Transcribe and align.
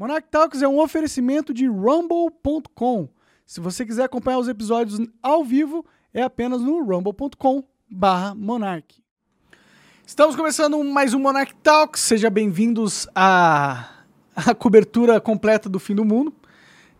Monarch 0.00 0.28
Talks 0.30 0.62
é 0.62 0.66
um 0.66 0.80
oferecimento 0.80 1.52
de 1.52 1.66
rumble.com. 1.66 3.06
Se 3.44 3.60
você 3.60 3.84
quiser 3.84 4.04
acompanhar 4.04 4.38
os 4.38 4.48
episódios 4.48 4.98
ao 5.22 5.44
vivo, 5.44 5.84
é 6.14 6.22
apenas 6.22 6.62
no 6.62 6.82
rumble.com 6.82 7.62
barra 7.86 8.34
Monarch. 8.34 9.04
Estamos 10.06 10.34
começando 10.34 10.82
mais 10.82 11.12
um 11.12 11.18
Monarch 11.18 11.54
Talks. 11.56 12.00
Sejam 12.00 12.30
bem-vindos 12.30 13.06
à, 13.14 13.90
à 14.34 14.54
cobertura 14.54 15.20
completa 15.20 15.68
do 15.68 15.78
fim 15.78 15.94
do 15.94 16.02
mundo. 16.02 16.32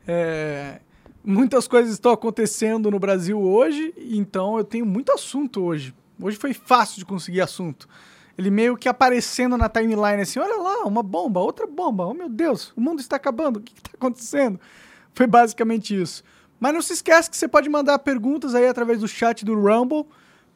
É, 0.07 0.82
muitas 1.25 1.67
coisas 1.67 1.95
estão 1.95 2.12
acontecendo 2.12 2.91
no 2.91 2.98
Brasil 2.98 3.41
hoje, 3.41 3.95
então 3.96 4.59
eu 4.59 4.64
tenho 4.64 4.85
muito 4.85 5.11
assunto 5.11 5.62
hoje. 5.62 5.95
Hoje 6.21 6.37
foi 6.37 6.53
fácil 6.53 6.98
de 6.98 7.07
conseguir 7.07 7.41
assunto. 7.41 7.89
Ele 8.41 8.51
meio 8.51 8.75
que 8.75 8.89
aparecendo 8.89 9.55
na 9.59 9.69
timeline 9.69 10.23
assim, 10.23 10.39
olha 10.39 10.57
lá, 10.57 10.85
uma 10.87 11.03
bomba, 11.03 11.41
outra 11.41 11.67
bomba, 11.67 12.07
oh 12.07 12.15
meu 12.15 12.27
Deus, 12.27 12.73
o 12.75 12.81
mundo 12.81 12.99
está 12.99 13.17
acabando, 13.17 13.59
o 13.59 13.63
que 13.63 13.75
está 13.75 13.91
acontecendo? 13.93 14.59
Foi 15.12 15.27
basicamente 15.27 16.01
isso. 16.01 16.25
Mas 16.59 16.73
não 16.73 16.81
se 16.81 16.95
esquece 16.95 17.29
que 17.29 17.37
você 17.37 17.47
pode 17.47 17.69
mandar 17.69 17.98
perguntas 17.98 18.55
aí 18.55 18.67
através 18.67 19.01
do 19.01 19.07
chat 19.07 19.45
do 19.45 19.55
Rumble, 19.55 20.07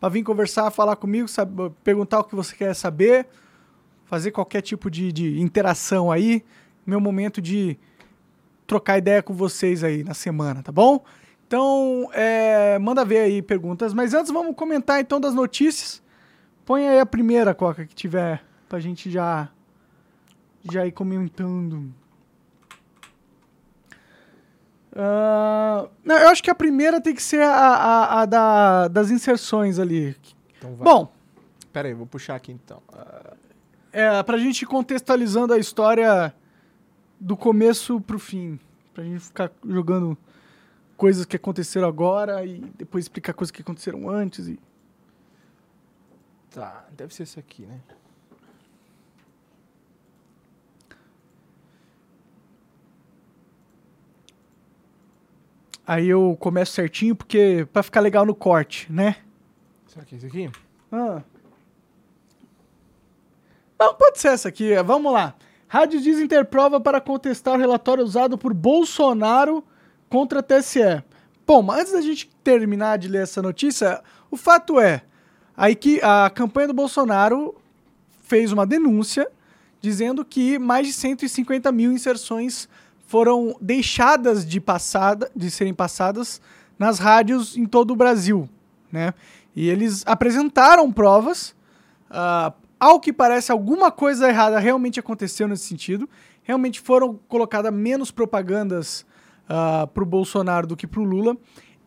para 0.01 0.09
vir 0.09 0.23
conversar, 0.23 0.71
falar 0.71 0.97
comigo, 0.97 1.29
sabe, 1.29 1.71
perguntar 1.85 2.21
o 2.21 2.25
que 2.25 2.35
você 2.35 2.57
quer 2.57 2.75
saber, 2.75 3.27
fazer 4.07 4.31
qualquer 4.31 4.63
tipo 4.63 4.91
de, 4.91 5.13
de 5.13 5.39
interação 5.39 6.11
aí. 6.11 6.43
Meu 6.87 7.03
momento 7.03 7.43
de 7.43 7.79
trocar 8.67 8.97
ideia 8.97 9.23
com 9.23 9.35
vocês 9.35 9.85
aí 9.85 10.03
na 10.03 10.15
semana, 10.15 10.63
tá 10.63 10.73
bom? 10.73 11.05
Então, 11.47 12.09
é, 12.15 12.79
manda 12.79 13.05
ver 13.05 13.19
aí 13.19 13.43
perguntas. 13.43 13.93
Mas 13.93 14.15
antes, 14.15 14.33
vamos 14.33 14.57
comentar 14.57 15.03
então 15.03 15.21
das 15.21 15.35
notícias. 15.35 16.03
Põe 16.65 16.89
aí 16.89 16.99
a 16.99 17.07
primeira, 17.07 17.55
Coca, 17.55 17.87
que 17.87 17.95
tiver, 17.95 18.43
pra 18.69 18.81
gente 18.81 19.11
já, 19.11 19.49
já 20.71 20.87
ir 20.87 20.93
comentando. 20.93 21.93
Uh, 24.93 25.91
não, 26.05 26.17
eu 26.17 26.29
acho 26.29 26.43
que 26.43 26.51
a 26.51 26.55
primeira 26.55 27.01
tem 27.01 27.15
que 27.15 27.23
ser 27.23 27.43
a, 27.43 27.53
a, 27.53 28.21
a 28.23 28.27
da, 28.27 28.89
das 28.89 29.11
inserções 29.11 29.79
ali. 29.79 30.17
Então 30.57 30.75
vai. 30.77 30.85
Bom, 30.85 31.13
Pera 31.75 31.89
aí, 31.89 31.95
vou 31.95 32.07
puxar 32.07 32.37
aqui 32.37 32.53
então. 32.53 32.81
Ah, 32.93 33.35
é, 33.93 34.23
pra 34.23 34.39
gente 34.39 34.63
ir 34.63 34.67
contextualizando 34.67 35.53
a 35.53 35.59
história 35.59 36.33
do 37.19 37.37
começo 37.37 38.01
pro 38.01 38.17
fim. 38.17 38.61
Pra 38.95 39.03
gente 39.03 39.19
ficar 39.19 39.51
jogando 39.67 40.17
coisas 40.97 41.27
que 41.27 41.35
aconteceram 41.35 41.89
agora 41.89 42.47
e 42.47 42.61
depois 42.79 43.07
explicar 43.07 43.33
coisas 43.35 43.51
que 43.51 43.61
aconteceram 43.61 44.09
antes. 44.09 44.47
E... 44.47 44.61
tá, 46.55 46.87
deve 46.93 47.13
ser 47.13 47.25
esse 47.25 47.39
aqui, 47.39 47.67
né? 47.67 47.81
Aí 55.87 56.09
eu 56.09 56.37
começo 56.41 56.73
certinho 56.73 57.15
porque 57.15 57.67
pra 57.73 57.83
ficar 57.83 58.01
legal 58.01 58.25
no 58.25 58.35
corte, 58.35 58.91
né? 58.91 59.17
Será 59.87 60.05
que 60.05 60.15
é 60.15 60.19
esse 60.19 60.27
aqui? 60.27 60.51
Ah. 60.91 61.23
Não, 63.79 63.95
pode 63.95 64.19
ser 64.19 64.29
essa 64.29 64.49
aqui. 64.49 64.75
Vamos 64.83 65.13
lá. 65.13 65.35
Rádio 65.69 66.01
diz 66.01 66.19
interprova 66.19 66.81
para 66.81 67.01
contestar 67.01 67.55
o 67.55 67.59
relatório 67.59 68.03
usado 68.03 68.39
por 68.39 68.55
Bolsonaro 68.55 69.63
contra 70.09 70.39
a 70.39 70.43
TSE. 70.43 71.03
Bom, 71.47 71.63
mas 71.63 71.81
antes 71.81 71.93
da 71.93 72.01
gente 72.01 72.31
terminar 72.43 72.97
de 72.97 73.09
ler 73.09 73.25
essa 73.25 73.43
notícia, 73.43 74.03
o 74.31 74.37
fato 74.37 74.81
é 74.81 75.03
aí 75.57 75.75
que 75.75 76.01
a 76.03 76.31
campanha 76.31 76.69
do 76.69 76.75
Bolsonaro 76.75 77.55
fez 78.23 78.53
uma 78.53 78.67
denúncia 78.67 79.29
dizendo 79.81 80.25
que 80.25 80.59
mais 80.59 80.87
de 80.87 80.93
150 80.93 81.71
mil 81.71 81.93
inserções 81.93 82.69
foram 83.07 83.55
deixadas 83.61 84.47
de 84.47 84.61
passada, 84.61 85.31
de 85.37 85.51
serem 85.51 85.75
passadas 85.75 86.41
nas 86.79 86.99
rádios 86.99 87.57
em 87.57 87.67
todo 87.67 87.91
o 87.93 87.97
Brasil, 87.97 88.49
né? 88.91 89.13
E 89.55 89.69
eles 89.69 90.03
apresentaram 90.07 90.91
provas. 90.91 91.55
ah, 92.11 92.53
ao 92.81 93.01
que 93.01 93.13
parece, 93.13 93.53
alguma 93.53 93.91
coisa 93.91 94.29
errada 94.29 94.59
realmente 94.59 95.01
aconteceu 95.01 95.49
nesse 95.49 95.65
sentido. 95.65 96.09
Realmente 96.43 96.81
foram 96.81 97.19
colocadas 97.29 97.73
menos 97.73 98.11
propagandas 98.11 99.07
para 99.47 100.03
o 100.03 100.07
Bolsonaro 100.07 100.67
do 100.67 100.77
que 100.77 100.87
para 100.87 101.01
o 101.01 101.05
Lula. 101.05 101.37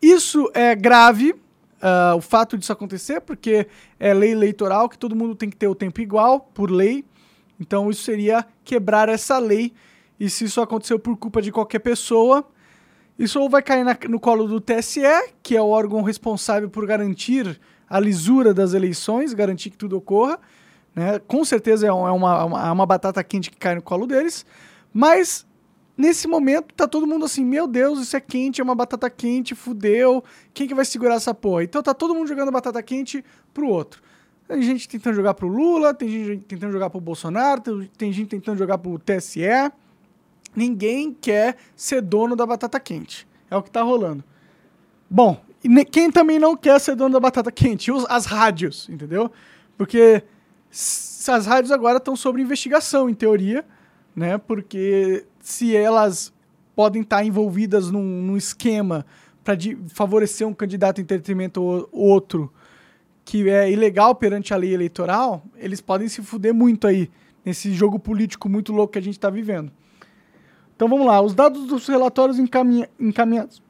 Isso 0.00 0.50
é 0.54 0.74
grave, 0.74 1.34
ah, 1.80 2.14
o 2.16 2.20
fato 2.20 2.56
disso 2.58 2.72
acontecer, 2.72 3.20
porque 3.20 3.66
é 3.98 4.12
lei 4.14 4.32
eleitoral 4.32 4.88
que 4.88 4.98
todo 4.98 5.14
mundo 5.16 5.34
tem 5.34 5.48
que 5.50 5.56
ter 5.56 5.68
o 5.68 5.74
tempo 5.74 6.00
igual, 6.00 6.40
por 6.40 6.70
lei. 6.70 7.04
Então 7.60 7.90
isso 7.90 8.02
seria 8.02 8.46
quebrar 8.64 9.08
essa 9.08 9.38
lei. 9.38 9.72
E 10.18 10.28
se 10.28 10.44
isso 10.44 10.60
aconteceu 10.60 10.98
por 10.98 11.16
culpa 11.16 11.40
de 11.42 11.50
qualquer 11.52 11.78
pessoa, 11.80 12.44
isso 13.18 13.40
ou 13.40 13.48
vai 13.48 13.62
cair 13.62 13.84
na- 13.84 13.96
no 14.08 14.20
colo 14.20 14.46
do 14.46 14.60
TSE, 14.60 15.00
que 15.42 15.56
é 15.56 15.62
o 15.62 15.68
órgão 15.68 16.02
responsável 16.02 16.68
por 16.70 16.86
garantir 16.86 17.60
a 17.88 17.98
lisura 17.98 18.52
das 18.52 18.74
eleições, 18.74 19.32
garantir 19.32 19.70
que 19.70 19.76
tudo 19.76 19.96
ocorra. 19.96 20.38
Né? 20.94 21.18
Com 21.20 21.44
certeza 21.44 21.86
é 21.86 21.88
é 21.88 21.92
uma, 21.92 22.44
uma, 22.44 22.68
é 22.68 22.70
uma 22.70 22.86
batata 22.86 23.22
quente 23.24 23.50
que 23.50 23.56
cai 23.56 23.74
no 23.74 23.82
colo 23.82 24.06
deles. 24.06 24.44
Mas 24.92 25.46
nesse 25.98 26.28
momento 26.28 26.72
tá 26.74 26.86
todo 26.86 27.06
mundo 27.06 27.24
assim, 27.24 27.44
meu 27.44 27.66
Deus, 27.66 28.00
isso 28.00 28.16
é 28.16 28.20
quente, 28.20 28.60
é 28.60 28.64
uma 28.64 28.74
batata 28.74 29.10
quente, 29.10 29.54
fudeu. 29.54 30.22
Quem 30.54 30.68
que 30.68 30.74
vai 30.74 30.84
segurar 30.84 31.16
essa 31.16 31.34
porra? 31.34 31.64
Então 31.64 31.82
tá 31.82 31.92
todo 31.92 32.14
mundo 32.14 32.28
jogando 32.28 32.52
batata 32.52 32.82
quente 32.82 33.24
pro 33.52 33.68
outro. 33.68 34.00
Tem 34.46 34.62
gente 34.62 34.88
tentando 34.88 35.16
jogar 35.16 35.34
pro 35.34 35.48
Lula, 35.48 35.92
tem 35.92 36.08
gente 36.08 36.44
tentando 36.44 36.72
jogar 36.72 36.88
pro 36.88 37.00
Bolsonaro, 37.00 37.60
tem- 37.60 38.12
gente 38.12 38.28
tentando 38.28 38.56
jogar 38.56 38.78
pro 38.78 38.98
TSE. 38.98 39.42
Ninguém 40.56 41.12
quer 41.12 41.56
ser 41.76 42.00
dono 42.00 42.34
da 42.34 42.46
batata 42.46 42.80
quente. 42.80 43.28
É 43.50 43.56
o 43.56 43.62
que 43.62 43.70
tá 43.70 43.82
rolando. 43.82 44.24
Bom, 45.10 45.38
quem 45.90 46.10
também 46.10 46.38
não 46.38 46.56
quer 46.56 46.78
ser 46.80 46.94
dono 46.94 47.12
da 47.12 47.20
batata 47.20 47.52
quente? 47.52 47.90
As 48.08 48.24
rádios, 48.24 48.88
entendeu? 48.88 49.30
Porque 49.76 50.22
as 50.70 51.46
rádios 51.46 51.70
agora 51.70 51.98
estão 51.98 52.16
sob 52.16 52.40
investigação, 52.40 53.08
em 53.10 53.14
teoria, 53.14 53.64
né? 54.16 54.38
Porque 54.38 55.26
se 55.40 55.74
elas 55.76 56.32
podem 56.74 57.02
estar 57.02 57.24
envolvidas 57.24 57.90
num, 57.90 58.22
num 58.22 58.36
esquema 58.36 59.04
para 59.42 59.56
favorecer 59.88 60.46
um 60.46 60.54
candidato 60.54 61.00
em 61.00 61.04
detrimento 61.04 61.60
ao 61.60 61.88
outro 61.92 62.52
que 63.24 63.48
é 63.48 63.70
ilegal 63.70 64.14
perante 64.14 64.54
a 64.54 64.56
lei 64.56 64.72
eleitoral, 64.72 65.42
eles 65.56 65.80
podem 65.80 66.08
se 66.08 66.22
fuder 66.22 66.54
muito 66.54 66.86
aí 66.86 67.10
nesse 67.44 67.72
jogo 67.72 67.98
político 67.98 68.48
muito 68.48 68.72
louco 68.72 68.92
que 68.94 68.98
a 68.98 69.02
gente 69.02 69.18
está 69.18 69.28
vivendo. 69.28 69.70
Então 70.74 70.88
vamos 70.88 71.06
lá, 71.06 71.20
os 71.20 71.34
dados 71.34 71.66
dos 71.66 71.86
relatórios 71.86 72.38
encaminha- 72.38 72.88
encaminhados 72.98 73.62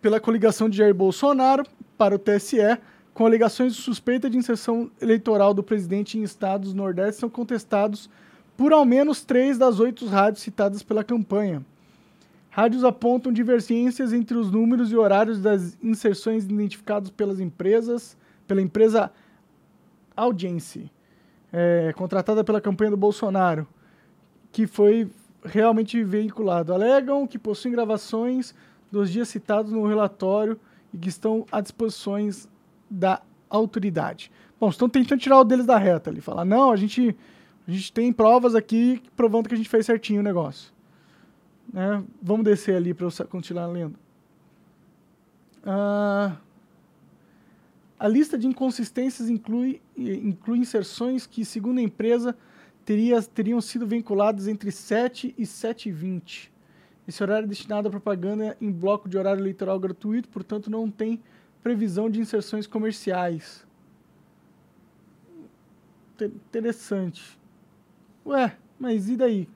pela 0.00 0.20
coligação 0.20 0.68
de 0.68 0.78
Jair 0.78 0.94
Bolsonaro 0.94 1.64
para 1.98 2.14
o 2.14 2.18
TSE, 2.18 2.78
com 3.12 3.26
alegações 3.26 3.74
de 3.74 3.82
suspeita 3.82 4.30
de 4.30 4.38
inserção 4.38 4.90
eleitoral 5.00 5.52
do 5.52 5.62
presidente 5.62 6.18
em 6.18 6.22
estados 6.22 6.72
do 6.72 6.76
Nordeste, 6.76 7.20
são 7.20 7.28
contestados 7.28 8.08
por 8.56 8.72
ao 8.72 8.84
menos 8.84 9.22
três 9.22 9.58
das 9.58 9.80
oito 9.80 10.06
rádios 10.06 10.42
citadas 10.42 10.82
pela 10.82 11.02
campanha. 11.02 11.64
Rádios 12.50 12.84
apontam 12.84 13.32
divergências 13.32 14.12
entre 14.12 14.36
os 14.36 14.50
números 14.50 14.92
e 14.92 14.96
horários 14.96 15.40
das 15.40 15.76
inserções 15.82 16.44
identificados 16.44 17.10
pelas 17.10 17.40
empresas, 17.40 18.16
pela 18.46 18.60
empresa 18.60 19.10
Audience, 20.14 20.90
é, 21.50 21.92
contratada 21.96 22.44
pela 22.44 22.60
campanha 22.60 22.90
do 22.90 22.96
Bolsonaro, 22.96 23.66
que 24.52 24.66
foi 24.66 25.10
realmente 25.42 26.04
veiculado. 26.04 26.74
Alegam 26.74 27.26
que 27.26 27.38
possuem 27.38 27.72
gravações 27.72 28.54
dos 28.90 29.10
dias 29.10 29.28
citados 29.28 29.72
no 29.72 29.86
relatório 29.86 30.60
e 30.92 30.98
que 30.98 31.08
estão 31.08 31.46
à 31.50 31.60
disposição 31.60 32.16
da 32.90 33.22
autoridade. 33.48 34.30
Bom, 34.60 34.68
estão 34.68 34.88
tentando 34.88 35.20
tirar 35.20 35.40
o 35.40 35.44
deles 35.44 35.66
da 35.66 35.78
reta 35.78 36.10
ali, 36.10 36.20
falar, 36.20 36.44
não, 36.44 36.70
a 36.70 36.76
gente, 36.76 37.16
a 37.66 37.70
gente 37.70 37.92
tem 37.92 38.12
provas 38.12 38.54
aqui 38.54 39.02
provando 39.16 39.48
que 39.48 39.54
a 39.54 39.56
gente 39.56 39.68
fez 39.68 39.86
certinho 39.86 40.20
o 40.20 40.24
negócio. 40.24 40.72
Né? 41.72 42.02
Vamos 42.20 42.44
descer 42.44 42.76
ali 42.76 42.92
para 42.92 43.06
eu 43.06 43.26
continuar 43.28 43.66
lendo. 43.66 43.96
Ah, 45.64 46.36
a 47.98 48.08
lista 48.08 48.36
de 48.36 48.46
inconsistências 48.48 49.30
inclui, 49.30 49.80
inclui 49.96 50.58
inserções 50.58 51.26
que, 51.26 51.44
segundo 51.44 51.78
a 51.78 51.82
empresa, 51.82 52.36
teria, 52.84 53.22
teriam 53.22 53.60
sido 53.60 53.86
vinculadas 53.86 54.48
entre 54.48 54.72
7 54.72 55.32
e 55.38 55.46
7 55.46 55.88
e 55.88 55.92
20. 55.92 56.52
Esse 57.06 57.22
horário 57.22 57.44
é 57.46 57.48
destinado 57.48 57.88
à 57.88 57.90
propaganda 57.90 58.56
em 58.60 58.70
bloco 58.72 59.08
de 59.08 59.16
horário 59.16 59.40
eleitoral 59.40 59.78
gratuito, 59.78 60.28
portanto 60.28 60.70
não 60.70 60.90
tem 60.90 61.20
previsão 61.62 62.10
de 62.10 62.20
inserções 62.20 62.66
comerciais. 62.66 63.64
Te- 66.16 66.24
Interessante. 66.24 67.38
Ué, 68.26 68.52
mas 68.78 69.08
e 69.08 69.16
daí? 69.16 69.48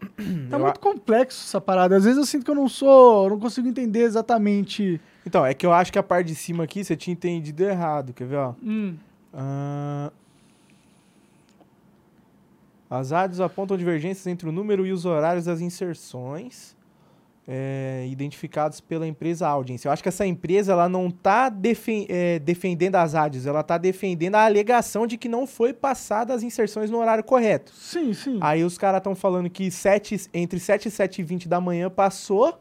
Tá 0.50 0.56
Eu 0.56 0.60
muito 0.60 0.76
a- 0.76 0.80
complexo 0.80 1.42
essa 1.46 1.60
parada. 1.60 1.96
Às 1.96 2.04
vezes 2.04 2.18
eu 2.18 2.26
sinto 2.26 2.44
que 2.44 2.50
eu 2.50 2.54
não 2.54 2.68
sou. 2.68 3.30
não 3.30 3.38
consigo 3.38 3.66
entender 3.68 4.00
exatamente. 4.02 5.00
Então, 5.26 5.44
é 5.46 5.54
que 5.54 5.64
eu 5.64 5.72
acho 5.72 5.92
que 5.92 5.98
a 5.98 6.02
parte 6.02 6.26
de 6.28 6.34
cima 6.34 6.64
aqui 6.64 6.84
você 6.84 6.96
tinha 6.96 7.12
entendido 7.12 7.62
errado, 7.62 8.12
quer 8.12 8.26
ver, 8.26 8.36
ó? 8.36 8.54
Hum, 8.62 8.96
Ah, 9.32 10.10
As 12.90 13.10
rádios 13.10 13.40
apontam 13.40 13.76
divergências 13.76 14.26
entre 14.26 14.48
o 14.48 14.52
número 14.52 14.84
e 14.86 14.92
os 14.92 15.04
horários 15.06 15.44
das 15.46 15.60
inserções 15.60 16.76
é, 17.46 18.06
identificados 18.10 18.80
pela 18.80 19.06
empresa 19.06 19.46
Audience. 19.48 19.86
Eu 19.86 19.92
acho 19.92 20.02
que 20.02 20.08
essa 20.08 20.26
empresa 20.26 20.72
ela 20.72 20.88
não 20.88 21.08
está 21.08 21.48
defen 21.48 22.06
é, 22.08 22.38
defendendo 22.38 22.96
as 22.96 23.14
rádios, 23.14 23.46
ela 23.46 23.60
está 23.60 23.76
defendendo 23.78 24.36
a 24.36 24.44
alegação 24.44 25.06
de 25.06 25.16
que 25.16 25.28
não 25.28 25.46
foi 25.46 25.72
passada 25.72 26.32
as 26.32 26.42
inserções 26.42 26.90
no 26.90 26.98
horário 26.98 27.24
correto. 27.24 27.72
Sim, 27.72 28.12
sim. 28.12 28.38
Aí 28.40 28.62
os 28.64 28.78
caras 28.78 28.98
estão 28.98 29.14
falando 29.14 29.50
que 29.50 29.68
entre 30.32 30.60
7 30.60 30.88
e 30.88 30.90
7 30.90 31.20
e 31.20 31.24
20 31.24 31.48
da 31.48 31.60
manhã 31.60 31.90
passou, 31.90 32.58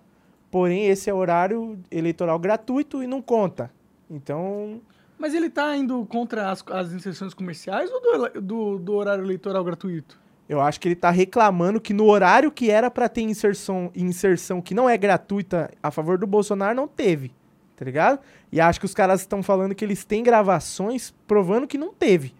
porém 0.49 0.87
esse 0.87 1.09
é 1.09 1.13
horário 1.13 1.79
eleitoral 1.91 2.39
gratuito 2.39 3.03
e 3.03 3.07
não 3.07 3.21
conta. 3.21 3.71
Então, 4.09 4.81
Mas 5.17 5.33
ele 5.33 5.49
tá 5.49 5.75
indo 5.77 6.05
contra 6.05 6.51
as, 6.51 6.63
as 6.67 6.91
inserções 6.91 7.33
comerciais 7.33 7.89
ou 7.89 8.01
do, 8.01 8.41
do, 8.41 8.79
do 8.79 8.93
horário 8.93 9.23
eleitoral 9.23 9.63
gratuito? 9.63 10.20
Eu 10.51 10.59
acho 10.59 10.81
que 10.81 10.87
ele 10.89 10.95
tá 10.97 11.09
reclamando 11.09 11.79
que 11.79 11.93
no 11.93 12.05
horário 12.07 12.51
que 12.51 12.69
era 12.69 12.91
para 12.91 13.07
ter 13.07 13.21
inserção, 13.21 13.89
inserção 13.95 14.61
que 14.61 14.75
não 14.75 14.89
é 14.89 14.97
gratuita 14.97 15.71
a 15.81 15.89
favor 15.89 16.17
do 16.17 16.27
Bolsonaro, 16.27 16.75
não 16.75 16.89
teve. 16.89 17.31
Tá 17.77 17.85
ligado? 17.85 18.19
E 18.51 18.59
acho 18.59 18.77
que 18.77 18.85
os 18.85 18.93
caras 18.93 19.21
estão 19.21 19.41
falando 19.41 19.73
que 19.73 19.85
eles 19.85 20.03
têm 20.03 20.21
gravações 20.21 21.13
provando 21.25 21.65
que 21.65 21.77
não 21.77 21.93
teve. 21.93 22.35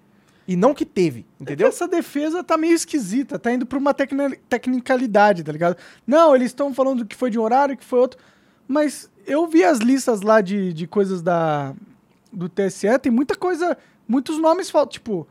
E 0.46 0.58
não 0.58 0.74
que 0.74 0.86
teve, 0.86 1.25
entendeu? 1.40 1.69
Essa 1.69 1.88
defesa 1.88 2.44
tá 2.44 2.58
meio 2.58 2.74
esquisita, 2.74 3.40
tá 3.40 3.50
indo 3.54 3.66
pra 3.66 3.80
uma 3.80 3.94
tecni- 3.94 4.38
tecnicalidade, 4.50 5.42
tá 5.42 5.52
ligado? 5.54 5.78
Não, 6.06 6.36
eles 6.36 6.48
estão 6.48 6.74
falando 6.74 7.06
que 7.06 7.16
foi 7.16 7.30
de 7.30 7.40
um 7.40 7.44
horário, 7.44 7.78
que 7.78 7.86
foi 7.86 8.00
outro. 8.00 8.19
Mas 8.68 9.10
eu 9.25 9.48
vi 9.48 9.64
as 9.64 9.80
listas 9.80 10.22
lá 10.22 10.42
de, 10.42 10.74
de 10.74 10.86
coisas 10.86 11.22
da, 11.22 11.74
do 12.31 12.50
TSE, 12.50 13.00
tem 13.00 13.12
muita 13.12 13.36
coisa, 13.38 13.78
muitos 14.06 14.38
nomes 14.38 14.69
faltam, 14.69 14.92
tipo, 14.92 15.25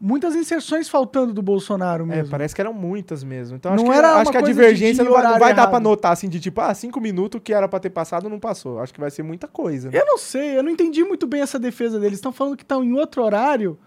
muitas 0.00 0.34
inserções 0.36 0.88
faltando 0.88 1.32
do 1.32 1.42
Bolsonaro 1.42 2.04
É, 2.04 2.06
mesmo. 2.06 2.30
parece 2.30 2.54
que 2.54 2.60
eram 2.60 2.72
muitas 2.72 3.24
mesmo. 3.24 3.56
Então 3.56 3.72
Não 3.74 3.82
acho 3.84 3.92
que, 3.92 3.98
era 3.98 4.14
acho 4.16 4.30
que 4.30 4.36
a 4.36 4.40
divergência 4.42 5.02
não 5.04 5.12
vai, 5.12 5.22
não 5.24 5.38
vai 5.38 5.54
dar 5.54 5.66
pra 5.66 5.80
notar 5.80 6.12
assim 6.12 6.28
de 6.28 6.38
tipo, 6.40 6.60
ah, 6.60 6.72
cinco 6.74 7.00
minutos 7.00 7.40
que 7.42 7.52
era 7.52 7.68
pra 7.68 7.80
ter 7.80 7.90
passado 7.90 8.28
não 8.28 8.38
passou. 8.38 8.78
Acho 8.80 8.94
que 8.94 9.00
vai 9.00 9.10
ser 9.10 9.22
muita 9.22 9.48
coisa. 9.48 9.90
né? 9.90 9.98
Eu 10.00 10.06
não 10.06 10.18
sei, 10.18 10.56
eu 10.58 10.62
não 10.62 10.70
entendi 10.70 11.02
muito 11.04 11.26
bem 11.26 11.40
essa 11.42 11.58
defesa 11.58 11.98
deles. 11.98 12.18
Estão 12.18 12.32
falando 12.32 12.56
que 12.56 12.62
estão 12.62 12.82
em 12.84 12.92
outro 12.92 13.22
horário, 13.24 13.78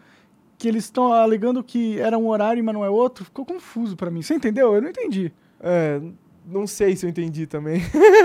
que 0.58 0.68
eles 0.68 0.84
estão 0.84 1.12
alegando 1.14 1.64
que 1.64 2.00
era 2.00 2.18
um 2.18 2.28
horário, 2.28 2.64
mas 2.64 2.74
não 2.74 2.84
é 2.86 2.90
outro. 2.90 3.24
Ficou 3.26 3.46
confuso 3.46 3.96
pra 3.96 4.12
mim. 4.12 4.22
Você 4.22 4.34
entendeu? 4.36 4.76
Eu 4.76 4.82
não 4.82 4.90
entendi. 4.90 5.32
É, 5.60 6.02
não 6.46 6.68
sei 6.68 6.96
se 6.96 7.06
eu 7.06 7.10
entendi 7.10 7.48
também. 7.48 7.82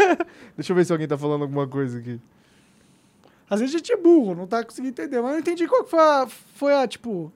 Deixa 0.57 0.73
eu 0.73 0.77
ver 0.77 0.85
se 0.85 0.93
alguém 0.93 1.07
tá 1.07 1.17
falando 1.17 1.43
alguma 1.43 1.67
coisa 1.69 1.99
aqui. 1.99 2.21
Às 3.49 3.61
vezes 3.61 3.75
a 3.77 3.79
gente 3.79 3.93
é 3.93 3.97
burro, 3.97 4.35
não 4.35 4.47
tá 4.47 4.65
conseguindo 4.65 4.89
entender. 4.91 5.17
Mas 5.21 5.27
eu 5.27 5.33
não 5.35 5.39
entendi 5.39 5.69
qual 5.69 5.85
que 5.85 5.91
foi 5.91 6.01
a, 6.01 6.27
foi 6.57 6.75
a 6.75 6.87
tipo, 6.89 7.33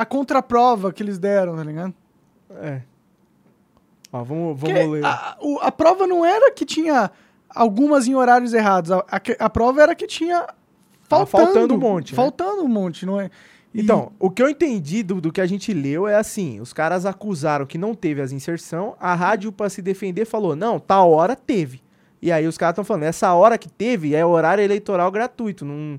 a 0.00 0.04
contraprova 0.06 0.92
que 0.92 1.02
eles 1.02 1.18
deram, 1.18 1.56
tá 1.56 1.64
ligado? 1.64 1.94
É. 2.62 2.82
Ó, 4.12 4.22
vamos, 4.22 4.58
vamos 4.60 4.60
Porque 4.60 4.72
ler. 4.86 5.04
a, 5.04 5.36
o- 5.40 5.58
a 5.60 5.72
prova 5.72 6.06
não 6.06 6.24
era 6.24 6.50
que 6.52 6.64
tinha 6.64 7.10
algumas 7.48 8.06
em 8.06 8.14
horários 8.14 8.54
errados. 8.54 8.90
A, 8.92 8.98
a, 9.10 9.20
a 9.40 9.50
prova 9.50 9.82
era 9.82 9.94
que 9.94 10.06
tinha 10.06 10.46
faltando. 11.08 11.44
faltando 11.46 11.74
um 11.74 11.78
monte, 11.78 12.12
né? 12.12 12.16
Faltando 12.16 12.62
um 12.62 12.68
monte, 12.68 13.04
não 13.06 13.20
é? 13.20 13.30
E- 13.74 13.80
Então, 13.82 14.12
o 14.18 14.30
que 14.30 14.42
eu 14.42 14.48
entendi 14.48 15.02
do, 15.02 15.20
do 15.20 15.32
que 15.32 15.40
a 15.40 15.46
gente 15.46 15.72
leu 15.74 16.06
é 16.06 16.14
assim: 16.16 16.60
os 16.60 16.72
caras 16.72 17.04
acusaram 17.04 17.66
que 17.66 17.76
não 17.78 17.94
teve 17.94 18.20
as 18.22 18.32
inserção, 18.32 18.94
a 19.00 19.14
rádio, 19.14 19.50
pra 19.52 19.68
se 19.68 19.82
defender, 19.82 20.24
falou: 20.24 20.54
não, 20.54 20.78
tal 20.78 21.10
hora 21.10 21.34
teve. 21.34 21.82
E 22.22 22.30
aí 22.32 22.46
os 22.46 22.56
caras 22.56 22.72
estão 22.74 22.84
falando: 22.84 23.02
essa 23.04 23.32
hora 23.34 23.58
que 23.58 23.68
teve 23.68 24.14
é 24.14 24.24
horário 24.24 24.62
eleitoral 24.62 25.10
gratuito. 25.10 25.64
Não 25.64 25.98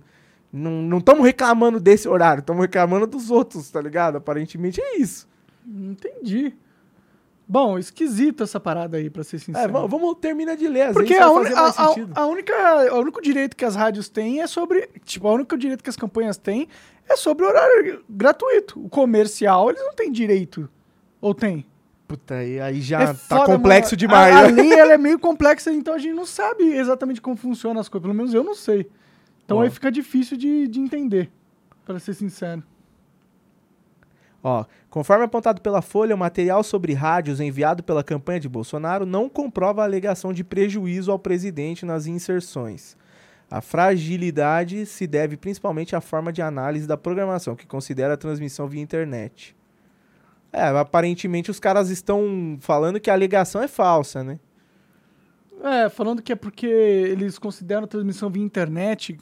não 0.53 0.97
estamos 0.99 1.25
reclamando 1.25 1.79
desse 1.79 2.07
horário, 2.07 2.41
estamos 2.41 2.61
reclamando 2.61 3.05
dos 3.07 3.29
outros, 3.31 3.69
tá 3.69 3.81
ligado? 3.81 4.17
Aparentemente 4.17 4.81
é 4.81 4.97
isso. 4.97 5.27
Não 5.65 5.91
entendi. 5.91 6.53
Bom, 7.49 7.79
esquisito 7.79 8.43
essa 8.43 8.59
parada 8.59 8.97
aí, 8.97 9.09
pra 9.09 9.23
ser 9.23 9.39
sincero. 9.39 9.69
É, 9.69 9.71
vamos, 9.71 9.89
vamos 9.89 10.17
termina 10.19 10.55
de 10.57 10.67
ler, 10.67 10.81
às 10.87 10.93
Porque 10.93 11.13
a, 11.13 11.31
mais 11.31 11.55
a- 11.55 11.67
a- 11.69 12.21
a 12.21 12.25
única, 12.25 12.53
o 12.93 12.99
único 12.99 13.21
direito 13.21 13.55
que 13.55 13.63
as 13.63 13.73
rádios 13.75 14.09
têm 14.09 14.41
é 14.41 14.47
sobre. 14.47 14.89
Tipo, 15.05 15.29
o 15.29 15.33
único 15.33 15.57
direito 15.57 15.81
que 15.81 15.89
as 15.89 15.95
campanhas 15.95 16.35
têm 16.37 16.67
é 17.07 17.15
sobre 17.15 17.45
o 17.45 17.47
horário 17.47 18.03
gratuito. 18.09 18.77
O 18.83 18.89
comercial, 18.89 19.69
eles 19.69 19.81
não 19.81 19.93
têm 19.93 20.11
direito. 20.11 20.67
Ou 21.21 21.33
tem? 21.33 21.65
Puta, 22.05 22.35
aí, 22.35 22.59
aí 22.59 22.81
já 22.81 23.01
É 23.01 23.13
tá 23.13 23.45
complexo 23.45 23.91
mano. 23.93 23.97
demais. 23.97 24.35
A, 24.35 24.39
a 24.39 24.47
lei 24.47 24.73
ela 24.73 24.93
é 24.93 24.97
meio 24.97 25.17
complexa, 25.19 25.71
então 25.71 25.93
a 25.93 25.97
gente 25.97 26.13
não 26.15 26.25
sabe 26.25 26.63
exatamente 26.63 27.21
como 27.21 27.35
funcionam 27.37 27.79
as 27.79 27.87
coisas. 27.87 28.03
Pelo 28.03 28.13
menos 28.13 28.33
eu 28.33 28.43
não 28.43 28.55
sei. 28.55 28.89
Então 29.47 29.59
Ó. 29.59 29.61
aí 29.61 29.69
fica 29.69 29.89
difícil 29.89 30.35
de, 30.35 30.67
de 30.67 30.77
entender, 30.77 31.31
para 31.85 31.99
ser 31.99 32.13
sincero. 32.13 32.61
Ó, 34.43 34.65
conforme 34.89 35.23
apontado 35.23 35.61
pela 35.61 35.81
Folha, 35.81 36.13
o 36.13 36.17
material 36.17 36.61
sobre 36.63 36.93
rádios 36.93 37.39
enviado 37.39 37.81
pela 37.81 38.03
campanha 38.03 38.41
de 38.41 38.49
Bolsonaro 38.49 39.05
não 39.05 39.29
comprova 39.29 39.81
a 39.81 39.85
alegação 39.85 40.33
de 40.33 40.43
prejuízo 40.43 41.13
ao 41.13 41.17
presidente 41.17 41.85
nas 41.85 42.07
inserções. 42.07 42.97
A 43.49 43.61
fragilidade 43.61 44.85
se 44.85 45.07
deve 45.07 45.37
principalmente 45.37 45.95
à 45.95 46.01
forma 46.01 46.33
de 46.33 46.41
análise 46.41 46.85
da 46.85 46.97
programação, 46.97 47.55
que 47.55 47.65
considera 47.65 48.15
a 48.15 48.17
transmissão 48.17 48.67
via 48.67 48.81
internet. 48.81 49.55
É, 50.51 50.63
aparentemente 50.67 51.49
os 51.49 51.59
caras 51.59 51.89
estão 51.89 52.57
falando 52.59 52.99
que 52.99 53.09
a 53.09 53.13
alegação 53.13 53.61
é 53.61 53.67
falsa, 53.69 54.25
né? 54.25 54.39
É, 55.63 55.89
falando 55.89 56.21
que 56.21 56.31
é 56.31 56.35
porque 56.35 56.67
eles 56.67 57.39
consideram 57.39 57.85
a 57.85 57.87
transmissão 57.87 58.29
via 58.29 58.43
internet, 58.43 59.17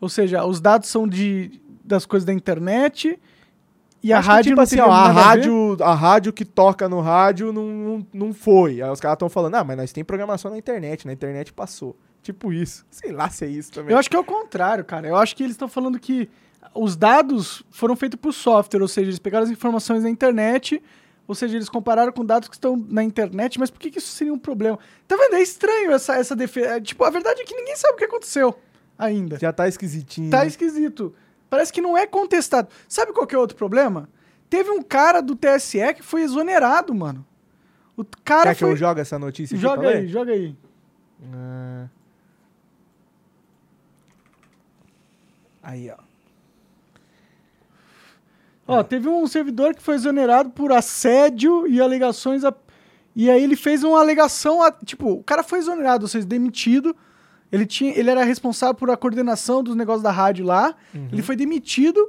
ou 0.00 0.08
seja, 0.08 0.44
os 0.44 0.60
dados 0.60 0.88
são 0.88 1.06
de, 1.06 1.60
das 1.84 2.04
coisas 2.04 2.24
da 2.24 2.32
internet 2.32 3.18
e 4.02 4.12
a 4.12 4.18
Acho 4.18 4.28
que, 4.28 4.32
rádio 4.34 4.50
tipo 4.50 4.56
não 4.56 4.62
assim, 4.62 4.80
ó, 4.80 4.90
a 4.90 5.08
rádio, 5.08 5.76
a 5.80 5.94
rádio 5.94 6.32
que 6.32 6.44
toca 6.44 6.88
no 6.88 7.00
rádio 7.00 7.52
não, 7.52 7.66
não, 7.66 8.06
não 8.12 8.34
foi. 8.34 8.80
Aí 8.80 8.90
os 8.90 8.98
caras 8.98 9.16
estão 9.16 9.28
falando, 9.28 9.56
ah, 9.56 9.64
mas 9.64 9.76
nós 9.76 9.92
tem 9.92 10.02
programação 10.02 10.50
na 10.50 10.58
internet, 10.58 11.06
na 11.06 11.12
internet 11.12 11.52
passou. 11.52 11.96
Tipo 12.22 12.52
isso. 12.52 12.84
Sei 12.90 13.12
lá 13.12 13.28
se 13.28 13.44
é 13.44 13.48
isso 13.48 13.72
também. 13.72 13.92
Eu 13.92 13.98
acho 13.98 14.08
que 14.08 14.16
é 14.16 14.18
o 14.18 14.24
contrário, 14.24 14.84
cara. 14.84 15.06
Eu 15.06 15.16
acho 15.16 15.36
que 15.36 15.42
eles 15.42 15.54
estão 15.54 15.68
falando 15.68 15.98
que 15.98 16.28
os 16.74 16.96
dados 16.96 17.62
foram 17.70 17.94
feitos 17.94 18.18
por 18.18 18.32
software, 18.32 18.80
ou 18.80 18.88
seja, 18.88 19.08
eles 19.08 19.18
pegaram 19.18 19.44
as 19.44 19.50
informações 19.50 20.02
da 20.02 20.08
internet, 20.08 20.82
ou 21.30 21.34
seja, 21.36 21.56
eles 21.56 21.68
compararam 21.68 22.10
com 22.10 22.24
dados 22.24 22.48
que 22.48 22.56
estão 22.56 22.76
na 22.88 23.04
internet, 23.04 23.56
mas 23.56 23.70
por 23.70 23.78
que, 23.78 23.88
que 23.88 23.98
isso 23.98 24.08
seria 24.08 24.34
um 24.34 24.38
problema? 24.38 24.80
Tá 25.06 25.16
vendo? 25.16 25.36
É 25.36 25.40
estranho 25.40 25.92
essa, 25.92 26.16
essa 26.16 26.34
defesa. 26.34 26.70
É, 26.70 26.80
Tipo, 26.80 27.04
a 27.04 27.10
verdade 27.10 27.40
é 27.40 27.44
que 27.44 27.54
ninguém 27.54 27.76
sabe 27.76 27.94
o 27.94 27.96
que 27.96 28.04
aconteceu 28.04 28.58
ainda. 28.98 29.38
Já 29.38 29.52
tá 29.52 29.68
esquisitinho. 29.68 30.28
Tá 30.28 30.40
né? 30.40 30.48
esquisito. 30.48 31.14
Parece 31.48 31.72
que 31.72 31.80
não 31.80 31.96
é 31.96 32.04
contestado. 32.04 32.66
Sabe 32.88 33.12
qual 33.12 33.28
que 33.28 33.36
é 33.36 33.38
outro 33.38 33.56
problema? 33.56 34.08
Teve 34.48 34.72
um 34.72 34.82
cara 34.82 35.20
do 35.20 35.36
TSE 35.36 35.94
que 35.94 36.02
foi 36.02 36.22
exonerado, 36.22 36.92
mano. 36.92 37.24
O 37.96 38.04
cara 38.24 38.46
Quer 38.46 38.54
que 38.54 38.60
foi... 38.64 38.72
eu 38.72 38.76
jogue 38.76 39.00
essa 39.00 39.16
notícia 39.16 39.54
aqui 39.54 39.62
Joga 39.62 39.88
aí, 39.88 40.08
joga 40.08 40.32
aí. 40.32 40.56
Ah. 41.32 41.86
Aí, 45.62 45.90
ó. 45.92 46.09
Ó, 48.70 48.82
teve 48.82 49.08
um 49.08 49.26
servidor 49.26 49.74
que 49.74 49.82
foi 49.82 49.94
exonerado 49.94 50.50
por 50.50 50.72
assédio 50.72 51.66
e 51.66 51.80
alegações. 51.80 52.44
A... 52.44 52.54
E 53.14 53.28
aí 53.30 53.42
ele 53.42 53.56
fez 53.56 53.82
uma 53.82 53.98
alegação. 54.00 54.62
A... 54.62 54.70
Tipo, 54.70 55.10
o 55.10 55.22
cara 55.22 55.42
foi 55.42 55.58
exonerado, 55.58 56.04
ou 56.04 56.08
seja, 56.08 56.26
demitido. 56.26 56.94
Ele, 57.50 57.66
tinha... 57.66 57.92
ele 57.98 58.10
era 58.10 58.22
responsável 58.24 58.74
por 58.74 58.90
a 58.90 58.96
coordenação 58.96 59.62
dos 59.62 59.74
negócios 59.74 60.02
da 60.02 60.10
rádio 60.10 60.44
lá. 60.44 60.74
Ele 61.12 61.22
foi 61.22 61.36
demitido. 61.36 62.00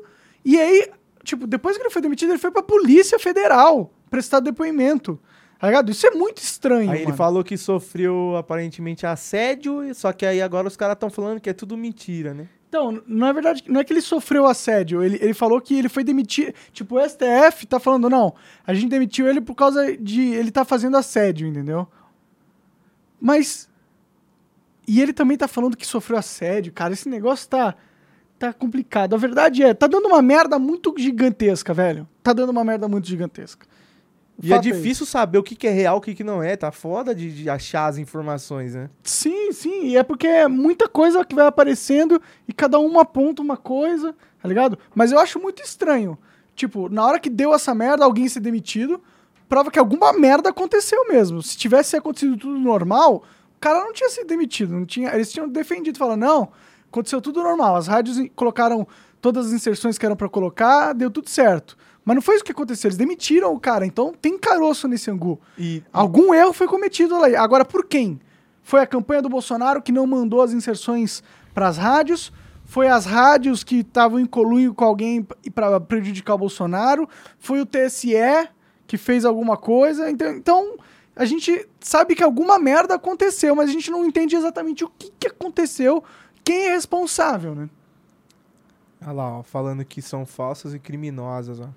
E 0.45 0.59
aí, 0.59 0.89
tipo, 1.23 1.47
depois 1.47 1.77
que 1.77 1.83
ele 1.83 1.89
foi 1.89 2.01
demitido, 2.01 2.29
ele 2.31 2.39
foi 2.39 2.51
pra 2.51 2.61
Polícia 2.63 3.17
Federal 3.19 3.91
prestar 4.09 4.39
depoimento. 4.39 5.19
Tá 5.59 5.67
ligado? 5.67 5.91
Isso 5.91 6.07
é 6.07 6.11
muito 6.11 6.39
estranho. 6.39 6.89
Aí 6.89 6.97
ele 6.97 7.05
mano. 7.05 7.17
falou 7.17 7.43
que 7.43 7.55
sofreu 7.55 8.35
aparentemente 8.35 9.05
assédio, 9.05 9.83
e- 9.83 9.93
só 9.93 10.11
que 10.11 10.25
aí 10.25 10.41
agora 10.41 10.67
os 10.67 10.75
caras 10.75 10.95
estão 10.95 11.09
falando 11.09 11.39
que 11.39 11.51
é 11.51 11.53
tudo 11.53 11.77
mentira, 11.77 12.33
né? 12.33 12.47
Então, 12.71 13.03
é 13.27 13.33
verdade, 13.33 13.65
não 13.67 13.81
é 13.81 13.83
que 13.83 13.91
ele 13.91 13.99
sofreu 13.99 14.45
assédio, 14.45 15.03
ele, 15.03 15.19
ele 15.21 15.33
falou 15.33 15.59
que 15.59 15.77
ele 15.77 15.89
foi 15.89 16.05
demitido, 16.05 16.53
tipo, 16.71 16.95
o 16.95 17.01
STF 17.01 17.67
tá 17.67 17.81
falando, 17.81 18.09
não, 18.09 18.33
a 18.65 18.73
gente 18.73 18.87
demitiu 18.87 19.27
ele 19.27 19.41
por 19.41 19.55
causa 19.55 19.97
de 19.97 20.21
ele 20.21 20.51
tá 20.51 20.63
fazendo 20.63 20.95
assédio, 20.95 21.45
entendeu? 21.45 21.85
Mas, 23.19 23.69
e 24.87 25.01
ele 25.01 25.11
também 25.11 25.37
tá 25.37 25.49
falando 25.49 25.75
que 25.75 25.85
sofreu 25.85 26.17
assédio, 26.17 26.71
cara, 26.71 26.93
esse 26.93 27.09
negócio 27.09 27.49
tá, 27.49 27.75
tá 28.39 28.53
complicado. 28.53 29.15
A 29.15 29.17
verdade 29.17 29.63
é, 29.63 29.73
tá 29.73 29.85
dando 29.85 30.07
uma 30.07 30.21
merda 30.21 30.57
muito 30.57 30.95
gigantesca, 30.97 31.73
velho, 31.73 32.07
tá 32.23 32.31
dando 32.31 32.51
uma 32.51 32.63
merda 32.63 32.87
muito 32.87 33.05
gigantesca. 33.05 33.67
E 34.41 34.51
é 34.51 34.55
fato 34.55 34.63
difícil 34.63 35.05
saber 35.05 35.37
o 35.37 35.43
que, 35.43 35.55
que 35.55 35.67
é 35.67 35.71
real, 35.71 35.97
o 35.97 36.01
que, 36.01 36.15
que 36.15 36.23
não 36.23 36.41
é. 36.41 36.55
Tá 36.55 36.71
foda 36.71 37.13
de, 37.13 37.31
de 37.31 37.49
achar 37.49 37.87
as 37.87 37.97
informações, 37.97 38.75
né? 38.75 38.89
Sim, 39.03 39.51
sim, 39.51 39.85
e 39.87 39.97
é 39.97 40.03
porque 40.03 40.27
é 40.27 40.47
muita 40.47 40.87
coisa 40.87 41.23
que 41.23 41.35
vai 41.35 41.45
aparecendo 41.45 42.21
e 42.47 42.53
cada 42.53 42.79
um 42.79 42.99
aponta 42.99 43.41
uma 43.41 43.57
coisa, 43.57 44.15
tá 44.41 44.47
ligado? 44.47 44.77
Mas 44.95 45.11
eu 45.11 45.19
acho 45.19 45.39
muito 45.39 45.61
estranho. 45.61 46.17
Tipo, 46.55 46.89
na 46.89 47.05
hora 47.05 47.19
que 47.19 47.29
deu 47.29 47.53
essa 47.53 47.73
merda, 47.73 48.03
alguém 48.03 48.27
ser 48.27 48.39
demitido, 48.39 49.01
prova 49.47 49.71
que 49.71 49.79
alguma 49.79 50.13
merda 50.13 50.49
aconteceu 50.49 51.07
mesmo. 51.07 51.41
Se 51.41 51.57
tivesse 51.57 51.95
acontecido 51.95 52.37
tudo 52.37 52.57
normal, 52.59 53.23
o 53.55 53.59
cara 53.59 53.83
não 53.83 53.93
tinha 53.93 54.09
sido 54.09 54.27
demitido, 54.27 54.73
não 54.73 54.85
tinha, 54.85 55.13
eles 55.13 55.31
tinham 55.31 55.47
defendido, 55.47 55.97
falando, 55.97 56.21
não, 56.21 56.49
aconteceu 56.89 57.21
tudo 57.21 57.43
normal, 57.43 57.75
as 57.75 57.87
rádios 57.87 58.17
colocaram 58.35 58.87
todas 59.21 59.47
as 59.47 59.53
inserções 59.53 59.97
que 59.97 60.05
eram 60.05 60.15
pra 60.15 60.27
colocar, 60.27 60.93
deu 60.93 61.11
tudo 61.11 61.29
certo. 61.29 61.77
Mas 62.03 62.15
não 62.15 62.21
foi 62.21 62.35
isso 62.35 62.43
que 62.43 62.51
aconteceu. 62.51 62.87
Eles 62.87 62.97
demitiram 62.97 63.53
o 63.53 63.59
cara. 63.59 63.85
Então 63.85 64.13
tem 64.19 64.37
caroço 64.37 64.87
nesse 64.87 65.09
angu. 65.09 65.39
E, 65.57 65.83
Algum 65.93 66.33
erro 66.33 66.53
foi 66.53 66.67
cometido 66.67 67.17
lá. 67.17 67.27
Agora, 67.39 67.63
por 67.63 67.85
quem? 67.85 68.19
Foi 68.63 68.81
a 68.81 68.87
campanha 68.87 69.21
do 69.21 69.29
Bolsonaro 69.29 69.81
que 69.81 69.91
não 69.91 70.05
mandou 70.07 70.41
as 70.41 70.53
inserções 70.53 71.23
para 71.53 71.67
as 71.67 71.77
rádios? 71.77 72.31
Foi 72.65 72.87
as 72.87 73.05
rádios 73.05 73.63
que 73.63 73.77
estavam 73.77 74.19
em 74.19 74.25
colunho 74.25 74.73
com 74.73 74.85
alguém 74.85 75.27
para 75.53 75.79
prejudicar 75.79 76.35
o 76.35 76.37
Bolsonaro? 76.37 77.07
Foi 77.37 77.59
o 77.59 77.65
TSE 77.65 78.15
que 78.87 78.97
fez 78.97 79.25
alguma 79.25 79.57
coisa? 79.57 80.09
Então, 80.09 80.31
então, 80.31 80.77
a 81.15 81.25
gente 81.25 81.67
sabe 81.79 82.15
que 82.15 82.23
alguma 82.23 82.57
merda 82.57 82.95
aconteceu, 82.95 83.55
mas 83.55 83.69
a 83.69 83.73
gente 83.73 83.91
não 83.91 84.05
entende 84.05 84.35
exatamente 84.35 84.83
o 84.83 84.89
que, 84.89 85.11
que 85.19 85.27
aconteceu, 85.27 86.03
quem 86.43 86.67
é 86.67 86.73
responsável, 86.73 87.55
né? 87.55 87.69
olha 89.01 89.11
lá, 89.13 89.37
ó, 89.39 89.43
falando 89.43 89.83
que 89.83 90.01
são 90.01 90.25
falsas 90.25 90.73
e 90.73 90.79
criminosas, 90.79 91.59
ó. 91.59 91.69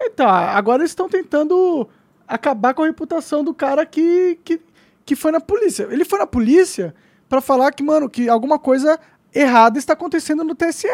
Então, 0.00 0.28
agora 0.28 0.82
eles 0.82 0.92
estão 0.92 1.08
tentando 1.08 1.88
acabar 2.26 2.74
com 2.74 2.82
a 2.82 2.86
reputação 2.86 3.42
do 3.42 3.54
cara 3.54 3.84
que, 3.86 4.38
que, 4.44 4.60
que 5.04 5.16
foi 5.16 5.32
na 5.32 5.40
polícia. 5.40 5.88
Ele 5.90 6.04
foi 6.04 6.18
na 6.18 6.26
polícia 6.26 6.94
para 7.28 7.40
falar 7.40 7.72
que, 7.72 7.82
mano, 7.82 8.08
que 8.08 8.28
alguma 8.28 8.58
coisa 8.58 8.98
errada 9.34 9.78
está 9.78 9.94
acontecendo 9.94 10.44
no 10.44 10.54
TSE. 10.54 10.88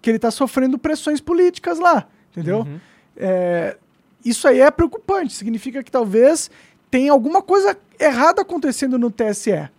Que 0.00 0.10
ele 0.10 0.18
tá 0.18 0.30
sofrendo 0.30 0.78
pressões 0.78 1.20
políticas 1.20 1.78
lá, 1.78 2.06
entendeu? 2.30 2.60
Uhum. 2.60 2.80
É, 3.16 3.76
isso 4.24 4.48
aí 4.48 4.60
é 4.60 4.70
preocupante. 4.70 5.32
Significa 5.32 5.82
que 5.82 5.90
talvez 5.90 6.50
tenha 6.90 7.12
alguma 7.12 7.40
coisa 7.40 7.76
errada 7.98 8.42
acontecendo 8.42 8.98
no 8.98 9.10
TSE. 9.10 9.70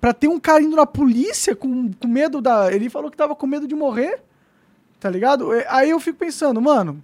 Pra 0.00 0.12
ter 0.12 0.28
um 0.28 0.38
cara 0.38 0.62
indo 0.62 0.76
na 0.76 0.86
polícia 0.86 1.54
com, 1.54 1.90
com 1.92 2.08
medo 2.08 2.40
da. 2.40 2.72
Ele 2.72 2.90
falou 2.90 3.10
que 3.10 3.16
tava 3.16 3.34
com 3.34 3.46
medo 3.46 3.66
de 3.66 3.74
morrer. 3.74 4.20
Tá 4.98 5.08
ligado? 5.08 5.54
É, 5.54 5.64
Aí 5.68 5.90
eu 5.90 6.00
fico 6.00 6.18
pensando, 6.18 6.60
mano, 6.60 7.02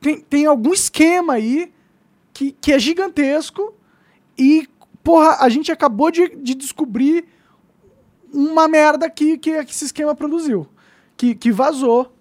tem, 0.00 0.20
tem 0.20 0.46
algum 0.46 0.72
esquema 0.72 1.34
aí 1.34 1.72
que, 2.32 2.52
que 2.52 2.72
é 2.72 2.78
gigantesco 2.78 3.74
e, 4.38 4.68
porra, 5.04 5.36
a 5.40 5.48
gente 5.48 5.70
acabou 5.70 6.10
de, 6.10 6.28
de 6.36 6.54
descobrir 6.54 7.26
uma 8.32 8.66
merda 8.68 9.10
que, 9.10 9.36
que 9.38 9.50
esse 9.50 9.84
esquema 9.84 10.14
produziu. 10.14 10.66
Que, 11.16 11.34
que 11.34 11.52
vazou. 11.52 12.14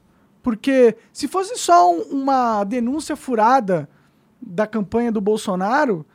Porque 0.43 0.95
se 1.13 1.27
fosse 1.27 1.57
só 1.57 1.91
um- 1.93 2.01
uma 2.21 2.63
denúncia 2.63 3.15
furada 3.15 3.87
da 4.41 4.65
campanha 4.65 5.11
do 5.11 5.21
Bolsonaro, 5.21 6.05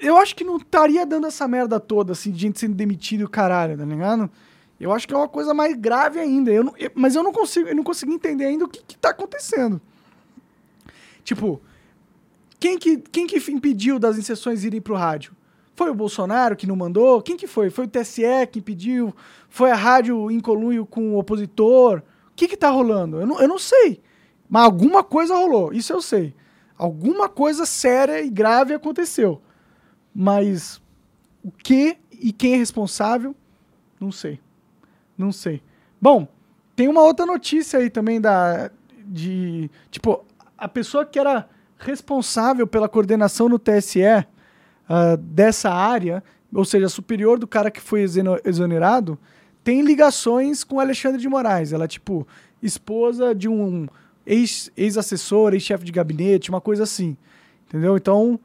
eu 0.00 0.16
acho 0.16 0.34
que 0.36 0.44
não 0.44 0.56
estaria 0.56 1.06
dando 1.06 1.26
essa 1.26 1.46
merda 1.48 1.78
toda, 1.80 2.12
assim, 2.12 2.30
de 2.30 2.38
gente 2.38 2.58
sendo 2.58 2.74
demitida 2.74 3.22
e 3.22 3.26
o 3.26 3.28
caralho, 3.30 3.78
tá 3.78 3.84
ligado? 3.84 4.30
Eu 4.78 4.92
acho 4.92 5.06
que 5.08 5.14
é 5.14 5.16
uma 5.16 5.28
coisa 5.28 5.54
mais 5.54 5.74
grave 5.76 6.18
ainda. 6.18 6.50
Eu 6.50 6.64
não- 6.64 6.74
eu- 6.78 6.90
mas 6.94 7.14
eu 7.14 7.22
não 7.22 7.32
consigo, 7.32 7.68
eu 7.68 7.74
não 7.74 7.82
consegui 7.84 8.12
entender 8.12 8.44
ainda 8.46 8.64
o 8.64 8.68
que, 8.68 8.82
que 8.82 8.98
tá 8.98 9.10
acontecendo. 9.10 9.80
Tipo, 11.26 11.60
quem 12.60 12.78
que, 12.78 12.98
quem 12.98 13.26
que 13.26 13.36
impediu 13.50 13.98
das 13.98 14.16
inserções 14.16 14.62
irem 14.62 14.80
pro 14.80 14.94
rádio? 14.94 15.34
Foi 15.74 15.90
o 15.90 15.94
Bolsonaro 15.94 16.54
que 16.54 16.68
não 16.68 16.76
mandou? 16.76 17.20
Quem 17.20 17.36
que 17.36 17.48
foi? 17.48 17.68
Foi 17.68 17.84
o 17.84 17.88
TSE 17.88 18.22
que 18.50 18.60
impediu? 18.60 19.12
Foi 19.48 19.72
a 19.72 19.74
rádio 19.74 20.30
em 20.30 20.38
colunho 20.38 20.86
com 20.86 21.14
o 21.14 21.18
opositor? 21.18 21.98
O 22.30 22.34
que 22.36 22.46
que 22.46 22.56
tá 22.56 22.70
rolando? 22.70 23.20
Eu 23.20 23.26
não, 23.26 23.40
eu 23.40 23.48
não 23.48 23.58
sei. 23.58 24.00
Mas 24.48 24.62
alguma 24.62 25.02
coisa 25.02 25.34
rolou, 25.34 25.72
isso 25.72 25.92
eu 25.92 26.00
sei. 26.00 26.32
Alguma 26.78 27.28
coisa 27.28 27.66
séria 27.66 28.22
e 28.22 28.30
grave 28.30 28.72
aconteceu. 28.72 29.42
Mas 30.14 30.80
o 31.42 31.50
que 31.50 31.98
e 32.12 32.30
quem 32.32 32.54
é 32.54 32.56
responsável, 32.56 33.34
não 34.00 34.12
sei. 34.12 34.38
Não 35.18 35.32
sei. 35.32 35.60
Bom, 36.00 36.28
tem 36.76 36.86
uma 36.86 37.02
outra 37.02 37.26
notícia 37.26 37.80
aí 37.80 37.90
também 37.90 38.20
da 38.20 38.70
de 39.04 39.70
tipo 39.90 40.24
a 40.56 40.68
pessoa 40.68 41.04
que 41.04 41.18
era 41.18 41.48
responsável 41.78 42.66
pela 42.66 42.88
coordenação 42.88 43.48
no 43.48 43.58
TSE 43.58 44.02
ah, 44.88 45.16
dessa 45.18 45.70
área, 45.70 46.22
ou 46.52 46.64
seja, 46.64 46.88
superior 46.88 47.38
do 47.38 47.46
cara 47.46 47.70
que 47.70 47.80
foi 47.80 48.04
exonerado, 48.44 49.18
tem 49.62 49.82
ligações 49.82 50.62
com 50.64 50.78
Alexandre 50.80 51.20
de 51.20 51.28
Moraes. 51.28 51.72
Ela 51.72 51.84
é 51.84 51.88
tipo 51.88 52.26
esposa 52.62 53.34
de 53.34 53.48
um 53.48 53.86
ex- 54.24 54.70
ex-assessor, 54.76 55.52
ex-chefe 55.52 55.84
de 55.84 55.92
gabinete, 55.92 56.50
uma 56.50 56.60
coisa 56.60 56.84
assim. 56.84 57.16
Entendeu? 57.66 57.96
Então, 57.96 58.38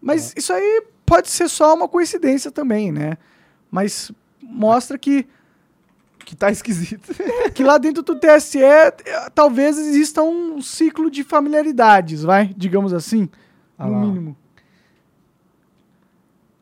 mas 0.00 0.32
isso 0.36 0.52
aí 0.52 0.84
pode 1.04 1.28
ser 1.28 1.48
só 1.48 1.74
uma 1.74 1.88
coincidência 1.88 2.50
também, 2.50 2.92
né? 2.92 3.18
Mas 3.70 4.12
mostra 4.40 4.96
que 4.96 5.26
Que 6.24 6.36
tá 6.36 6.50
esquisito. 6.50 7.12
que 7.54 7.62
lá 7.64 7.78
dentro 7.78 8.02
do 8.02 8.14
TSE 8.16 8.60
talvez 9.34 9.78
exista 9.78 10.22
um 10.22 10.60
ciclo 10.62 11.10
de 11.10 11.24
familiaridades, 11.24 12.22
vai, 12.22 12.54
digamos 12.56 12.92
assim, 12.92 13.28
Ah 13.78 13.86
no 13.86 13.92
lá, 13.92 14.00
mínimo. 14.00 14.36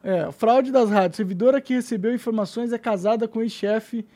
É, 0.02 0.30
fraude 0.32 0.70
das 0.70 0.90
rádios. 0.90 1.16
Servidora 1.16 1.60
que 1.60 1.74
recebeu 1.74 2.14
informações 2.14 2.72
é 2.72 2.78
casada 2.78 3.26
com 3.28 3.40
o 3.40 3.42
ex-chefe 3.42 4.06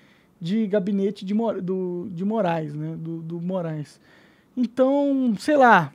de 0.41 0.67
gabinete 0.67 1.25
de, 1.25 1.35
Mor- 1.35 1.61
do, 1.61 2.09
de 2.11 2.25
Moraes, 2.25 2.75
né? 2.75 2.95
Do, 2.97 3.21
do 3.21 3.41
Moraes. 3.41 4.01
Então, 4.57 5.35
sei 5.39 5.57
lá. 5.57 5.93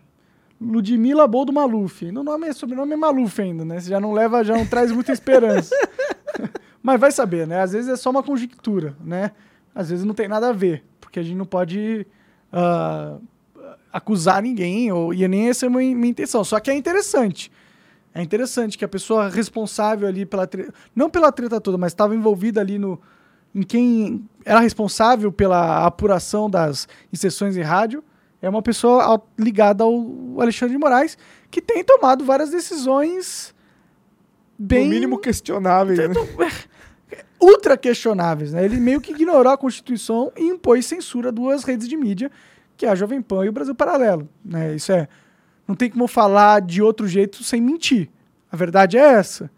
Ludmila 0.59 1.27
Boldo 1.27 1.53
Maluf. 1.53 2.11
No 2.11 2.23
nome, 2.23 2.51
sobrenome 2.53 2.93
é 2.93 2.97
Maluf 2.97 3.39
ainda, 3.41 3.63
né? 3.63 3.79
Você 3.79 3.89
já 3.89 3.99
não 3.99 4.11
leva, 4.11 4.43
já 4.43 4.55
não 4.55 4.65
traz 4.65 4.91
muita 4.91 5.11
esperança. 5.11 5.73
Mas 6.87 7.01
vai 7.01 7.11
saber, 7.11 7.45
né? 7.45 7.59
Às 7.59 7.73
vezes 7.73 7.89
é 7.89 7.97
só 7.97 8.09
uma 8.09 8.23
conjectura, 8.23 8.95
né? 9.03 9.31
Às 9.75 9.89
vezes 9.89 10.05
não 10.05 10.13
tem 10.13 10.25
nada 10.25 10.47
a 10.47 10.53
ver, 10.53 10.85
porque 11.01 11.19
a 11.19 11.21
gente 11.21 11.35
não 11.35 11.45
pode 11.45 12.07
ah, 12.49 13.17
acusar 13.91 14.41
ninguém, 14.41 14.89
ou, 14.89 15.13
e 15.13 15.27
nem 15.27 15.49
essa 15.49 15.65
é 15.65 15.67
a 15.67 15.69
minha, 15.69 15.93
minha 15.93 16.11
intenção. 16.11 16.45
Só 16.45 16.61
que 16.61 16.71
é 16.71 16.75
interessante. 16.77 17.51
É 18.15 18.21
interessante 18.21 18.77
que 18.77 18.85
a 18.85 18.87
pessoa 18.87 19.27
responsável 19.27 20.07
ali 20.07 20.25
pela 20.25 20.47
treta, 20.47 20.73
não 20.95 21.09
pela 21.09 21.29
treta 21.29 21.59
toda, 21.59 21.77
mas 21.77 21.91
estava 21.91 22.15
envolvida 22.15 22.61
ali 22.61 22.79
no 22.79 22.97
em 23.53 23.63
quem 23.63 24.25
era 24.45 24.61
responsável 24.61 25.29
pela 25.29 25.85
apuração 25.85 26.49
das 26.49 26.87
inserções 27.11 27.57
em 27.57 27.63
rádio, 27.63 28.01
é 28.41 28.47
uma 28.47 28.61
pessoa 28.61 29.21
ligada 29.37 29.83
ao 29.83 30.05
Alexandre 30.39 30.75
de 30.75 30.79
Moraes, 30.79 31.17
que 31.51 31.61
tem 31.61 31.83
tomado 31.83 32.23
várias 32.23 32.49
decisões 32.49 33.53
bem 34.57 34.85
No 34.85 34.89
mínimo 34.89 35.17
questionáveis, 35.19 35.99
né? 35.99 36.13
Ultra 37.39 37.77
questionáveis. 37.77 38.53
Né? 38.53 38.65
Ele 38.65 38.79
meio 38.79 39.01
que 39.01 39.11
ignorou 39.11 39.51
a 39.51 39.57
Constituição 39.57 40.31
e 40.35 40.43
impôs 40.43 40.85
censura 40.85 41.29
a 41.29 41.31
duas 41.31 41.63
redes 41.63 41.87
de 41.87 41.95
mídia, 41.95 42.31
que 42.75 42.85
é 42.85 42.89
a 42.89 42.95
Jovem 42.95 43.21
Pan 43.21 43.45
e 43.45 43.49
o 43.49 43.51
Brasil 43.51 43.75
Paralelo. 43.75 44.27
Né? 44.43 44.75
Isso 44.75 44.91
é. 44.91 45.07
Não 45.67 45.75
tem 45.75 45.89
como 45.89 46.07
falar 46.07 46.61
de 46.61 46.81
outro 46.81 47.07
jeito 47.07 47.43
sem 47.43 47.61
mentir. 47.61 48.09
A 48.51 48.55
verdade 48.55 48.97
é 48.97 49.01
essa. 49.01 49.51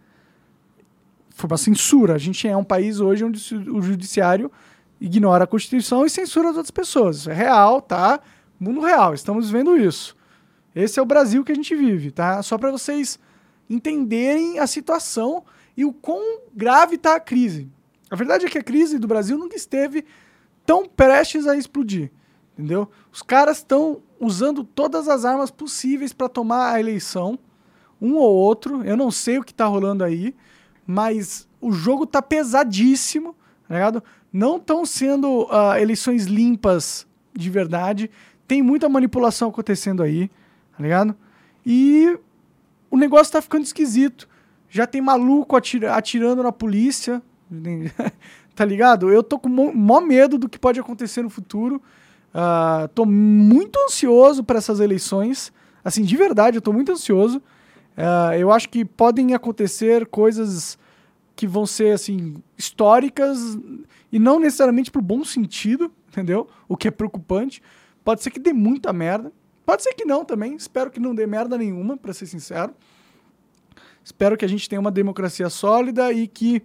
Foi 1.29 1.48
uma 1.48 1.57
censura. 1.57 2.15
A 2.15 2.17
gente 2.17 2.48
é 2.48 2.57
um 2.57 2.63
país 2.63 3.00
hoje 3.00 3.24
onde 3.24 3.39
o 3.69 3.81
judiciário 3.81 4.51
ignora 5.00 5.43
a 5.43 5.48
Constituição 5.48 6.05
e 6.05 6.09
censura 6.09 6.50
as 6.50 6.57
outras 6.57 6.71
pessoas. 6.71 7.17
Isso 7.17 7.29
é 7.29 7.33
real, 7.33 7.81
tá? 7.81 8.19
Mundo 8.59 8.81
real. 8.81 9.13
Estamos 9.13 9.50
vendo 9.50 9.77
isso. 9.77 10.17
Esse 10.75 11.00
é 11.00 11.01
o 11.01 11.05
Brasil 11.05 11.43
que 11.43 11.51
a 11.51 11.55
gente 11.55 11.75
vive, 11.75 12.12
tá? 12.12 12.41
Só 12.41 12.57
para 12.57 12.71
vocês 12.71 13.19
entenderem 13.69 14.59
a 14.59 14.65
situação 14.65 15.43
e 15.79 15.86
o 15.86 15.93
quão 15.93 16.41
grave 16.53 16.95
está 16.95 17.15
a 17.15 17.21
crise. 17.21 17.69
A 18.12 18.15
verdade 18.17 18.45
é 18.45 18.50
que 18.50 18.57
a 18.57 18.63
crise 18.63 19.00
do 19.00 19.07
Brasil 19.07 19.38
nunca 19.38 19.55
esteve 19.55 20.03
tão 20.65 20.86
prestes 20.86 21.48
a 21.48 21.55
explodir, 21.55 22.12
entendeu? 22.51 22.89
Os 23.09 23.21
caras 23.21 23.59
estão 23.59 24.01
usando 24.19 24.65
todas 24.65 25.07
as 25.07 25.24
armas 25.24 25.50
possíveis 25.50 26.12
para 26.12 26.27
tomar 26.27 26.74
a 26.74 26.81
eleição, 26.81 27.39
um 28.01 28.15
ou 28.15 28.36
outro. 28.36 28.83
Eu 28.83 28.98
não 28.98 29.09
sei 29.09 29.38
o 29.39 29.43
que 29.43 29.53
está 29.53 29.67
rolando 29.67 30.03
aí, 30.03 30.36
mas 30.86 31.48
o 31.62 31.71
jogo 31.71 32.05
tá 32.05 32.21
pesadíssimo, 32.21 33.33
tá 33.65 33.75
ligado? 33.75 34.03
Não 34.33 34.57
estão 34.57 34.86
sendo 34.86 35.48
ah, 35.50 35.79
eleições 35.79 36.25
limpas 36.25 37.07
de 37.33 37.50
verdade. 37.50 38.12
Tem 38.45 38.62
muita 38.62 38.89
manipulação 38.89 39.48
acontecendo 39.48 40.03
aí, 40.03 40.29
tá 40.75 40.83
ligado? 40.83 41.15
E 41.65 42.19
o 42.91 42.98
negócio 42.98 43.31
tá 43.31 43.41
ficando 43.41 43.63
esquisito. 43.63 44.27
Já 44.69 44.85
tem 44.85 45.01
maluco 45.01 45.55
atira- 45.55 45.95
atirando 45.95 46.43
na 46.43 46.51
polícia, 46.51 47.21
tá 48.55 48.63
ligado? 48.65 49.09
Eu 49.09 49.23
tô 49.23 49.39
com 49.39 49.49
mó 49.49 49.99
medo 50.01 50.38
do 50.38 50.47
que 50.49 50.59
pode 50.59 50.79
acontecer 50.79 51.21
no 51.21 51.29
futuro. 51.29 51.81
Ah, 52.33 52.89
tô 52.93 53.05
muito 53.05 53.79
ansioso 53.79 54.43
para 54.43 54.57
essas 54.59 54.79
eleições. 54.79 55.51
Assim, 55.83 56.03
de 56.03 56.15
verdade, 56.15 56.57
eu 56.57 56.61
tô 56.61 56.71
muito 56.71 56.91
ansioso. 56.91 57.41
Ah, 57.97 58.38
eu 58.38 58.51
acho 58.51 58.69
que 58.69 58.85
podem 58.85 59.33
acontecer 59.33 60.05
coisas 60.07 60.77
que 61.35 61.47
vão 61.47 61.65
ser, 61.65 61.93
assim, 61.93 62.35
históricas 62.57 63.57
e 64.11 64.19
não 64.19 64.39
necessariamente 64.39 64.91
pro 64.91 65.01
bom 65.01 65.23
sentido, 65.23 65.91
entendeu? 66.09 66.47
O 66.67 66.77
que 66.77 66.88
é 66.88 66.91
preocupante. 66.91 67.61
Pode 68.03 68.21
ser 68.21 68.29
que 68.31 68.39
dê 68.39 68.53
muita 68.53 68.93
merda. 68.93 69.31
Pode 69.65 69.83
ser 69.83 69.93
que 69.93 70.05
não 70.05 70.23
também. 70.25 70.55
Espero 70.55 70.91
que 70.91 70.99
não 70.99 71.15
dê 71.15 71.25
merda 71.25 71.57
nenhuma, 71.57 71.95
para 71.97 72.13
ser 72.13 72.25
sincero. 72.25 72.73
Espero 74.03 74.37
que 74.37 74.45
a 74.45 74.49
gente 74.49 74.67
tenha 74.67 74.79
uma 74.79 74.91
democracia 74.91 75.49
sólida 75.49 76.11
e 76.11 76.27
que 76.27 76.63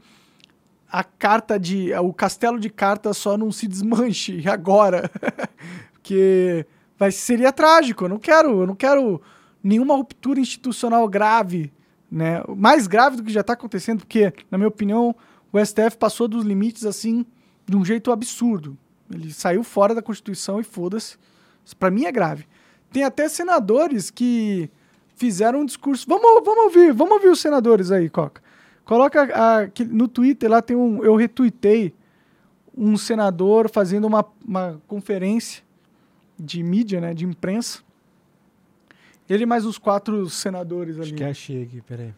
a 0.88 1.02
carta 1.02 1.58
de. 1.58 1.92
o 1.94 2.12
castelo 2.12 2.58
de 2.58 2.70
cartas 2.70 3.16
só 3.16 3.36
não 3.36 3.50
se 3.50 3.66
desmanche 3.66 4.42
agora. 4.48 5.10
Porque 5.92 6.66
vai 6.98 7.10
seria 7.10 7.52
trágico. 7.52 8.04
Eu 8.04 8.08
não 8.08 8.18
quero, 8.18 8.60
eu 8.60 8.66
não 8.66 8.74
quero 8.74 9.20
nenhuma 9.62 9.96
ruptura 9.96 10.38
institucional 10.38 11.08
grave, 11.08 11.72
né? 12.10 12.42
Mais 12.56 12.86
grave 12.86 13.16
do 13.16 13.24
que 13.24 13.32
já 13.32 13.40
está 13.40 13.54
acontecendo, 13.54 14.00
porque, 14.00 14.32
na 14.50 14.58
minha 14.58 14.68
opinião, 14.68 15.16
o 15.50 15.58
STF 15.58 15.96
passou 15.98 16.28
dos 16.28 16.44
limites 16.44 16.84
assim 16.84 17.24
de 17.66 17.76
um 17.76 17.84
jeito 17.84 18.12
absurdo. 18.12 18.76
Ele 19.10 19.32
saiu 19.32 19.64
fora 19.64 19.94
da 19.94 20.02
Constituição 20.02 20.60
e 20.60 20.64
foda-se. 20.64 21.16
Isso 21.64 21.76
para 21.76 21.90
mim 21.90 22.04
é 22.04 22.12
grave. 22.12 22.46
Tem 22.92 23.04
até 23.04 23.28
senadores 23.28 24.10
que 24.10 24.70
fizeram 25.16 25.61
um 25.61 25.64
discurso. 25.64 26.06
Vamos, 26.09 26.44
vamos 26.44 26.64
ouvir, 26.64 26.92
vamos 26.92 27.14
ouvir 27.14 27.28
os 27.28 27.40
senadores 27.40 27.90
aí, 27.90 28.09
Coca. 28.09 28.42
Coloca 28.85 29.23
a, 29.35 29.71
no 29.88 30.09
Twitter 30.09 30.50
lá 30.50 30.61
tem 30.61 30.76
um. 30.76 31.02
Eu 31.02 31.16
retuitei 31.16 31.94
um 32.76 32.97
senador 32.97 33.71
fazendo 33.71 34.06
uma, 34.06 34.25
uma 34.47 34.80
conferência 34.87 35.62
de 36.38 36.62
mídia, 36.62 37.00
né, 37.00 37.14
de 37.14 37.25
imprensa. 37.25 37.83
Ele 39.28 39.47
mais 39.47 39.64
os 39.64 39.78
quatro 39.78 40.28
senadores 40.28 40.97
ali. 40.97 41.04
Acho 41.04 41.14
que 41.14 41.25
achei 41.25 41.62
aqui, 41.62 41.80
peraí. 41.80 42.14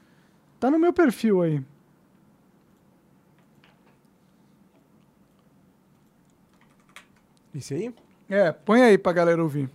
Tá 0.59 0.71
no 0.71 0.79
meu 0.79 0.93
perfil 0.93 1.43
aí. 1.43 1.63
Isso 7.55 7.75
aí? 7.75 7.95
É, 8.29 8.51
põe 8.51 8.83
aí 8.83 8.99
pra 8.99 9.13
galera 9.13 9.43
ouvir. 9.43 9.71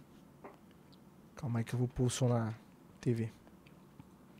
Calma 1.36 1.60
aí 1.60 1.66
que 1.66 1.74
eu 1.74 1.80
vou 1.80 1.90
na 2.28 2.54
TV. 3.02 3.30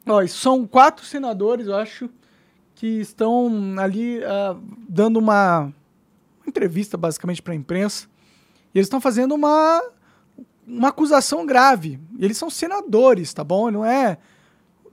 Ó, 0.08 0.26
são 0.28 0.66
quatro 0.66 1.06
senadores, 1.06 1.68
eu 1.68 1.76
acho, 1.76 2.10
que 2.76 2.88
estão 2.88 3.76
ali 3.78 4.20
uh, 4.20 4.60
dando 4.88 5.18
uma, 5.18 5.74
entrevista 6.52 6.98
basicamente 6.98 7.42
para 7.42 7.54
a 7.54 7.56
imprensa. 7.56 8.08
E 8.74 8.78
eles 8.78 8.86
estão 8.86 9.02
fazendo 9.02 9.34
uma, 9.34 9.82
uma 10.68 10.90
acusação 10.90 11.46
grave. 11.46 12.00
Eles 12.20 12.38
são 12.38 12.50
senadores, 12.50 13.34
tá 13.34 13.44
bom? 13.44 13.72
Não 13.72 13.84
é, 13.84 14.18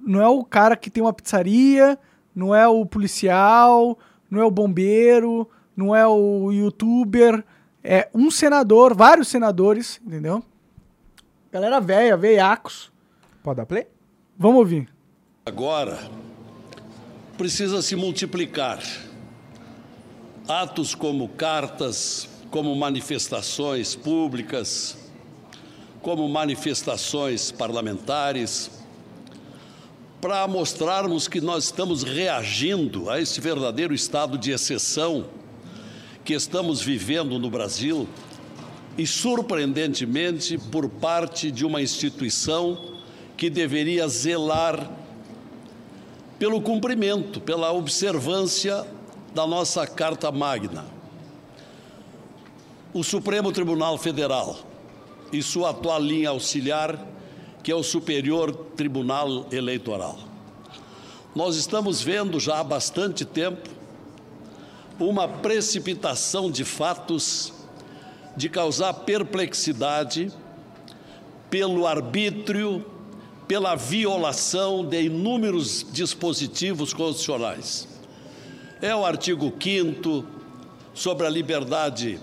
não 0.01 0.21
é 0.21 0.29
o 0.29 0.43
cara 0.45 0.77
que 0.77 0.91
tem 0.91 1.03
uma 1.03 1.13
pizzaria, 1.13 1.99
não 2.35 2.55
é 2.55 2.67
o 2.67 2.87
policial, 2.87 3.99
não 4.31 4.41
é 4.41 4.45
o 4.45 4.51
bombeiro, 4.51 5.49
não 5.77 5.95
é 5.95 6.07
o 6.07 6.51
youtuber. 6.51 7.45
É 7.85 8.09
um 8.15 8.31
senador, 8.31 8.95
vários 8.95 9.29
senadores, 9.29 10.01
entendeu? 10.05 10.43
Galera 11.53 11.81
velha, 11.81 12.17
veiacos. 12.17 12.93
Pode 13.49 13.57
dar 13.57 13.65
play? 13.65 13.87
Vamos 14.39 14.59
ouvir. 14.59 14.91
Agora, 15.47 15.99
precisa 17.39 17.81
se 17.81 17.97
multiplicar 17.97 18.79
atos 20.47 20.95
como 20.95 21.27
cartas, 21.31 22.29
como 22.51 22.77
manifestações 22.77 23.97
públicas, 23.97 24.99
como 26.03 26.29
manifestações 26.29 27.51
parlamentares, 27.51 28.71
para 30.21 30.47
mostrarmos 30.47 31.27
que 31.27 31.41
nós 31.41 31.65
estamos 31.65 32.03
reagindo 32.03 33.09
a 33.09 33.19
esse 33.19 33.41
verdadeiro 33.41 33.95
estado 33.95 34.37
de 34.37 34.51
exceção 34.51 35.25
que 36.23 36.35
estamos 36.35 36.83
vivendo 36.83 37.39
no 37.39 37.49
Brasil 37.49 38.07
e, 38.99 39.07
surpreendentemente, 39.07 40.59
por 40.59 40.87
parte 40.91 41.51
de 41.51 41.65
uma 41.65 41.81
instituição 41.81 42.98
que 43.39 43.49
deveria 43.49 44.09
zelar 44.09 44.91
pelo 46.41 46.61
cumprimento, 46.61 47.41
pela 47.41 47.73
observância 47.73 48.85
da 49.33 49.47
nossa 49.47 49.87
Carta 49.87 50.33
Magna. 50.33 50.85
O 52.93 53.05
Supremo 53.05 53.53
Tribunal 53.53 53.97
Federal 53.97 54.59
e 55.33 55.41
sua 55.41 55.71
atual 55.71 56.01
linha 56.01 56.31
auxiliar, 56.31 56.99
que 57.63 57.71
é 57.71 57.75
o 57.77 57.83
Superior 57.85 58.53
Tribunal 58.77 59.47
Eleitoral. 59.53 60.19
Nós 61.33 61.55
estamos 61.55 62.03
vendo 62.03 62.41
já 62.41 62.59
há 62.59 62.65
bastante 62.65 63.25
tempo 63.25 63.71
uma 64.99 65.29
precipitação 65.29 66.51
de 66.51 66.65
fatos 66.65 67.53
de 68.37 68.49
causar 68.49 68.93
perplexidade 68.95 70.33
pelo 71.49 71.87
arbítrio, 71.87 72.98
pela 73.49 73.75
violação 73.75 74.85
de 74.85 75.05
inúmeros 75.05 75.85
dispositivos 75.91 76.93
constitucionais 76.93 77.89
é 78.81 78.95
o 78.95 79.05
artigo 79.05 79.53
5 79.61 80.25
sobre 80.95 81.27
a 81.27 81.31
liberdade 81.31 82.21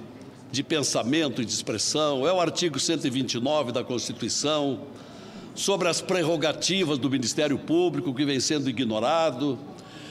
de 0.51 0.63
pensamento 0.63 1.41
e 1.41 1.45
de 1.45 1.51
expressão, 1.51 2.25
é 2.25 2.31
o 2.31 2.39
artigo 2.39 2.79
129 2.79 3.73
da 3.73 3.83
Constituição 3.83 4.81
sobre 5.53 5.89
as 5.89 5.99
prerrogativas 5.99 6.97
do 6.97 7.09
Ministério 7.09 7.57
Público 7.57 8.13
que 8.13 8.23
vem 8.23 8.39
sendo 8.39 8.69
ignorado, 8.69 9.57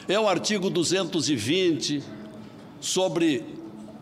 é 0.06 0.18
o 0.18 0.28
artigo 0.28 0.68
220 0.68 2.02
sobre 2.80 3.44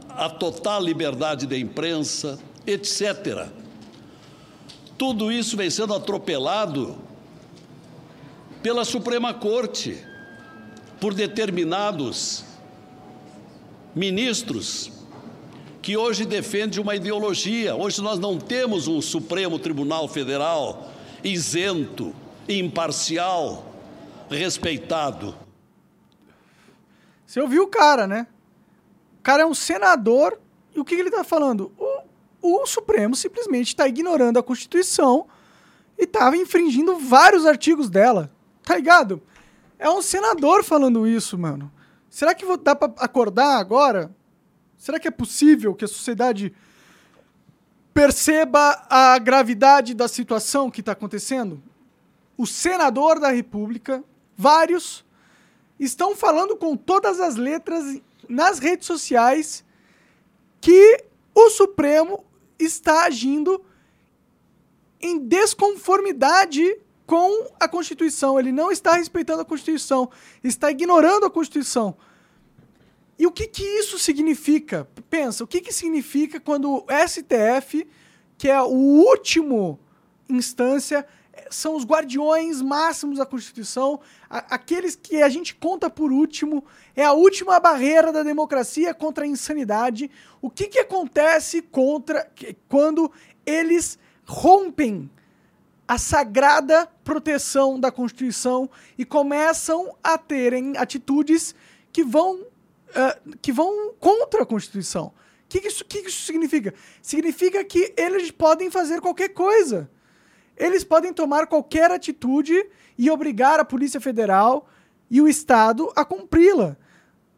a 0.08 0.28
total 0.28 0.82
liberdade 0.82 1.46
da 1.46 1.56
imprensa, 1.56 2.38
etc. 2.66 3.61
Tudo 5.02 5.32
isso 5.32 5.56
vem 5.56 5.68
sendo 5.68 5.94
atropelado 5.94 6.96
pela 8.62 8.84
Suprema 8.84 9.34
Corte 9.34 9.98
por 11.00 11.12
determinados 11.12 12.44
ministros 13.96 14.92
que 15.82 15.96
hoje 15.96 16.24
defendem 16.24 16.80
uma 16.80 16.94
ideologia. 16.94 17.74
Hoje 17.74 18.00
nós 18.00 18.20
não 18.20 18.38
temos 18.38 18.86
um 18.86 19.02
Supremo 19.02 19.58
Tribunal 19.58 20.06
Federal 20.06 20.92
isento, 21.24 22.14
imparcial, 22.48 23.74
respeitado. 24.30 25.34
Você 27.26 27.40
ouviu 27.40 27.64
o 27.64 27.66
cara, 27.66 28.06
né? 28.06 28.28
O 29.18 29.22
cara 29.24 29.42
é 29.42 29.46
um 29.46 29.52
senador 29.52 30.38
e 30.72 30.78
o 30.78 30.84
que, 30.84 30.94
ele 30.94 31.08
está 31.08 31.24
falando? 31.24 31.72
O, 31.76 31.91
o 32.42 32.66
Supremo 32.66 33.14
simplesmente 33.14 33.68
está 33.68 33.86
ignorando 33.86 34.38
a 34.38 34.42
Constituição 34.42 35.28
e 35.96 36.02
estava 36.02 36.36
infringindo 36.36 36.98
vários 36.98 37.46
artigos 37.46 37.88
dela. 37.88 38.30
Tá 38.64 38.74
ligado? 38.74 39.22
É 39.78 39.88
um 39.88 40.02
senador 40.02 40.64
falando 40.64 41.06
isso, 41.06 41.38
mano. 41.38 41.72
Será 42.10 42.34
que 42.34 42.44
dá 42.58 42.74
pra 42.74 42.92
acordar 42.98 43.58
agora? 43.58 44.14
Será 44.76 44.98
que 44.98 45.08
é 45.08 45.10
possível 45.10 45.74
que 45.74 45.84
a 45.84 45.88
sociedade 45.88 46.52
perceba 47.94 48.84
a 48.90 49.18
gravidade 49.18 49.94
da 49.94 50.08
situação 50.08 50.70
que 50.70 50.80
está 50.80 50.92
acontecendo? 50.92 51.62
O 52.36 52.46
senador 52.46 53.20
da 53.20 53.30
República, 53.30 54.02
vários, 54.36 55.04
estão 55.78 56.16
falando 56.16 56.56
com 56.56 56.76
todas 56.76 57.20
as 57.20 57.36
letras 57.36 58.00
nas 58.28 58.58
redes 58.58 58.86
sociais 58.86 59.64
que 60.60 61.04
o 61.34 61.50
Supremo 61.50 62.24
está 62.64 63.04
agindo 63.04 63.64
em 65.00 65.18
desconformidade 65.18 66.78
com 67.06 67.52
a 67.58 67.68
Constituição. 67.68 68.38
Ele 68.38 68.52
não 68.52 68.70
está 68.70 68.94
respeitando 68.94 69.42
a 69.42 69.44
Constituição, 69.44 70.10
está 70.42 70.70
ignorando 70.70 71.26
a 71.26 71.30
Constituição. 71.30 71.96
E 73.18 73.26
o 73.26 73.30
que, 73.30 73.46
que 73.46 73.62
isso 73.62 73.98
significa? 73.98 74.88
Pensa, 75.10 75.44
o 75.44 75.46
que, 75.46 75.60
que 75.60 75.72
significa 75.72 76.40
quando 76.40 76.72
o 76.72 76.86
STF, 77.06 77.86
que 78.38 78.48
é 78.48 78.60
o 78.60 78.68
último 78.68 79.78
instância, 80.28 81.06
são 81.52 81.76
os 81.76 81.84
guardiões 81.84 82.60
máximos 82.60 83.18
da 83.18 83.26
Constituição, 83.26 84.00
a, 84.28 84.38
aqueles 84.54 84.96
que 84.96 85.22
a 85.22 85.28
gente 85.28 85.54
conta 85.54 85.88
por 85.88 86.10
último, 86.10 86.64
é 86.96 87.04
a 87.04 87.12
última 87.12 87.60
barreira 87.60 88.12
da 88.12 88.22
democracia 88.22 88.94
contra 88.94 89.24
a 89.24 89.28
insanidade. 89.28 90.10
O 90.40 90.50
que, 90.50 90.68
que 90.68 90.78
acontece 90.78 91.62
contra 91.62 92.30
quando 92.68 93.10
eles 93.46 93.98
rompem 94.24 95.10
a 95.86 95.98
sagrada 95.98 96.86
proteção 97.04 97.78
da 97.78 97.90
Constituição 97.90 98.70
e 98.96 99.04
começam 99.04 99.94
a 100.02 100.16
terem 100.16 100.76
atitudes 100.76 101.54
que 101.92 102.02
vão, 102.02 102.40
uh, 102.40 103.36
que 103.42 103.52
vão 103.52 103.92
contra 104.00 104.42
a 104.42 104.46
Constituição. 104.46 105.06
O 105.06 105.12
que, 105.48 105.60
que, 105.60 105.68
isso, 105.68 105.84
que, 105.84 106.00
que 106.00 106.08
isso 106.08 106.24
significa? 106.24 106.72
Significa 107.02 107.62
que 107.62 107.92
eles 107.96 108.30
podem 108.30 108.70
fazer 108.70 109.02
qualquer 109.02 109.30
coisa. 109.30 109.90
Eles 110.56 110.84
podem 110.84 111.12
tomar 111.12 111.46
qualquer 111.46 111.90
atitude 111.90 112.66
e 112.96 113.10
obrigar 113.10 113.58
a 113.58 113.64
Polícia 113.64 114.00
Federal 114.00 114.68
e 115.10 115.20
o 115.20 115.28
Estado 115.28 115.92
a 115.96 116.04
cumpri-la. 116.04 116.76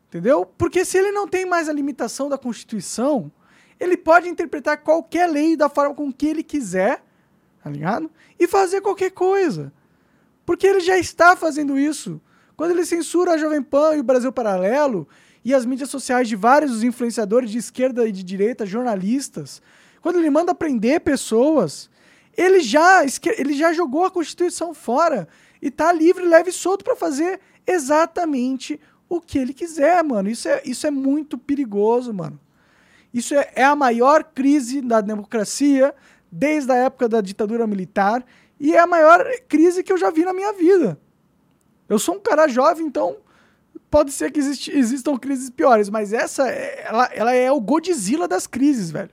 Entendeu? 0.08 0.46
Porque 0.46 0.84
se 0.84 0.98
ele 0.98 1.10
não 1.12 1.26
tem 1.26 1.44
mais 1.44 1.68
a 1.68 1.72
limitação 1.72 2.28
da 2.28 2.38
Constituição, 2.38 3.30
ele 3.80 3.96
pode 3.96 4.28
interpretar 4.28 4.78
qualquer 4.78 5.26
lei 5.28 5.56
da 5.56 5.68
forma 5.68 5.94
com 5.94 6.12
que 6.12 6.26
ele 6.26 6.42
quiser 6.42 7.02
tá 7.64 7.70
ligado? 7.70 8.10
E 8.38 8.46
fazer 8.46 8.82
qualquer 8.82 9.10
coisa. 9.10 9.72
Porque 10.44 10.66
ele 10.66 10.80
já 10.80 10.98
está 10.98 11.34
fazendo 11.34 11.78
isso. 11.78 12.20
Quando 12.54 12.72
ele 12.72 12.84
censura 12.84 13.32
a 13.32 13.38
Jovem 13.38 13.62
Pan 13.62 13.96
e 13.96 14.00
o 14.00 14.04
Brasil 14.04 14.30
Paralelo 14.30 15.08
e 15.42 15.54
as 15.54 15.64
mídias 15.64 15.88
sociais 15.88 16.28
de 16.28 16.36
vários 16.36 16.84
influenciadores 16.84 17.50
de 17.50 17.56
esquerda 17.56 18.06
e 18.06 18.12
de 18.12 18.22
direita, 18.22 18.66
jornalistas, 18.66 19.62
quando 20.02 20.18
ele 20.18 20.28
manda 20.28 20.54
prender 20.54 21.00
pessoas, 21.00 21.88
ele 22.36 22.60
já, 22.60 23.02
ele 23.36 23.54
já 23.54 23.72
jogou 23.72 24.04
a 24.04 24.10
Constituição 24.10 24.72
fora 24.74 25.28
e 25.60 25.70
tá 25.70 25.92
livre, 25.92 26.24
leve 26.24 26.50
e 26.50 26.52
solto 26.52 26.84
pra 26.84 26.96
fazer 26.96 27.40
exatamente 27.66 28.80
o 29.08 29.20
que 29.20 29.38
ele 29.38 29.52
quiser, 29.54 30.02
mano. 30.02 30.28
Isso 30.28 30.48
é, 30.48 30.62
isso 30.64 30.86
é 30.86 30.90
muito 30.90 31.38
perigoso, 31.38 32.12
mano. 32.12 32.38
Isso 33.12 33.34
é, 33.34 33.50
é 33.54 33.64
a 33.64 33.76
maior 33.76 34.24
crise 34.24 34.80
da 34.80 35.00
democracia 35.00 35.94
desde 36.30 36.72
a 36.72 36.76
época 36.76 37.08
da 37.08 37.20
ditadura 37.20 37.66
militar 37.66 38.24
e 38.58 38.74
é 38.74 38.78
a 38.80 38.86
maior 38.86 39.24
crise 39.48 39.82
que 39.82 39.92
eu 39.92 39.98
já 39.98 40.10
vi 40.10 40.24
na 40.24 40.32
minha 40.32 40.52
vida. 40.52 40.98
Eu 41.88 41.98
sou 41.98 42.16
um 42.16 42.20
cara 42.20 42.48
jovem, 42.48 42.86
então 42.86 43.18
pode 43.90 44.10
ser 44.10 44.32
que 44.32 44.40
existe- 44.40 44.76
existam 44.76 45.16
crises 45.16 45.50
piores, 45.50 45.88
mas 45.88 46.12
essa, 46.12 46.48
ela, 46.48 47.04
ela 47.12 47.34
é 47.34 47.52
o 47.52 47.60
Godzilla 47.60 48.26
das 48.26 48.46
crises, 48.46 48.90
velho. 48.90 49.10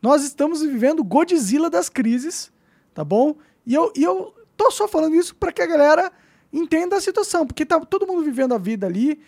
Nós 0.00 0.22
estamos 0.24 0.62
vivendo 0.62 1.02
Godzilla 1.02 1.68
das 1.68 1.88
crises, 1.88 2.52
tá 2.94 3.04
bom? 3.04 3.36
E 3.66 3.74
eu, 3.74 3.92
e 3.96 4.02
eu 4.02 4.34
tô 4.56 4.70
só 4.70 4.86
falando 4.86 5.14
isso 5.14 5.34
para 5.34 5.52
que 5.52 5.62
a 5.62 5.66
galera 5.66 6.12
entenda 6.52 6.96
a 6.96 7.00
situação, 7.00 7.46
porque 7.46 7.66
tá 7.66 7.78
todo 7.80 8.06
mundo 8.06 8.22
vivendo 8.22 8.54
a 8.54 8.58
vida 8.58 8.86
ali, 8.86 9.20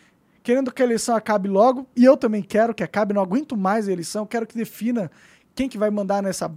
querendo 0.43 0.73
que 0.73 0.81
a 0.81 0.85
eleição 0.85 1.15
acabe 1.15 1.49
logo, 1.49 1.87
e 1.95 2.05
eu 2.05 2.17
também 2.17 2.43
quero 2.43 2.75
que 2.75 2.83
acabe, 2.83 3.13
não 3.13 3.23
aguento 3.23 3.57
mais 3.57 3.89
a 3.89 3.93
eleição, 3.93 4.25
quero 4.25 4.47
que 4.47 4.57
defina 4.57 5.11
quem 5.55 5.69
que 5.69 5.77
vai 5.77 5.91
mandar 5.91 6.23
nessa 6.23 6.51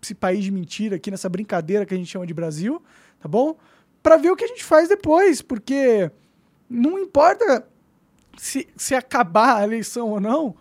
esse 0.00 0.14
país 0.14 0.44
de 0.44 0.50
mentira 0.52 0.96
aqui, 0.96 1.10
nessa 1.10 1.28
brincadeira 1.28 1.84
que 1.84 1.92
a 1.92 1.96
gente 1.96 2.08
chama 2.08 2.26
de 2.26 2.32
Brasil, 2.32 2.80
tá 3.18 3.28
bom? 3.28 3.56
Para 4.00 4.16
ver 4.16 4.30
o 4.30 4.36
que 4.36 4.44
a 4.44 4.48
gente 4.48 4.64
faz 4.64 4.88
depois, 4.88 5.42
porque 5.42 6.10
não 6.70 6.98
importa 6.98 7.66
se, 8.36 8.68
se 8.76 8.94
acabar 8.94 9.56
a 9.56 9.64
eleição 9.64 10.08
ou 10.10 10.20
não, 10.20 10.54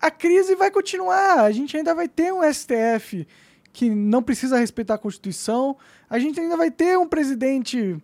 a 0.00 0.10
crise 0.10 0.54
vai 0.54 0.70
continuar. 0.70 1.40
A 1.40 1.50
gente 1.52 1.76
ainda 1.76 1.94
vai 1.94 2.08
ter 2.08 2.32
um 2.32 2.40
STF 2.42 3.26
que 3.72 3.90
não 3.90 4.22
precisa 4.22 4.58
respeitar 4.58 4.94
a 4.94 4.98
Constituição. 4.98 5.76
A 6.08 6.18
gente 6.18 6.40
ainda 6.40 6.56
vai 6.56 6.70
ter 6.70 6.98
um 6.98 7.06
presidente 7.06 7.96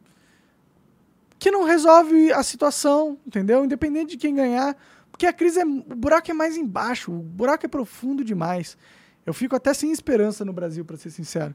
que 1.38 1.50
não 1.50 1.64
resolve 1.64 2.32
a 2.32 2.42
situação, 2.42 3.18
entendeu? 3.26 3.64
Independente 3.64 4.10
de 4.10 4.16
quem 4.18 4.34
ganhar. 4.34 4.76
Porque 5.10 5.26
a 5.26 5.32
crise 5.32 5.60
é. 5.60 5.64
O 5.64 5.96
buraco 5.96 6.30
é 6.30 6.34
mais 6.34 6.56
embaixo, 6.56 7.10
o 7.10 7.22
buraco 7.22 7.64
é 7.64 7.68
profundo 7.68 8.22
demais. 8.22 8.76
Eu 9.24 9.32
fico 9.32 9.56
até 9.56 9.72
sem 9.72 9.90
esperança 9.90 10.44
no 10.44 10.52
Brasil, 10.52 10.84
pra 10.84 10.96
ser 10.96 11.10
sincero. 11.10 11.54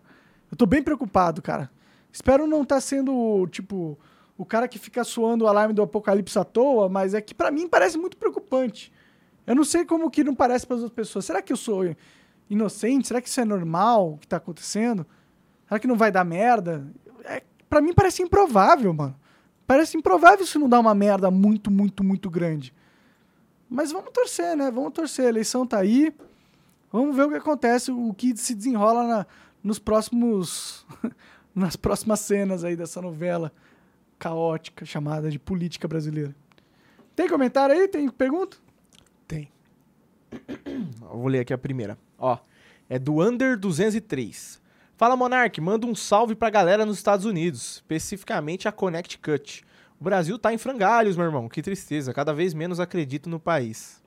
Eu 0.52 0.58
tô 0.58 0.66
bem 0.66 0.82
preocupado, 0.82 1.42
cara. 1.42 1.72
Espero 2.12 2.46
não 2.46 2.64
estar 2.64 2.82
sendo, 2.82 3.48
tipo, 3.48 3.98
o 4.38 4.44
cara 4.44 4.68
que 4.68 4.78
fica 4.78 5.04
soando 5.04 5.46
o 5.46 5.48
alarme 5.48 5.74
do 5.74 5.82
apocalipse 5.82 6.38
à 6.38 6.44
toa, 6.44 6.90
mas 6.90 7.14
é 7.14 7.22
que 7.22 7.34
pra 7.34 7.52
mim 7.52 7.68
parece 7.68 7.98
muito 7.98 8.18
preocupante. 8.18 8.92
Eu 9.52 9.56
não 9.56 9.64
sei 9.64 9.86
como 9.86 10.10
que 10.10 10.24
não 10.24 10.34
parece 10.34 10.66
para 10.66 10.78
as 10.78 10.82
outras 10.84 10.96
pessoas. 10.96 11.26
Será 11.26 11.42
que 11.42 11.52
eu 11.52 11.58
sou 11.58 11.96
inocente? 12.50 13.08
Será 13.08 13.22
que 13.22 13.28
isso 13.30 13.40
é 13.42 13.46
normal 13.46 14.14
o 14.14 14.18
que 14.18 14.28
tá 14.28 14.38
acontecendo? 14.38 15.06
Será 15.68 15.80
que 15.80 15.88
não 15.88 15.96
vai 15.98 16.12
dar 16.12 16.24
merda? 16.24 16.88
É, 17.26 17.44
para 17.70 17.82
mim 17.82 17.94
parece 17.94 18.22
improvável, 18.24 18.94
mano. 18.94 19.16
Parece 19.68 19.98
improvável 19.98 20.46
se 20.46 20.58
não 20.58 20.68
dar 20.70 20.80
uma 20.80 20.94
merda 20.96 21.30
muito, 21.32 21.70
muito, 21.72 22.04
muito 22.04 22.30
grande. 22.30 22.74
Mas 23.70 23.92
vamos 23.92 24.12
torcer, 24.12 24.56
né? 24.56 24.70
Vamos 24.72 24.92
torcer. 24.94 25.26
A 25.26 25.30
eleição 25.30 25.66
tá 25.66 25.80
aí. 25.80 26.14
Vamos 26.92 27.16
ver 27.16 27.24
o 27.24 27.30
que 27.30 27.36
acontece, 27.38 27.92
o 27.92 28.14
que 28.14 28.36
se 28.36 28.54
desenrola 28.54 29.08
na- 29.08 29.26
nos 29.64 29.80
próximos. 29.80 30.86
nas 31.54 31.76
próximas 31.76 32.22
cenas 32.22 32.64
aí 32.64 32.76
dessa 32.78 33.02
novela 33.02 33.52
caótica 34.18 34.86
chamada 34.86 35.30
de 35.30 35.38
política 35.38 35.88
brasileira. 35.88 36.34
Tem 37.16 37.28
comentário 37.28 37.76
aí? 37.76 37.88
Tem 37.88 38.08
pergunta? 38.10 38.56
Vou 41.00 41.28
ler 41.28 41.40
aqui 41.40 41.54
a 41.54 41.58
primeira. 41.58 41.98
Ó, 42.18 42.38
é 42.90 42.98
do 42.98 43.22
Under 43.22 43.58
203. 43.58 44.62
Fala 44.96 45.16
Monark, 45.16 45.60
manda 45.60 45.88
um 45.88 45.96
salve 45.96 46.36
pra 46.36 46.50
galera 46.50 46.86
nos 46.86 46.98
Estados 46.98 47.26
Unidos, 47.26 47.78
especificamente 47.78 48.68
a 48.68 48.72
Connecticut. 48.72 49.64
O 50.00 50.04
Brasil 50.04 50.38
tá 50.38 50.54
em 50.54 50.58
frangalhos, 50.58 51.16
meu 51.16 51.26
irmão. 51.26 51.50
Que 51.50 51.62
tristeza, 51.62 52.14
cada 52.14 52.34
vez 52.34 52.54
menos 52.54 52.80
acredito 52.80 53.30
no 53.30 53.40
país. 53.40 54.02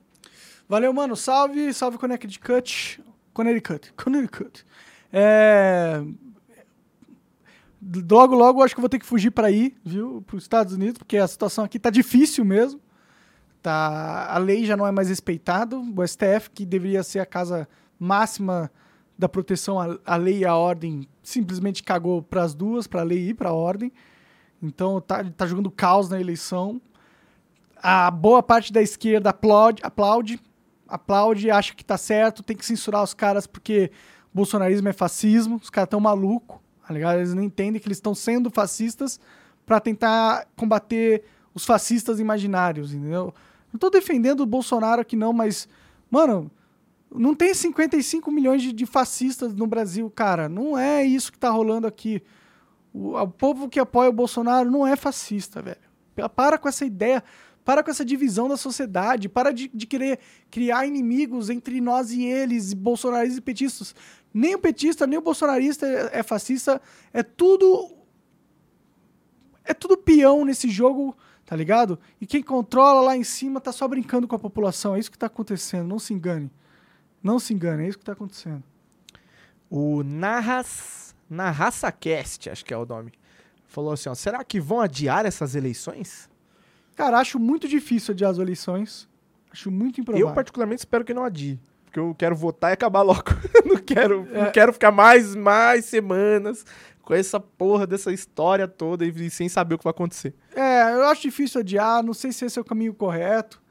Valeu, 0.67 0.91
mano. 0.93 1.15
Salve, 1.15 1.73
salve 1.73 1.97
Connecticut. 1.97 3.03
Connecticut. 3.33 3.93
Connecticut. 3.93 4.65
É... 5.11 6.01
Logo, 8.09 8.35
logo, 8.35 8.63
acho 8.63 8.73
que 8.73 8.81
vou 8.81 8.89
ter 8.89 8.99
que 8.99 9.05
fugir 9.05 9.31
para 9.31 9.51
ir, 9.51 9.75
viu? 9.85 10.23
Para 10.25 10.37
os 10.37 10.43
Estados 10.43 10.73
Unidos, 10.73 10.97
porque 10.97 11.17
a 11.17 11.27
situação 11.27 11.63
aqui 11.63 11.77
tá 11.77 11.89
difícil 11.89 12.43
mesmo. 12.43 12.81
Tá... 13.65 14.27
A 14.29 14.37
lei 14.37 14.63
já 14.63 14.77
não 14.77 14.85
é 14.85 14.91
mais 14.91 15.09
respeitada. 15.09 15.75
O 15.75 16.07
STF, 16.07 16.51
que 16.53 16.63
deveria 16.63 17.01
ser 17.01 17.17
a 17.17 17.25
casa 17.25 17.67
máxima 17.99 18.71
da 19.17 19.27
proteção 19.27 19.79
à, 20.05 20.15
lei 20.17 20.39
e 20.39 20.45
à 20.45 20.55
ordem, 20.55 21.07
simplesmente 21.23 21.81
cagou 21.81 22.21
para 22.21 22.43
as 22.43 22.53
duas, 22.53 22.85
para 22.85 23.01
a 23.01 23.03
lei 23.03 23.29
e 23.29 23.33
para 23.33 23.49
a 23.49 23.53
ordem. 23.53 23.91
Então 24.61 25.01
tá, 25.01 25.23
tá 25.35 25.47
jogando 25.47 25.71
caos 25.71 26.09
na 26.09 26.21
eleição. 26.21 26.79
A 27.77 28.11
boa 28.11 28.43
parte 28.43 28.71
da 28.71 28.83
esquerda 28.83 29.31
aplaude, 29.31 29.81
aplaude, 29.83 30.39
aplaude, 30.87 31.49
acha 31.49 31.73
que 31.73 31.83
tá 31.83 31.97
certo, 31.97 32.43
tem 32.43 32.55
que 32.55 32.65
censurar 32.67 33.01
os 33.01 33.15
caras 33.15 33.47
porque 33.47 33.89
bolsonarismo 34.31 34.89
é 34.89 34.93
fascismo, 34.93 35.55
os 35.55 35.71
caras 35.71 35.89
tão 35.89 35.99
maluco, 35.99 36.61
tá 36.87 36.93
ligado? 36.93 37.17
Eles 37.17 37.33
não 37.33 37.41
entendem 37.41 37.81
que 37.81 37.87
eles 37.87 37.97
estão 37.97 38.13
sendo 38.13 38.51
fascistas 38.51 39.19
para 39.65 39.79
tentar 39.79 40.45
combater 40.55 41.23
os 41.51 41.65
fascistas 41.65 42.19
imaginários, 42.19 42.93
entendeu? 42.93 43.33
Não 43.75 43.79
tô 43.79 43.89
defendendo 43.89 44.39
o 44.39 44.45
Bolsonaro 44.45 45.01
aqui 45.01 45.17
não, 45.17 45.33
mas 45.33 45.67
mano, 46.09 46.49
não 47.13 47.35
tem 47.35 47.53
55 47.53 48.31
milhões 48.31 48.61
de, 48.61 48.71
de 48.71 48.85
fascistas 48.85 49.53
no 49.53 49.67
Brasil, 49.67 50.09
cara. 50.09 50.47
Não 50.47 50.77
é 50.77 51.03
isso 51.03 51.29
que 51.29 51.37
tá 51.37 51.49
rolando 51.49 51.85
aqui. 51.85 52.23
O, 52.93 53.17
o 53.17 53.27
povo 53.27 53.67
que 53.67 53.77
apoia 53.77 54.09
o 54.09 54.13
Bolsonaro 54.13 54.71
não 54.71 54.87
é 54.87 54.95
fascista, 54.95 55.61
velho. 55.61 55.75
Para 56.33 56.57
com 56.57 56.69
essa 56.69 56.85
ideia, 56.85 57.21
para 57.65 57.83
com 57.83 57.91
essa 57.91 58.05
divisão 58.05 58.47
da 58.47 58.55
sociedade, 58.55 59.27
para 59.27 59.51
de, 59.51 59.67
de 59.67 59.85
querer 59.85 60.19
criar 60.49 60.85
inimigos 60.85 61.49
entre 61.49 61.81
nós 61.81 62.11
e 62.11 62.23
eles, 62.23 62.73
bolsonaristas 62.73 63.39
e 63.39 63.41
petistas. 63.41 63.93
Nem 64.33 64.55
o 64.55 64.59
petista, 64.59 65.05
nem 65.05 65.19
o 65.19 65.21
bolsonarista 65.21 65.85
é, 65.85 66.19
é 66.19 66.23
fascista. 66.23 66.81
É 67.11 67.21
tudo. 67.21 67.93
É 69.65 69.73
tudo 69.73 69.97
peão 69.97 70.45
nesse 70.45 70.69
jogo, 70.69 71.13
tá 71.45 71.55
ligado? 71.55 71.99
E 72.19 72.25
quem 72.25 72.41
controla 72.41 73.01
lá 73.01 73.17
em 73.17 73.23
cima 73.23 73.61
tá 73.61 73.71
só 73.71 73.87
brincando 73.87 74.27
com 74.27 74.35
a 74.35 74.39
população. 74.39 74.95
É 74.95 74.99
isso 74.99 75.11
que 75.11 75.17
tá 75.17 75.27
acontecendo, 75.27 75.87
não 75.87 75.99
se 75.99 76.13
engane. 76.13 76.51
Não 77.23 77.39
se 77.39 77.53
engane, 77.53 77.83
é 77.85 77.87
isso 77.87 77.97
que 77.99 78.05
tá 78.05 78.13
acontecendo. 78.13 78.63
O 79.69 80.03
Narras, 80.03 81.15
NarraçaCast, 81.29 82.49
acho 82.49 82.63
que 82.65 82.73
é 82.73 82.77
o 82.77 82.85
nome, 82.85 83.11
falou 83.67 83.93
assim, 83.93 84.09
ó, 84.09 84.13
será 84.15 84.43
que 84.43 84.59
vão 84.59 84.79
adiar 84.79 85.25
essas 85.25 85.55
eleições? 85.55 86.29
Cara, 86.95 87.17
acho 87.19 87.39
muito 87.39 87.67
difícil 87.67 88.13
adiar 88.13 88.31
as 88.31 88.37
eleições. 88.37 89.09
Acho 89.51 89.71
muito 89.71 89.99
improvável. 89.99 90.27
Eu 90.27 90.33
particularmente 90.33 90.79
espero 90.81 91.03
que 91.03 91.13
não 91.13 91.23
adie, 91.25 91.59
porque 91.83 91.99
eu 91.99 92.13
quero 92.17 92.35
votar 92.35 92.71
e 92.71 92.73
acabar 92.73 93.01
logo. 93.01 93.23
não 93.65 93.77
quero, 93.77 94.27
É. 94.31 94.45
não 94.45 94.51
quero 94.51 94.71
ficar 94.71 94.91
mais, 94.91 95.35
mais 95.35 95.85
semanas 95.85 96.65
com 97.05 97.13
essa 97.13 97.39
porra 97.39 97.85
dessa 97.85 98.11
história 98.11 98.67
toda 98.67 99.05
e, 99.05 99.29
sem 99.29 99.47
saber 99.47 99.75
o 99.75 99.77
que 99.77 99.83
vai 99.83 99.91
acontecer. 99.91 100.33
É, 100.55 100.91
eu 100.91 101.05
acho 101.05 101.21
difícil 101.21 101.61
adiar, 101.61 102.03
não 102.03 102.13
sei 102.13 102.31
se 102.31 102.43
esse 102.45 102.57
é 102.57 102.61
o 102.61 102.65
caminho 102.65 102.95
correto. 102.95 103.61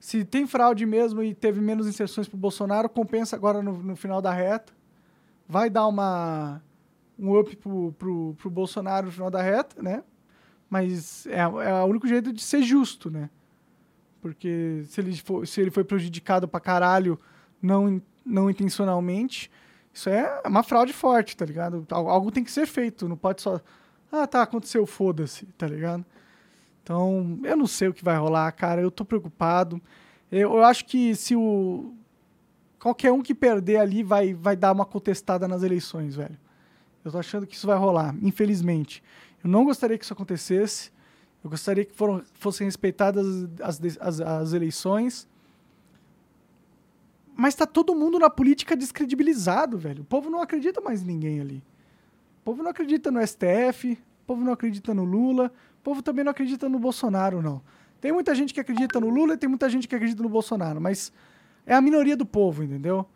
Se 0.00 0.24
tem 0.24 0.48
fraude 0.48 0.84
mesmo 0.84 1.22
e 1.22 1.32
teve 1.32 1.60
menos 1.60 1.86
inserções 1.86 2.26
pro 2.26 2.36
Bolsonaro, 2.36 2.88
compensa 2.88 3.36
agora 3.36 3.62
no, 3.62 3.72
no 3.72 3.94
final 3.94 4.20
da 4.20 4.32
reta. 4.32 4.72
Vai 5.48 5.70
dar 5.70 5.86
uma 5.86 6.60
um 7.16 7.38
up 7.38 7.54
pro, 7.56 7.92
pro, 7.92 8.34
pro 8.34 8.50
Bolsonaro 8.50 9.06
no 9.06 9.12
final 9.12 9.30
da 9.30 9.40
reta, 9.40 9.80
né? 9.80 10.02
Mas 10.68 11.24
é, 11.26 11.38
é 11.38 11.82
o 11.84 11.86
único 11.86 12.08
jeito 12.08 12.32
de 12.32 12.42
ser 12.42 12.62
justo, 12.62 13.10
né? 13.10 13.30
Porque 14.20 14.82
se 14.86 15.00
ele, 15.00 15.16
for, 15.16 15.46
se 15.46 15.60
ele 15.60 15.70
foi 15.70 15.84
prejudicado 15.84 16.48
pra 16.48 16.58
caralho, 16.58 17.20
não, 17.60 18.02
não 18.26 18.50
intencionalmente, 18.50 19.48
isso 19.92 20.08
é 20.08 20.40
uma 20.46 20.62
fraude 20.62 20.92
forte, 20.92 21.36
tá 21.36 21.44
ligado? 21.44 21.86
Al- 21.90 22.08
Algo 22.08 22.30
tem 22.30 22.42
que 22.44 22.50
ser 22.50 22.66
feito, 22.66 23.08
não 23.08 23.16
pode 23.16 23.42
só. 23.42 23.60
Ah, 24.10 24.26
tá, 24.26 24.42
aconteceu, 24.42 24.86
foda-se, 24.86 25.46
tá 25.58 25.66
ligado? 25.66 26.04
Então, 26.82 27.38
eu 27.44 27.56
não 27.56 27.66
sei 27.66 27.88
o 27.88 27.94
que 27.94 28.04
vai 28.04 28.16
rolar, 28.16 28.50
cara. 28.52 28.80
Eu 28.80 28.90
tô 28.90 29.04
preocupado. 29.04 29.80
Eu, 30.30 30.54
eu 30.56 30.64
acho 30.64 30.84
que 30.84 31.14
se 31.14 31.36
o. 31.36 31.94
Qualquer 32.80 33.12
um 33.12 33.22
que 33.22 33.34
perder 33.34 33.76
ali 33.76 34.02
vai, 34.02 34.34
vai 34.34 34.56
dar 34.56 34.72
uma 34.72 34.84
contestada 34.84 35.46
nas 35.46 35.62
eleições, 35.62 36.16
velho. 36.16 36.36
Eu 37.04 37.12
tô 37.12 37.18
achando 37.18 37.46
que 37.46 37.54
isso 37.54 37.66
vai 37.66 37.76
rolar, 37.78 38.14
infelizmente. 38.20 39.02
Eu 39.42 39.48
não 39.50 39.64
gostaria 39.64 39.96
que 39.96 40.04
isso 40.04 40.12
acontecesse. 40.12 40.90
Eu 41.44 41.50
gostaria 41.50 41.84
que 41.84 41.94
foram, 41.94 42.22
fossem 42.34 42.64
respeitadas 42.64 43.26
as, 43.60 43.78
de- 43.78 43.96
as, 44.00 44.20
as 44.20 44.52
eleições. 44.52 45.28
Mas 47.36 47.54
tá 47.54 47.66
todo 47.66 47.94
mundo 47.94 48.18
na 48.18 48.28
política 48.28 48.76
descredibilizado, 48.76 49.78
velho. 49.78 50.02
O 50.02 50.04
povo 50.04 50.28
não 50.30 50.40
acredita 50.42 50.80
mais 50.80 51.02
em 51.02 51.06
ninguém 51.06 51.40
ali. 51.40 51.62
O 52.40 52.44
povo 52.44 52.62
não 52.62 52.70
acredita 52.70 53.10
no 53.10 53.20
STF, 53.26 53.92
o 53.92 54.26
povo 54.26 54.44
não 54.44 54.52
acredita 54.52 54.92
no 54.92 55.04
Lula, 55.04 55.52
o 55.80 55.82
povo 55.82 56.02
também 56.02 56.24
não 56.24 56.30
acredita 56.30 56.68
no 56.68 56.78
Bolsonaro, 56.78 57.40
não. 57.40 57.62
Tem 58.00 58.12
muita 58.12 58.34
gente 58.34 58.52
que 58.52 58.60
acredita 58.60 59.00
no 59.00 59.08
Lula 59.08 59.34
e 59.34 59.36
tem 59.36 59.48
muita 59.48 59.68
gente 59.70 59.86
que 59.88 59.94
acredita 59.94 60.22
no 60.22 60.28
Bolsonaro, 60.28 60.80
mas 60.80 61.12
é 61.64 61.74
a 61.74 61.80
minoria 61.80 62.16
do 62.16 62.26
povo, 62.26 62.62
entendeu? 62.64 63.06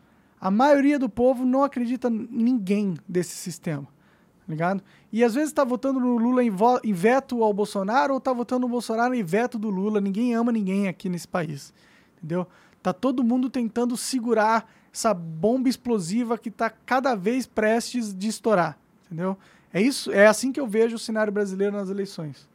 A 0.41 0.51
maioria 0.51 0.99
do 0.99 1.09
povo 1.09 1.45
não 1.45 1.65
acredita 1.65 2.09
em 2.09 2.29
ninguém 2.31 2.95
desse 3.09 3.35
sistema, 3.35 3.83
tá 3.83 4.45
ligado? 4.49 4.83
E 5.13 5.25
às 5.25 5.35
vezes 5.35 5.53
tá 5.53 5.65
votando 5.65 5.99
no 5.99 6.17
Lula 6.17 6.45
em, 6.45 6.51
vo- 6.51 6.81
em 6.85 6.93
veto 6.93 7.43
ao 7.43 7.53
Bolsonaro 7.53 8.15
ou 8.15 8.21
tá 8.21 8.33
votando 8.33 8.61
no 8.63 8.69
Bolsonaro 8.69 9.13
em 9.15 9.25
veto 9.25 9.59
do 9.59 9.71
Lula. 9.71 10.01
Ninguém 10.01 10.35
ama 10.35 10.53
ninguém 10.53 10.87
aqui 10.87 11.09
nesse 11.09 11.27
país, 11.27 11.75
entendeu? 12.19 12.47
Tá 12.87 12.93
todo 12.93 13.25
mundo 13.25 13.51
tentando 13.51 13.97
segurar 13.97 14.73
essa 14.95 15.13
bomba 15.13 15.69
explosiva 15.69 16.39
que 16.39 16.53
tá 16.53 16.71
cada 16.71 17.17
vez 17.17 17.45
prestes 17.45 18.15
de 18.15 18.29
estourar, 18.29 18.79
entendeu? 19.05 19.37
É 19.75 19.83
isso, 19.83 20.13
é 20.13 20.29
assim 20.29 20.53
que 20.53 20.61
eu 20.61 20.69
vejo 20.69 20.95
o 20.95 20.99
cenário 21.01 21.33
brasileiro 21.33 21.77
nas 21.77 21.91
eleições. 21.91 22.49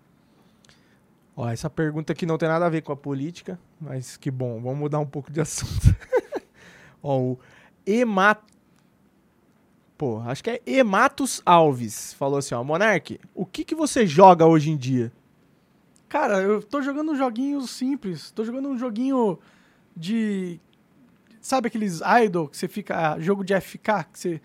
Ó, 1.35 1.49
essa 1.49 1.69
pergunta 1.69 2.13
aqui 2.13 2.25
não 2.25 2.37
tem 2.37 2.47
nada 2.47 2.65
a 2.65 2.69
ver 2.69 2.81
com 2.81 2.93
a 2.93 2.95
política, 2.95 3.59
mas 3.77 4.15
que 4.15 4.31
bom, 4.31 4.61
vamos 4.61 4.79
mudar 4.79 4.99
um 4.99 5.05
pouco 5.05 5.29
de 5.29 5.41
assunto. 5.41 5.93
Ó, 7.03 7.19
o 7.19 7.39
Emat... 7.85 8.39
Pô, 9.97 10.21
acho 10.21 10.41
que 10.41 10.49
é 10.49 10.61
Ematos 10.65 11.41
Alves. 11.45 12.13
Falou 12.13 12.39
assim, 12.39 12.55
ó, 12.55 12.63
Monark, 12.63 13.19
o 13.35 13.45
que, 13.45 13.65
que 13.65 13.75
você 13.75 14.07
joga 14.07 14.45
hoje 14.45 14.71
em 14.71 14.77
dia? 14.77 15.11
Cara, 16.07 16.41
eu 16.41 16.63
tô 16.63 16.81
jogando 16.81 17.11
um 17.11 17.17
joguinho 17.17 17.61
simples. 17.67 18.31
Tô 18.31 18.45
jogando 18.45 18.69
um 18.69 18.77
joguinho 18.77 19.37
de. 20.01 20.59
Sabe 21.39 21.67
aqueles 21.67 22.01
idle 22.23 22.47
que 22.49 22.57
você 22.57 22.67
fica. 22.67 23.13
ah, 23.13 23.19
Jogo 23.19 23.43
de 23.43 23.59
FK, 23.59 24.05
que 24.11 24.19
você 24.19 24.41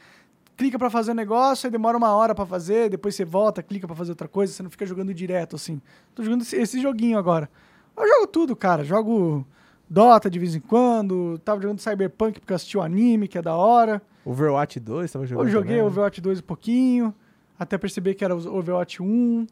clica 0.57 0.79
pra 0.79 0.89
fazer 0.89 1.13
um 1.13 1.15
negócio, 1.15 1.67
aí 1.67 1.71
demora 1.71 1.97
uma 1.99 2.15
hora 2.15 2.35
pra 2.35 2.47
fazer, 2.47 2.89
depois 2.89 3.15
você 3.15 3.25
volta, 3.25 3.63
clica 3.63 3.87
pra 3.87 3.95
fazer 3.95 4.13
outra 4.13 4.27
coisa, 4.27 4.53
você 4.53 4.63
não 4.63 4.71
fica 4.71 4.87
jogando 4.87 5.13
direto 5.13 5.57
assim. 5.57 5.81
Tô 6.15 6.23
jogando 6.23 6.43
esse, 6.43 6.81
joguinho 6.81 7.19
agora. 7.19 7.51
Eu 7.97 8.07
jogo 8.09 8.27
tudo, 8.27 8.55
cara. 8.57 8.85
Jogo 8.85 9.47
Dota 9.89 10.31
de 10.31 10.39
vez 10.39 10.55
em 10.55 10.61
quando. 10.61 11.39
Tava 11.45 11.61
jogando 11.61 11.81
Cyberpunk 11.81 12.41
porque 12.41 12.53
eu 12.53 12.57
assisti 12.57 12.77
o 12.79 12.83
anime, 12.83 13.29
que 13.29 13.39
é 13.39 13.43
da 13.43 13.55
hora. 13.55 14.01
Overwatch 14.25 14.81
2, 14.81 15.13
tava 15.13 15.27
jogando 15.27 15.47
Eu 15.47 15.53
joguei 15.53 15.77
também? 15.77 15.87
Overwatch 15.87 16.21
2 16.21 16.39
um 16.41 16.43
pouquinho. 16.43 17.15
Até 17.59 17.79
perceber 17.79 18.15
que 18.15 18.25
era 18.25 18.35
o 18.35 18.57
Overwatch 18.59 19.01
1. 19.03 19.47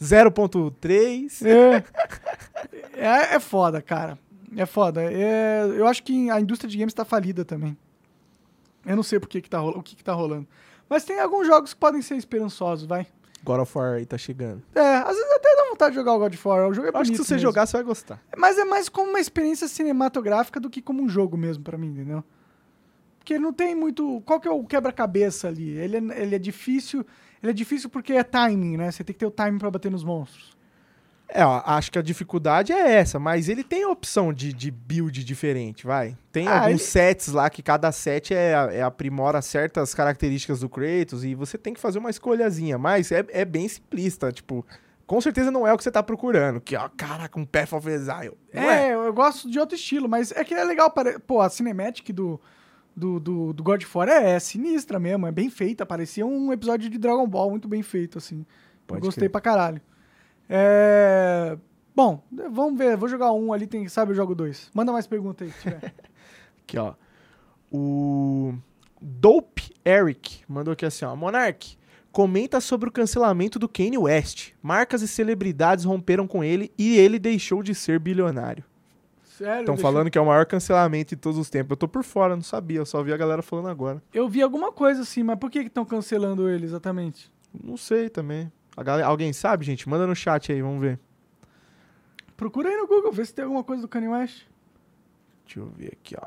0.3. 0.00 1.46
É. 1.46 1.84
é. 2.94 3.34
É 3.36 3.40
foda, 3.40 3.80
cara. 3.80 4.18
É 4.56 4.66
foda. 4.66 5.02
É, 5.02 5.64
eu 5.76 5.86
acho 5.86 6.02
que 6.02 6.30
a 6.30 6.40
indústria 6.40 6.68
de 6.70 6.76
games 6.76 6.92
tá 6.94 7.04
falida 7.04 7.44
também. 7.44 7.76
Eu 8.84 8.96
não 8.96 9.02
sei 9.02 9.18
por 9.20 9.28
que 9.28 9.40
que 9.40 9.48
tá, 9.48 9.58
rolo- 9.58 9.78
o 9.78 9.82
que, 9.82 9.94
que 9.96 10.04
tá 10.04 10.12
rolando. 10.12 10.46
Mas 10.88 11.04
tem 11.04 11.18
alguns 11.20 11.46
jogos 11.46 11.72
que 11.72 11.80
podem 11.80 12.02
ser 12.02 12.16
esperançosos, 12.16 12.86
vai. 12.86 13.06
God 13.44 13.60
of 13.60 13.76
War 13.78 13.94
aí 13.94 14.06
tá 14.06 14.18
chegando. 14.18 14.62
É, 14.74 14.80
às 14.98 15.16
vezes 15.16 15.32
até 15.32 15.56
dá 15.56 15.64
vontade 15.70 15.90
de 15.92 15.96
jogar 16.00 16.12
o 16.14 16.18
God 16.18 16.34
of 16.34 16.48
War. 16.48 16.68
O 16.68 16.74
jogo 16.74 16.88
é 16.88 16.90
Eu 16.90 16.96
acho 17.00 17.10
que 17.10 17.16
se 17.16 17.24
você 17.24 17.34
mesmo. 17.34 17.48
jogar, 17.48 17.66
você 17.66 17.76
vai 17.76 17.82
gostar. 17.84 18.22
Mas 18.36 18.58
é 18.58 18.64
mais 18.64 18.88
como 18.88 19.08
uma 19.10 19.20
experiência 19.20 19.66
cinematográfica 19.68 20.60
do 20.60 20.68
que 20.70 20.82
como 20.82 21.02
um 21.02 21.08
jogo 21.08 21.36
mesmo 21.36 21.64
pra 21.64 21.78
mim, 21.78 21.88
entendeu? 21.88 22.22
Porque 23.18 23.38
não 23.38 23.52
tem 23.52 23.74
muito. 23.74 24.20
Qual 24.26 24.38
que 24.40 24.46
é 24.48 24.50
o 24.50 24.64
quebra-cabeça 24.64 25.48
ali? 25.48 25.70
Ele 25.70 25.96
é, 25.96 26.22
ele 26.22 26.34
é 26.34 26.38
difícil. 26.38 27.06
Ele 27.42 27.50
é 27.50 27.54
difícil 27.54 27.88
porque 27.88 28.12
é 28.12 28.22
timing, 28.22 28.76
né? 28.76 28.90
Você 28.90 29.02
tem 29.02 29.12
que 29.14 29.20
ter 29.20 29.26
o 29.26 29.30
timing 29.30 29.58
pra 29.58 29.70
bater 29.70 29.90
nos 29.90 30.04
monstros. 30.04 30.56
É, 31.34 31.46
ó, 31.46 31.62
acho 31.64 31.90
que 31.90 31.98
a 31.98 32.02
dificuldade 32.02 32.72
é 32.72 32.92
essa, 32.92 33.18
mas 33.18 33.48
ele 33.48 33.64
tem 33.64 33.86
opção 33.86 34.32
de, 34.34 34.52
de 34.52 34.70
build 34.70 35.24
diferente, 35.24 35.86
vai. 35.86 36.14
Tem 36.30 36.46
Ah, 36.46 36.60
alguns 36.64 36.68
ele- 36.70 36.78
sets 36.80 37.28
lá 37.28 37.48
que 37.48 37.62
cada 37.62 37.90
set 37.90 38.34
é, 38.34 38.52
é 38.72 38.82
aprimora 38.82 39.40
certas 39.40 39.94
características 39.94 40.60
do 40.60 40.68
Kratos 40.68 41.24
e 41.24 41.34
você 41.34 41.56
tem 41.56 41.72
que 41.72 41.80
fazer 41.80 41.98
uma 41.98 42.10
escolhazinha, 42.10 42.76
mas 42.76 43.10
é, 43.10 43.24
é 43.30 43.44
bem 43.46 43.66
simplista, 43.66 44.30
tipo, 44.30 44.64
com 45.06 45.20
certeza 45.22 45.50
não 45.50 45.66
é 45.66 45.72
o 45.72 45.76
que 45.78 45.84
você 45.84 45.90
tá 45.90 46.02
procurando, 46.02 46.60
que 46.60 46.76
ó, 46.76 46.86
caraca, 46.94 47.38
um 47.40 47.46
Path 47.46 47.72
of 47.72 47.88
Exile. 47.88 48.36
É. 48.52 48.64
É, 48.64 48.94
eu 48.94 49.12
gosto 49.14 49.50
de 49.50 49.58
outro 49.58 49.74
estilo, 49.74 50.08
mas 50.08 50.32
é 50.32 50.44
que 50.44 50.52
é 50.52 50.62
legal. 50.64 50.90
Pare... 50.90 51.18
Pô, 51.18 51.40
a 51.40 51.48
cinematic 51.48 52.10
do, 52.12 52.38
do, 52.94 53.18
do, 53.18 53.52
do 53.54 53.62
God 53.62 53.82
of 53.82 53.98
War 53.98 54.08
é, 54.08 54.32
é 54.32 54.38
sinistra 54.38 54.98
mesmo, 54.98 55.26
é 55.26 55.32
bem 55.32 55.48
feita. 55.48 55.86
Parecia 55.86 56.26
um 56.26 56.52
episódio 56.52 56.90
de 56.90 56.98
Dragon 56.98 57.26
Ball 57.26 57.48
muito 57.50 57.68
bem 57.68 57.82
feito, 57.82 58.18
assim. 58.18 58.44
Pode 58.86 59.00
eu 59.00 59.06
gostei 59.06 59.22
crer. 59.22 59.30
pra 59.30 59.40
caralho. 59.40 59.80
É... 60.54 61.56
Bom, 61.96 62.22
vamos 62.30 62.76
ver. 62.76 62.94
Vou 62.94 63.08
jogar 63.08 63.32
um 63.32 63.54
ali, 63.54 63.66
tem, 63.66 63.88
sabe, 63.88 64.12
eu 64.12 64.16
jogo 64.16 64.34
dois. 64.34 64.70
Manda 64.74 64.92
mais 64.92 65.06
pergunta 65.06 65.44
aí, 65.44 65.50
se 65.50 65.62
tiver. 65.62 65.94
Aqui, 66.62 66.78
ó. 66.78 66.92
O 67.70 68.54
Dope 69.00 69.72
Eric 69.84 70.42
mandou 70.46 70.72
aqui 70.72 70.84
assim, 70.84 71.06
ó. 71.06 71.16
Monark, 71.16 71.78
comenta 72.12 72.60
sobre 72.60 72.88
o 72.88 72.92
cancelamento 72.92 73.58
do 73.58 73.66
Kanye 73.66 73.96
West. 73.96 74.52
Marcas 74.62 75.00
e 75.00 75.08
celebridades 75.08 75.86
romperam 75.86 76.26
com 76.26 76.44
ele 76.44 76.70
e 76.76 76.98
ele 76.98 77.18
deixou 77.18 77.62
de 77.62 77.74
ser 77.74 77.98
bilionário. 77.98 78.62
Sério? 79.24 79.60
Estão 79.60 79.78
falando 79.78 80.10
que 80.10 80.18
é 80.18 80.20
o 80.20 80.26
maior 80.26 80.44
cancelamento 80.44 81.10
de 81.10 81.16
todos 81.16 81.38
os 81.38 81.48
tempos. 81.48 81.70
Eu 81.70 81.76
tô 81.78 81.88
por 81.88 82.04
fora, 82.04 82.36
não 82.36 82.42
sabia. 82.42 82.78
Eu 82.78 82.86
só 82.86 83.02
vi 83.02 83.12
a 83.12 83.16
galera 83.16 83.40
falando 83.40 83.68
agora. 83.68 84.02
Eu 84.12 84.28
vi 84.28 84.42
alguma 84.42 84.70
coisa 84.70 85.00
assim, 85.00 85.22
mas 85.22 85.38
por 85.38 85.50
que 85.50 85.60
estão 85.60 85.86
cancelando 85.86 86.48
ele 86.48 86.66
exatamente? 86.66 87.32
Não 87.64 87.78
sei 87.78 88.10
também. 88.10 88.52
A 88.76 88.82
galera- 88.82 89.06
alguém 89.08 89.32
sabe, 89.32 89.64
gente? 89.64 89.88
Manda 89.88 90.06
no 90.06 90.14
chat 90.14 90.50
aí, 90.52 90.62
vamos 90.62 90.80
ver. 90.80 90.98
Procura 92.36 92.68
aí 92.68 92.76
no 92.76 92.86
Google, 92.86 93.12
vê 93.12 93.24
se 93.24 93.34
tem 93.34 93.44
alguma 93.44 93.62
coisa 93.62 93.82
do 93.82 93.88
Kanye 93.88 94.08
West. 94.08 94.46
Deixa 95.44 95.60
eu 95.60 95.66
ver 95.66 95.92
aqui, 95.92 96.16
ó. 96.20 96.26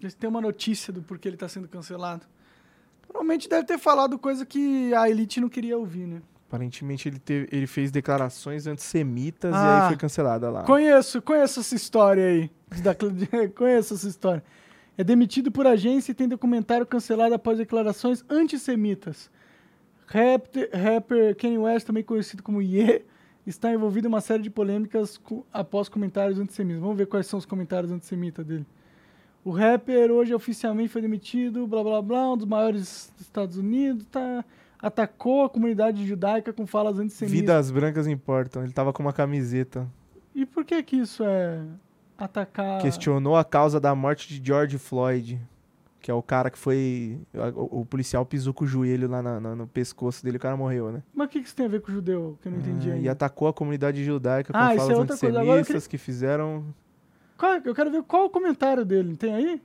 Vê 0.00 0.10
se 0.10 0.16
tem 0.16 0.28
uma 0.28 0.40
notícia 0.40 0.92
do 0.92 1.02
porquê 1.02 1.28
ele 1.28 1.36
tá 1.36 1.48
sendo 1.48 1.68
cancelado. 1.68 2.26
Provavelmente 3.02 3.48
deve 3.48 3.66
ter 3.66 3.78
falado 3.78 4.18
coisa 4.18 4.44
que 4.44 4.92
a 4.94 5.08
elite 5.08 5.40
não 5.40 5.48
queria 5.48 5.76
ouvir, 5.78 6.06
né? 6.06 6.22
Aparentemente 6.48 7.08
ele, 7.08 7.18
teve, 7.18 7.48
ele 7.50 7.66
fez 7.66 7.90
declarações 7.90 8.66
antissemitas 8.66 9.52
e 9.52 9.56
Ah. 9.56 9.82
aí 9.82 9.88
foi 9.88 9.96
cancelada 9.96 10.48
lá. 10.50 10.62
Conheço, 10.62 11.20
conheço 11.20 11.60
essa 11.60 11.74
história 11.74 12.24
aí. 12.24 12.50
Da, 12.82 12.94
conheço 13.56 13.94
essa 13.94 14.08
história. 14.08 14.44
É 14.98 15.04
demitido 15.04 15.50
por 15.52 15.66
agência 15.66 16.12
e 16.12 16.14
tem 16.14 16.26
documentário 16.28 16.86
cancelado 16.86 17.34
após 17.34 17.58
declarações 17.58 18.24
antissemitas. 18.30 19.30
Rapper, 20.06 20.70
rapper 20.72 21.36
Kanye 21.36 21.58
West, 21.58 21.86
também 21.86 22.02
conhecido 22.02 22.42
como 22.42 22.62
Ye, 22.62 23.02
está 23.46 23.72
envolvido 23.72 24.06
em 24.06 24.08
uma 24.08 24.20
série 24.20 24.42
de 24.42 24.50
polêmicas 24.50 25.18
co- 25.18 25.44
após 25.52 25.88
comentários 25.88 26.38
antissemitas. 26.38 26.80
Vamos 26.80 26.96
ver 26.96 27.06
quais 27.06 27.26
são 27.26 27.38
os 27.38 27.44
comentários 27.44 27.90
antissemitas 27.92 28.44
dele. 28.46 28.66
O 29.44 29.50
rapper 29.50 30.10
hoje 30.10 30.34
oficialmente 30.34 30.88
foi 30.88 31.02
demitido, 31.02 31.66
blá 31.66 31.82
blá 31.82 32.02
blá, 32.02 32.32
um 32.32 32.36
dos 32.36 32.46
maiores 32.46 33.12
dos 33.16 33.26
Estados 33.26 33.56
Unidos, 33.56 34.04
tá, 34.10 34.44
atacou 34.78 35.44
a 35.44 35.50
comunidade 35.50 36.04
judaica 36.06 36.52
com 36.52 36.66
falas 36.66 36.98
antissemitas. 36.98 37.40
Vidas 37.40 37.70
brancas 37.70 38.06
importam. 38.06 38.62
Ele 38.64 38.72
tava 38.72 38.92
com 38.92 39.02
uma 39.02 39.12
camiseta. 39.12 39.86
E 40.34 40.44
por 40.46 40.64
que 40.64 40.82
que 40.82 40.96
isso 40.96 41.22
é 41.24 41.60
atacar... 42.18 42.80
Questionou 42.80 43.36
a 43.36 43.44
causa 43.44 43.78
da 43.80 43.94
morte 43.94 44.28
de 44.28 44.46
George 44.46 44.78
Floyd. 44.78 45.40
Que 46.00 46.10
é 46.10 46.14
o 46.14 46.22
cara 46.22 46.50
que 46.50 46.58
foi. 46.58 47.18
O, 47.56 47.80
o 47.80 47.86
policial 47.86 48.24
pisou 48.24 48.54
com 48.54 48.64
o 48.64 48.66
joelho 48.66 49.08
lá 49.08 49.20
na- 49.20 49.40
na- 49.40 49.56
no 49.56 49.66
pescoço 49.66 50.22
dele 50.22 50.36
e 50.36 50.38
o 50.38 50.40
cara 50.40 50.56
morreu, 50.56 50.92
né? 50.92 51.02
Mas 51.12 51.26
o 51.26 51.30
que, 51.30 51.40
que 51.40 51.46
isso 51.46 51.56
tem 51.56 51.66
a 51.66 51.68
ver 51.68 51.80
com 51.80 51.90
o 51.90 51.94
judeu? 51.94 52.38
Que 52.40 52.46
eu 52.46 52.52
não 52.52 52.58
entendi 52.60 52.90
Ah, 52.90 52.94
ainda. 52.94 53.04
E 53.06 53.08
atacou 53.08 53.48
a 53.48 53.52
comunidade 53.52 54.04
judaica 54.04 54.52
com 54.52 54.58
Ah, 54.58 54.72
isso 54.74 54.86
falas 54.86 54.98
é 54.98 55.02
antissemitas 55.02 55.86
que 55.88 55.98
fizeram. 55.98 56.64
Qual- 57.36 57.60
eu 57.64 57.74
quero 57.74 57.90
ver 57.90 58.02
qual 58.04 58.26
o 58.26 58.30
comentário 58.30 58.84
dele. 58.84 59.16
Tem 59.16 59.34
aí? 59.34 59.60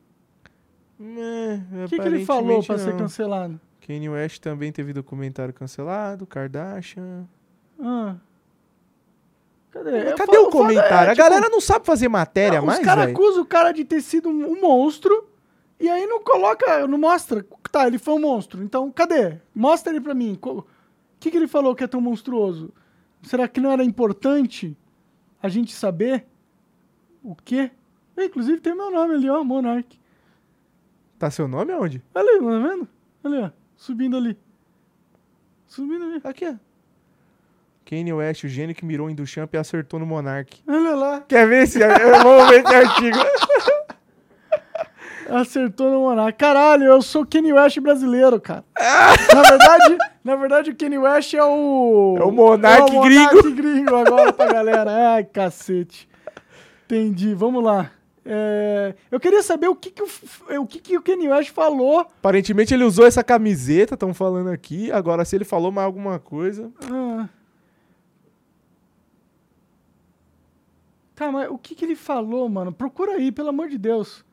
É, 1.00 1.84
O 1.86 1.88
que, 1.90 2.00
que 2.00 2.08
ele 2.08 2.26
falou 2.26 2.64
pra 2.64 2.78
ser 2.78 2.96
cancelado? 2.98 3.60
Kanye 3.86 4.10
West 4.10 4.40
também 4.42 4.72
teve 4.72 4.94
documentário 4.94 5.54
cancelado, 5.54 6.26
Kardashian. 6.26 7.26
Ah. 7.80 8.16
Cadê? 9.72 10.14
Cadê 10.14 10.38
o 10.38 10.48
é, 10.48 10.52
comentário? 10.52 11.12
a 11.12 11.16
tipo, 11.16 11.24
galera 11.24 11.50
não 11.50 11.62
sabe 11.62 11.86
fazer 11.86 12.10
matéria 12.10 12.60
não, 12.60 12.68
mais, 12.68 12.80
Os 12.80 12.86
caras 12.86 13.10
acusam 13.10 13.42
o 13.42 13.46
cara 13.46 13.72
de 13.72 13.86
ter 13.86 14.02
sido 14.02 14.28
um, 14.28 14.60
monstro 14.60 15.30
e 15.80 15.90
aí 15.90 16.06
não 16.06 16.22
coloca, 16.22 16.86
não 16.88 16.98
mostra. 16.98 17.46
Tá, 17.72 17.88
ele 17.88 17.98
foi 17.98 18.14
um 18.16 18.20
monstro. 18.20 18.62
Então, 18.62 18.92
cadê? 18.92 19.40
Mostra 19.56 19.94
ele 19.94 20.02
pra 20.02 20.14
mim. 20.14 20.38
O 20.42 20.66
que, 21.20 21.32
que 21.32 21.38
ele 21.38 21.48
falou 21.48 21.74
que 21.74 21.84
é 21.84 21.88
tão 21.88 22.02
monstruoso? 22.02 22.74
Será 23.24 23.48
que 23.48 23.62
não 23.62 23.72
era 23.72 23.84
importante 23.84 24.78
a 25.42 25.48
gente 25.48 25.74
saber 25.74 26.26
o 27.24 27.34
quê? 27.34 27.72
É, 28.18 28.26
Inclusive 28.26 28.60
tem 28.60 28.76
meu 28.76 28.92
nome 28.92 29.16
ali, 29.16 29.30
ó, 29.30 29.42
Monark. 29.44 29.98
Tá 31.18 31.32
seu 31.32 31.48
nome 31.48 31.72
aonde? 31.72 32.04
Ali, 32.14 32.40
tá 32.40 32.60
vendo? 32.68 32.88
Ali, 33.24 33.38
ó. 33.38 33.52
Subindo 33.76 34.18
ali. 34.18 34.38
Subindo 35.66 36.04
ali. 36.04 36.22
Aqui, 36.24 36.46
ó. 36.46 36.56
Kanye 37.92 38.14
West, 38.14 38.46
o 38.46 38.48
gênio 38.48 38.74
que 38.74 38.86
mirou 38.86 39.10
em 39.10 39.14
Duchamp 39.14 39.54
e 39.54 39.58
acertou 39.58 40.00
no 40.00 40.06
Monark. 40.06 40.62
Olha 40.66 40.96
lá. 40.96 41.22
Quer 41.28 41.46
ver 41.46 41.64
esse? 41.64 41.78
Vamos 41.78 42.50
ver 42.50 42.64
esse 42.64 42.74
artigo. 42.74 43.18
Acertou 45.30 45.92
no 45.92 46.00
Monark. 46.00 46.38
Caralho, 46.38 46.86
eu 46.86 47.02
sou 47.02 47.24
o 47.24 47.26
Kanye 47.26 47.52
West 47.52 47.82
brasileiro, 47.82 48.40
cara. 48.40 48.64
na 49.36 49.42
verdade, 49.42 49.98
na 50.24 50.36
verdade, 50.38 50.72
o 50.72 50.76
Kanye 50.76 51.00
West 51.00 51.34
é 51.34 51.44
o. 51.44 52.16
É 52.18 52.24
o 52.24 52.32
Monark 52.32 52.96
é 52.96 52.98
o 52.98 53.04
Monark 53.04 53.52
gringo 53.52 53.96
agora 53.96 54.32
pra 54.32 54.54
galera. 54.54 54.92
Ai, 55.16 55.26
cacete. 55.26 56.08
Entendi. 56.86 57.34
Vamos 57.34 57.62
lá. 57.62 57.92
É, 58.26 58.96
eu 59.12 59.20
queria 59.20 59.44
saber 59.44 59.68
o 59.68 59.76
que, 59.76 59.92
que, 59.92 60.02
o, 60.02 60.08
o 60.62 60.66
que, 60.66 60.80
que 60.80 60.98
o 60.98 61.02
Kanye 61.02 61.28
West 61.28 61.52
falou. 61.52 62.00
Aparentemente 62.00 62.74
ele 62.74 62.86
usou 62.86 63.06
essa 63.06 63.22
camiseta, 63.22 63.96
estão 63.96 64.14
falando 64.14 64.50
aqui. 64.50 64.90
Agora, 64.94 65.26
se 65.26 65.36
ele 65.36 65.44
falou 65.44 65.74
mais 65.74 65.86
alguma 65.86 66.20
coisa. 66.20 66.72
Ah. 66.90 67.28
Cara, 71.22 71.32
mas 71.32 71.52
o 71.52 71.58
que, 71.60 71.76
que 71.76 71.86
ele 71.86 71.96
falou, 71.96 72.50
mano? 72.50 72.72
Procura 72.72 73.12
aí, 73.12 73.32
pelo 73.32 73.50
amor 73.50 73.70
de 73.70 73.78
Deus. 73.78 74.22
O 74.22 74.24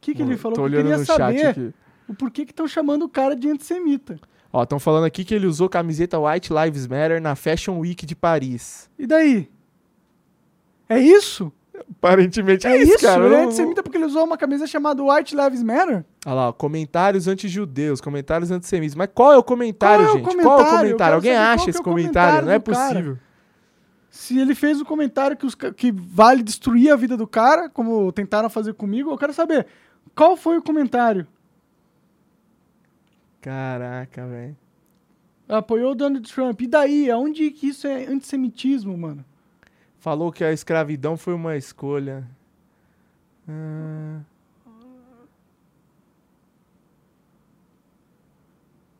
que, 0.00 0.12
que 0.16 0.20
ele 0.20 0.36
falou? 0.36 0.56
Tô 0.56 0.62
Eu 0.62 0.64
olhando 0.64 0.82
queria 0.82 0.98
no 0.98 1.04
chat 1.04 1.16
saber 1.16 1.46
aqui. 1.46 1.72
o 2.08 2.14
porquê 2.14 2.44
que 2.44 2.50
estão 2.50 2.66
chamando 2.66 3.04
o 3.04 3.08
cara 3.08 3.36
de 3.36 3.48
antissemita. 3.48 4.18
Ó, 4.52 4.64
estão 4.64 4.80
falando 4.80 5.04
aqui 5.04 5.24
que 5.24 5.32
ele 5.32 5.46
usou 5.46 5.68
camiseta 5.68 6.18
White 6.18 6.50
Lives 6.52 6.88
Matter 6.88 7.22
na 7.22 7.36
Fashion 7.36 7.78
Week 7.78 8.04
de 8.04 8.16
Paris. 8.16 8.90
E 8.98 9.06
daí? 9.06 9.48
É 10.88 10.98
isso? 10.98 11.52
Aparentemente 11.88 12.66
é, 12.66 12.72
É, 12.72 12.82
isso, 12.82 12.94
isso? 12.94 13.04
cara. 13.06 13.24
Ele 13.24 13.34
é 13.36 13.38
Eu 13.38 13.44
antissemita 13.44 13.80
porque 13.84 13.96
ele 13.96 14.06
usou 14.06 14.24
uma 14.24 14.36
camisa 14.36 14.66
chamada 14.66 15.00
White 15.00 15.36
Lives 15.36 15.62
Matter? 15.62 16.04
Olha 16.26 16.34
lá, 16.34 16.48
ó, 16.48 16.52
comentários 16.52 17.28
anti-judeus, 17.28 18.00
comentários 18.00 18.50
antissemitas. 18.50 18.96
Mas 18.96 19.08
qual 19.14 19.32
é 19.32 19.36
o 19.36 19.42
comentário, 19.44 20.04
Qual 20.04 20.08
é 20.08 20.20
o 20.20 20.24
gente? 20.24 20.24
Qual 20.24 20.32
é 20.32 20.42
comentário? 20.42 20.72
o 20.72 20.74
Eu 20.74 20.78
comentário? 20.80 21.14
Alguém 21.14 21.36
acha 21.36 21.62
que 21.64 21.70
esse 21.70 21.78
é 21.78 21.80
o 21.80 21.84
comentário? 21.84 22.46
Não 22.46 22.52
é 22.52 22.58
comentário 22.58 23.02
do 23.02 23.14
cara. 23.14 23.27
Se 24.18 24.36
ele 24.36 24.52
fez 24.52 24.80
o 24.80 24.84
comentário 24.84 25.36
que, 25.36 25.46
os 25.46 25.54
que 25.54 25.92
vale 25.92 26.42
destruir 26.42 26.90
a 26.90 26.96
vida 26.96 27.16
do 27.16 27.24
cara, 27.24 27.68
como 27.70 28.10
tentaram 28.10 28.50
fazer 28.50 28.74
comigo, 28.74 29.12
eu 29.12 29.16
quero 29.16 29.32
saber 29.32 29.68
qual 30.12 30.36
foi 30.36 30.58
o 30.58 30.62
comentário. 30.62 31.24
Caraca, 33.40 34.26
velho. 34.26 34.56
Apoiou 35.48 35.92
o 35.92 35.94
Donald 35.94 36.34
Trump. 36.34 36.60
E 36.60 36.66
daí? 36.66 37.08
Aonde 37.08 37.48
que 37.52 37.68
isso 37.68 37.86
é 37.86 38.06
antissemitismo, 38.06 38.98
mano? 38.98 39.24
Falou 40.00 40.32
que 40.32 40.42
a 40.42 40.52
escravidão 40.52 41.16
foi 41.16 41.34
uma 41.34 41.56
escolha. 41.56 42.26
Ah, 43.48 44.18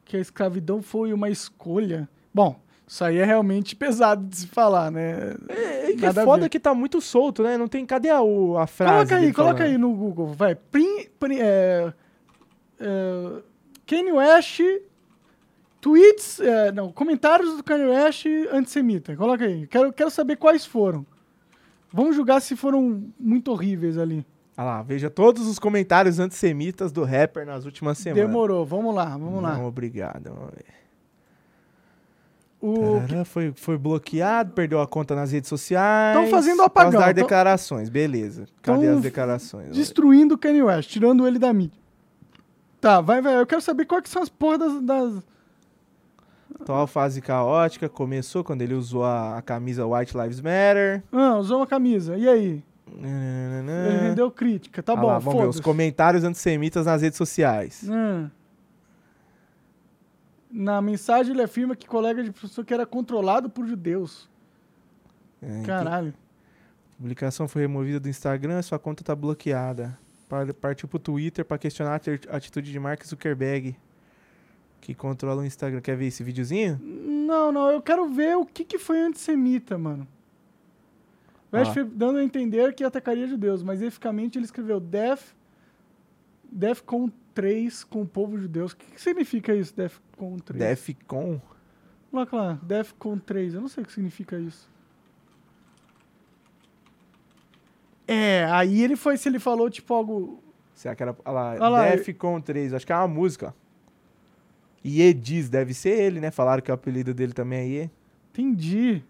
Que 0.05 0.17
a 0.17 0.21
escravidão 0.21 0.81
foi 0.81 1.13
uma 1.13 1.29
escolha. 1.29 2.09
Bom, 2.33 2.59
isso 2.89 3.05
aí 3.05 3.19
é 3.19 3.25
realmente 3.25 3.77
pesado 3.77 4.25
de 4.27 4.37
se 4.37 4.47
falar, 4.47 4.91
né? 4.91 5.35
é, 5.49 5.93
é 5.93 6.07
é 6.07 6.13
foda 6.25 6.49
que 6.49 6.59
tá 6.59 6.73
muito 6.75 7.01
solto, 7.01 7.43
né? 7.43 7.59
Não 7.59 7.69
tem. 7.69 7.85
Cadê 7.85 8.09
a, 8.09 8.23
o- 8.23 8.57
a 8.57 8.67
frase? 8.67 8.95
Coloca 9.11 9.17
aí, 9.17 9.33
coloca 9.33 9.65
aí 9.65 9.77
no 9.79 9.93
Google, 9.95 10.29
vai. 10.29 10.55
Prim, 10.55 11.07
prim- 11.21 11.39
é, 11.39 11.93
é, 12.81 13.43
Kanye 13.87 14.13
West, 14.13 14.61
tweets, 15.81 16.41
é, 16.41 16.73
não, 16.73 16.91
comentários 16.91 17.57
do 17.57 17.63
Kanye 17.63 17.85
West 17.87 18.25
antissemita. 18.53 19.15
Coloca 19.17 19.45
aí. 19.45 19.67
Quero, 19.67 19.93
quero 19.93 20.11
saber 20.11 20.37
quais 20.37 20.65
foram. 20.67 21.07
Vamos 21.93 22.17
julgar 22.17 22.41
se 22.41 22.55
foram 22.57 23.05
muito 23.19 23.51
horríveis 23.51 23.97
ali. 23.97 24.27
Ah 24.57 24.65
lá, 24.65 24.83
veja 24.83 25.09
todos 25.09 25.47
os 25.47 25.59
comentários 25.59 26.19
antissemitas 26.19 26.91
do 26.91 27.05
rapper 27.05 27.47
nas 27.47 27.65
últimas 27.65 27.97
semanas. 27.99 28.27
Demorou, 28.27 28.65
vamos 28.67 28.95
lá, 28.95 29.05
vamos 29.05 29.41
lá. 29.43 29.57
Não, 29.57 29.67
obrigado. 29.67 30.25
Vamos 30.35 30.51
ver. 30.51 30.65
O, 32.61 33.01
Tarará, 33.07 33.25
foi, 33.25 33.53
foi 33.55 33.79
bloqueado, 33.79 34.53
perdeu 34.53 34.81
a 34.81 34.87
conta 34.87 35.15
nas 35.15 35.31
redes 35.31 35.49
sociais. 35.49 36.17
Tão 36.17 36.27
fazendo 36.27 36.63
apagão, 36.63 36.99
dar 37.01 37.15
tão- 37.15 37.23
declarações, 37.23 37.89
beleza. 37.89 38.47
Cadê 38.61 38.87
Tão 38.87 38.97
as 38.97 39.03
declarações? 39.03 39.77
destruindo 39.77 40.35
o 40.35 40.39
Kanye 40.39 40.63
West, 40.63 40.91
tirando 40.91 41.27
ele 41.27 41.39
da 41.39 41.53
mídia. 41.53 41.79
Tá, 42.81 43.01
vai, 43.01 43.21
vai. 43.23 43.39
Eu 43.41 43.47
quero 43.47 43.61
saber 43.61 43.85
quais 43.87 44.03
que 44.03 44.09
são 44.09 44.23
as 44.23 44.29
porras 44.29 44.59
das, 44.59 44.83
das- 44.83 45.23
Atual 46.61 46.87
fase 46.89 47.21
caótica 47.21 47.89
começou 47.89 48.43
quando 48.43 48.63
ele 48.63 48.75
usou 48.75 49.05
a, 49.05 49.39
a 49.39 49.43
camisa 49.43 49.87
White 49.87 50.17
Lives 50.17 50.41
Matter. 50.41 51.03
Ah, 51.13 51.37
usou 51.37 51.59
uma 51.59 51.67
camisa. 51.67 52.17
E 52.17 52.29
aí? 52.29 52.65
Nananana. 53.01 53.89
Ele 53.89 54.09
rendeu 54.09 54.31
crítica. 54.31 54.83
Tá 54.83 54.95
Ah 54.95 54.97
bom, 54.97 55.07
lá, 55.07 55.19
vamos 55.19 55.41
ver 55.43 55.49
os 55.49 55.61
comentários 55.61 56.25
antissemitas 56.25 56.87
nas 56.87 57.03
redes 57.03 57.17
sociais. 57.19 57.85
Hum. 57.89 58.29
Na 60.51 60.81
mensagem 60.81 61.33
ele 61.33 61.43
afirma 61.43 61.77
que 61.77 61.87
colega 61.87 62.23
de 62.23 62.31
professor 62.31 62.65
que 62.65 62.73
era 62.73 62.87
controlado 62.87 63.51
por 63.51 63.67
judeus. 63.67 64.29
É, 65.43 65.63
Caralho. 65.63 66.15
A 66.95 66.97
publicação 67.01 67.47
foi 67.47 67.63
removida 67.63 68.01
do 68.01 68.09
Instagram, 68.09 68.61
sua 68.63 68.79
conta 68.79 69.05
tá 69.05 69.15
bloqueada. 69.15 69.97
Par- 70.29 70.53
Partiu 70.55 70.89
pro 70.89 70.99
Twitter 70.99 71.45
para 71.45 71.59
questionar 71.59 72.01
a 72.31 72.37
atitude 72.37 72.73
de 72.73 72.79
Mark 72.81 73.05
Zuckerberg, 73.05 73.77
que 74.81 74.95
controla 74.95 75.43
o 75.43 75.45
Instagram. 75.45 75.81
Quer 75.81 75.97
ver 75.97 76.07
esse 76.07 76.23
videozinho? 76.25 76.79
Não, 76.83 77.53
não, 77.53 77.71
eu 77.71 77.81
quero 77.83 78.09
ver 78.09 78.37
o 78.37 78.45
que, 78.45 78.65
que 78.65 78.79
foi 78.79 79.01
antissemita, 79.01 79.77
mano. 79.79 80.09
West 81.53 81.71
Ah. 81.71 81.75
foi 81.75 81.85
dando 81.85 82.19
a 82.19 82.25
entender 82.25 82.75
que 82.75 82.83
atacaria 82.85 83.27
judeus, 83.27 83.63
mas 83.63 83.81
eficamente 83.81 84.39
ele 84.39 84.45
escreveu 84.45 84.81
Def, 84.81 85.33
Defcon 86.51 87.11
3 87.39 87.85
com 87.85 88.03
o 88.03 88.07
povo 88.07 88.37
judeu. 88.37 88.67
O 88.67 88.69
que, 88.75 88.91
que 88.91 89.01
significa 89.01 89.55
isso, 89.55 89.73
Defcon 89.77 90.39
3? 90.39 90.59
Defcon. 90.59 91.41
Coloca 92.11 92.37
lá, 92.37 92.59
Defcon 92.61 93.17
3. 93.17 93.55
Eu 93.55 93.61
não 93.61 93.69
sei 93.69 93.85
o 93.85 93.87
que 93.87 93.93
significa 93.93 94.37
isso. 94.37 94.69
É, 98.09 98.45
aí 98.51 98.83
ele 98.83 98.97
foi, 98.97 99.17
se 99.17 99.29
ele 99.29 99.39
falou 99.39 99.71
tipo 99.71 99.95
algo. 99.95 100.43
Será 100.75 100.97
que 100.97 101.03
era. 101.05 101.17
Olha 101.25 101.33
lá, 101.33 101.51
Olha 101.53 101.69
lá, 101.69 101.91
Defcon 101.91 102.41
3, 102.41 102.75
acho 102.75 102.85
que 102.85 102.93
é 102.93 102.97
uma 102.97 103.07
música. 103.07 103.55
Iediz, 104.85 105.49
deve 105.49 105.75
ser 105.75 105.91
ele, 105.91 106.19
né? 106.19 106.33
Falaram 106.33 106.61
que 106.61 106.73
o 106.73 106.75
apelido 106.75 107.15
dele 107.15 107.33
também 107.33 107.61
é 107.61 107.67
Ie. 107.67 107.91
Entendi. 108.33 109.05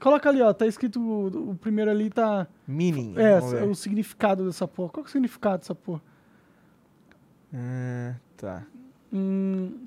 Coloca 0.00 0.26
ali, 0.26 0.40
ó, 0.40 0.54
tá 0.54 0.66
escrito. 0.66 0.98
O, 0.98 1.50
o 1.50 1.54
primeiro 1.54 1.90
ali 1.90 2.08
tá. 2.08 2.48
Meaning. 2.66 3.14
É, 3.18 3.62
o 3.62 3.74
significado 3.74 4.46
dessa 4.46 4.66
porra. 4.66 4.88
Qual 4.88 5.04
que 5.04 5.08
é 5.08 5.10
o 5.10 5.12
significado 5.12 5.58
dessa 5.58 5.74
porra? 5.74 6.00
Ah, 7.54 8.14
tá. 8.36 8.66
Hum... 9.12 9.86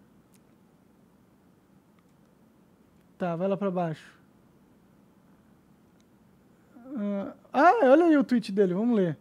Tá, 3.18 3.36
vai 3.36 3.48
lá 3.48 3.56
pra 3.56 3.70
baixo. 3.70 4.12
Ah, 6.98 7.34
Ah, 7.54 7.74
olha 7.84 8.06
aí 8.06 8.18
o 8.18 8.24
tweet 8.24 8.52
dele, 8.52 8.74
vamos 8.74 8.96
ler. 8.96 9.18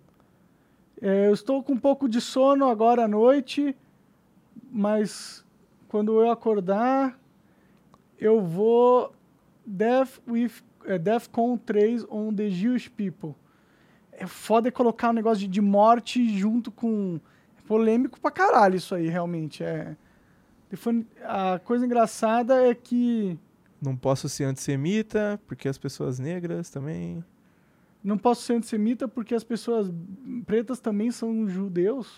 É, 1.02 1.26
eu 1.28 1.34
estou 1.34 1.62
com 1.62 1.72
um 1.72 1.78
pouco 1.78 2.08
de 2.08 2.20
sono 2.20 2.68
agora 2.68 3.04
à 3.04 3.08
noite, 3.08 3.74
mas 4.70 5.44
quando 5.88 6.20
eu 6.20 6.30
acordar, 6.30 7.18
eu 8.18 8.40
vou 8.40 9.12
Death 9.66 10.20
with 10.28 10.52
é, 10.84 10.98
Defcon 10.98 11.56
3 11.56 12.06
on 12.10 12.32
the 12.34 12.48
Jewish 12.50 12.88
people. 12.88 13.34
É 14.12 14.26
foda 14.26 14.70
colocar 14.70 15.10
um 15.10 15.14
negócio 15.14 15.40
de, 15.40 15.48
de 15.48 15.60
morte 15.60 16.38
junto 16.38 16.70
com. 16.70 17.18
Polêmico 17.74 18.18
pra 18.20 18.32
caralho 18.32 18.74
isso 18.74 18.96
aí, 18.96 19.06
realmente. 19.08 19.62
É. 19.62 19.94
A 21.24 21.60
coisa 21.64 21.86
engraçada 21.86 22.60
é 22.68 22.74
que 22.74 23.38
Não 23.80 23.94
posso 23.96 24.28
ser 24.28 24.42
antissemita, 24.42 25.40
porque 25.46 25.68
as 25.68 25.78
pessoas 25.78 26.18
negras 26.18 26.68
também. 26.68 27.24
não 28.02 28.18
posso 28.18 28.42
ser 28.42 28.54
antissemita 28.54 29.06
porque 29.06 29.36
as 29.36 29.44
pessoas 29.44 29.88
pretas 30.46 30.80
também 30.80 31.12
são 31.12 31.46
judeus. 31.48 32.08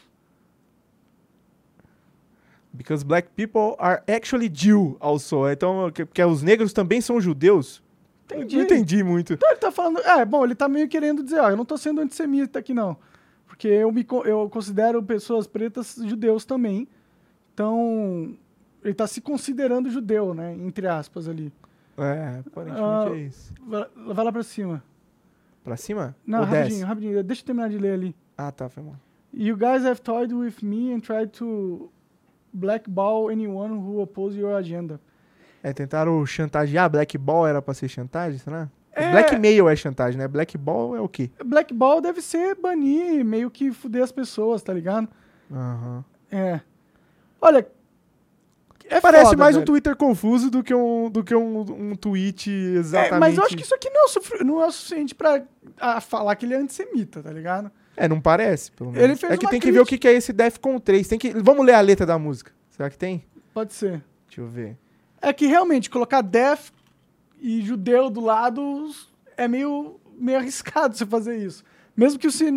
Because 2.73 3.05
black 3.05 3.29
people 3.37 3.77
are 3.79 4.01
actually 4.11 4.49
Jew 4.51 4.97
also. 5.01 5.47
Então, 5.51 5.91
que- 5.91 6.07
porque 6.07 6.25
os 6.25 6.43
negros 6.43 6.73
também 6.73 7.03
são 7.03 7.21
judeus. 7.21 7.83
Entendi. 8.25 8.57
Não 8.57 8.63
entendi 8.65 9.05
muito. 9.05 9.35
Então 9.35 9.51
ele 9.51 9.59
tá 9.59 9.71
falando. 9.71 9.99
É, 9.99 10.25
bom, 10.25 10.45
ele 10.45 10.55
tá 10.55 10.67
meio 10.67 10.89
querendo 10.89 11.23
dizer, 11.23 11.41
ó, 11.41 11.51
eu 11.51 11.57
não 11.59 11.67
tô 11.67 11.77
sendo 11.77 12.01
antissemita 12.01 12.59
aqui, 12.59 12.73
não. 12.73 12.97
Porque 13.63 13.69
eu, 13.73 13.93
me, 13.93 14.05
eu 14.25 14.51
considero 14.51 15.01
pessoas 15.01 15.47
pretas 15.47 15.95
judeus 16.05 16.45
também. 16.45 16.89
Então, 17.55 18.37
ele 18.83 18.93
tá 18.93 19.07
se 19.07 19.21
considerando 19.21 19.89
judeu, 19.89 20.35
né? 20.35 20.53
Entre 20.53 20.89
aspas 20.89 21.29
ali. 21.29 21.53
É, 21.97 22.41
aparentemente 22.45 22.83
Ah, 22.83 23.07
é 23.13 23.17
isso. 23.19 23.55
Vai, 23.65 23.87
vai 24.15 24.25
lá 24.25 24.33
pra 24.33 24.43
cima. 24.43 24.83
Pra 25.63 25.77
cima? 25.77 26.17
Não, 26.27 26.41
Ou 26.41 26.45
rapidinho, 26.45 26.71
desce? 26.71 26.83
rapidinho. 26.85 27.23
Deixa 27.23 27.43
eu 27.43 27.47
terminar 27.47 27.71
de 27.71 27.79
ler 27.79 27.93
ali. 27.93 28.17
Ah, 28.37 28.51
tá, 28.51 28.69
foi 28.69 28.83
mal. 28.83 28.97
You 29.33 29.57
guys 29.57 29.85
have 29.87 30.01
toyed 30.03 30.35
with 30.35 30.57
me 30.61 30.93
and 30.93 30.99
tried 30.99 31.29
to 31.29 31.89
blackball 32.53 33.31
anyone 33.31 33.75
who 33.75 34.03
oppose 34.03 34.37
your 34.37 34.57
agenda. 34.57 35.01
É, 35.63 35.73
tentaram 35.73 36.27
chantagear. 36.27 36.91
Black 36.91 37.17
Ball 37.17 37.47
era 37.47 37.63
pra 37.63 37.75
ser 37.75 37.87
chantagem, 37.87 38.41
será? 38.41 38.69
É. 38.95 39.11
Blackmail 39.11 39.69
é 39.69 39.77
chantagem, 39.77 40.19
né? 40.19 40.29
Black 40.29 40.57
Ball 40.59 40.97
é 40.97 41.01
o 41.01 41.09
quê? 41.09 41.31
Blackball 41.45 42.01
deve 42.01 42.21
ser 42.21 42.55
banir, 42.55 43.25
meio 43.25 43.51
que 43.51 43.73
fuder 43.73 44.03
as 44.03 44.13
pessoas, 44.13 44.63
tá 44.63 44.73
ligado? 44.73 45.09
Aham. 45.51 46.05
É. 46.31 46.61
Olha. 47.41 47.67
É 48.89 49.01
Parece 49.01 49.25
foda, 49.25 49.37
mais 49.39 49.57
um 49.57 49.61
velho. 49.61 49.67
Twitter 49.67 49.97
confuso 49.97 50.51
do 50.51 50.63
que 50.63 50.75
um, 50.75 51.09
do 51.09 51.25
que 51.25 51.35
um, 51.35 51.61
um 51.61 51.97
tweet 51.97 52.51
exatamente. 52.51 53.15
É, 53.15 53.19
mas 53.19 53.39
eu 53.39 53.45
acho 53.45 53.57
que 53.57 53.63
isso 53.63 53.75
aqui 53.75 53.89
não 53.89 54.05
é, 54.05 54.09
sufri- 54.09 54.45
não 54.45 54.63
é 54.63 54.67
o 54.67 54.71
suficiente 54.73 55.15
pra 55.15 55.43
ah, 55.81 56.01
falar 56.01 56.37
que 56.37 56.45
ele 56.45 56.55
é 56.55 56.59
antissemita, 56.59 57.23
tá 57.23 57.33
ligado? 57.33 57.71
É, 57.97 58.07
não 58.07 58.21
parece, 58.21 58.71
pelo 58.73 58.91
menos. 58.91 59.05
Ele 59.05 59.17
fez 59.17 59.33
é 59.33 59.37
que 59.39 59.49
tem 59.49 59.61
que 59.61 59.73
ver 59.73 59.81
o 59.81 59.87
crítica. 59.87 59.97
que 59.97 59.99
que 59.99 60.09
é 60.09 60.13
esse 60.13 60.33
Defcon 60.33 60.79
3. 60.79 61.09
Tem 61.09 61.19
que... 61.19 61.31
Vamos 61.31 61.65
ler 61.65 61.75
a 61.75 61.81
letra 61.81 62.05
da 62.05 62.19
música. 62.19 62.53
Será 62.71 62.91
que 62.91 62.99
tem? 62.99 63.25
Pode 63.55 63.73
ser. 63.73 64.03
Deixa 64.27 64.41
eu 64.41 64.47
ver. 64.47 64.77
É 65.21 65.33
que 65.33 65.47
realmente 65.47 65.89
colocar 65.89 66.21
def 66.21 66.71
e 67.43 67.61
judeu 67.63 68.09
do 68.09 68.21
lado 68.21 68.91
é 69.37 69.47
meio, 69.49 69.99
meio 70.17 70.39
arriscado 70.39 70.95
você 70.97 71.05
fazer 71.05 71.37
isso. 71.45 71.65
Mesmo 71.97 72.19
que 72.19 72.31
você 72.31 72.51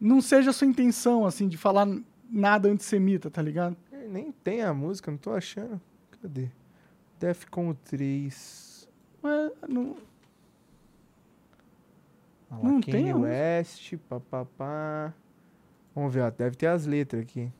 não 0.00 0.20
seja 0.20 0.50
a 0.50 0.52
sua 0.52 0.66
intenção, 0.66 1.24
assim, 1.26 1.46
de 1.46 1.56
falar 1.56 1.86
nada 2.30 2.68
antissemita, 2.68 3.30
tá 3.30 3.40
ligado? 3.42 3.76
É, 3.92 4.08
Nem 4.08 4.32
tem 4.32 4.62
a 4.62 4.72
música, 4.74 5.10
não 5.10 5.18
tô 5.18 5.32
achando. 5.32 5.80
Cadê? 6.22 6.48
Defcon 7.20 7.74
3. 7.84 8.88
Mas 9.22 9.52
não- 9.68 9.96
Não 12.50 12.80
Kanye 12.80 12.82
tem. 12.82 13.14
West, 13.14 13.94
papapá. 14.08 15.12
Vamos 15.94 16.12
ver, 16.12 16.22
ó, 16.22 16.30
deve 16.30 16.56
ter 16.56 16.66
as 16.66 16.86
letras 16.86 17.22
aqui. 17.22 17.50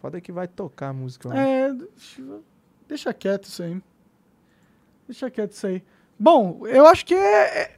Foda 0.00 0.20
que 0.20 0.32
vai 0.32 0.48
tocar 0.48 0.88
a 0.88 0.92
música. 0.92 1.28
acho. 1.28 1.38
É, 1.38 1.72
deixa, 1.72 2.40
deixa 2.88 3.14
quieto 3.14 3.44
isso 3.44 3.62
aí. 3.62 3.80
Deixa 5.10 5.28
quieto 5.28 5.50
isso 5.50 5.66
aí. 5.66 5.82
Bom, 6.16 6.64
eu 6.68 6.86
acho 6.86 7.04
que 7.04 7.14
é, 7.14 7.62
é- 7.62 7.76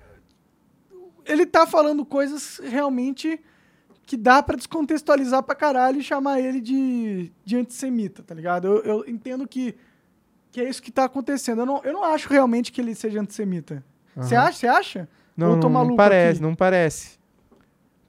ele 1.25 1.47
tá 1.47 1.67
falando 1.67 2.05
coisas 2.05 2.61
realmente 2.63 3.41
que 4.05 4.19
dá 4.19 4.43
pra 4.43 4.55
descontextualizar 4.55 5.43
pra 5.43 5.55
caralho 5.55 5.99
e 5.99 6.03
chamar 6.03 6.41
ele 6.41 6.61
de, 6.61 7.33
de 7.43 7.57
antissemita, 7.57 8.23
tá 8.23 8.35
ligado? 8.35 8.67
Eu, 8.67 8.83
eu 8.83 9.05
entendo 9.09 9.49
que, 9.49 9.75
que 10.51 10.61
é 10.61 10.69
isso 10.69 10.83
que 10.83 10.93
tá 10.93 11.05
acontecendo. 11.05 11.63
Eu 11.63 11.67
não, 11.67 11.81
eu 11.85 11.93
não 11.95 12.05
acho 12.05 12.29
realmente 12.29 12.71
que 12.71 12.83
ele 12.83 12.95
seja 12.95 13.19
antissemita. 13.19 13.83
Você 14.15 14.35
Aham. 14.35 14.45
acha? 14.49 14.59
Você 14.59 14.67
acha? 14.67 15.09
Não, 15.35 15.57
não, 15.57 15.71
não 15.71 15.97
parece, 15.97 16.33
aqui? 16.33 16.43
não 16.43 16.55
parece. 16.55 17.19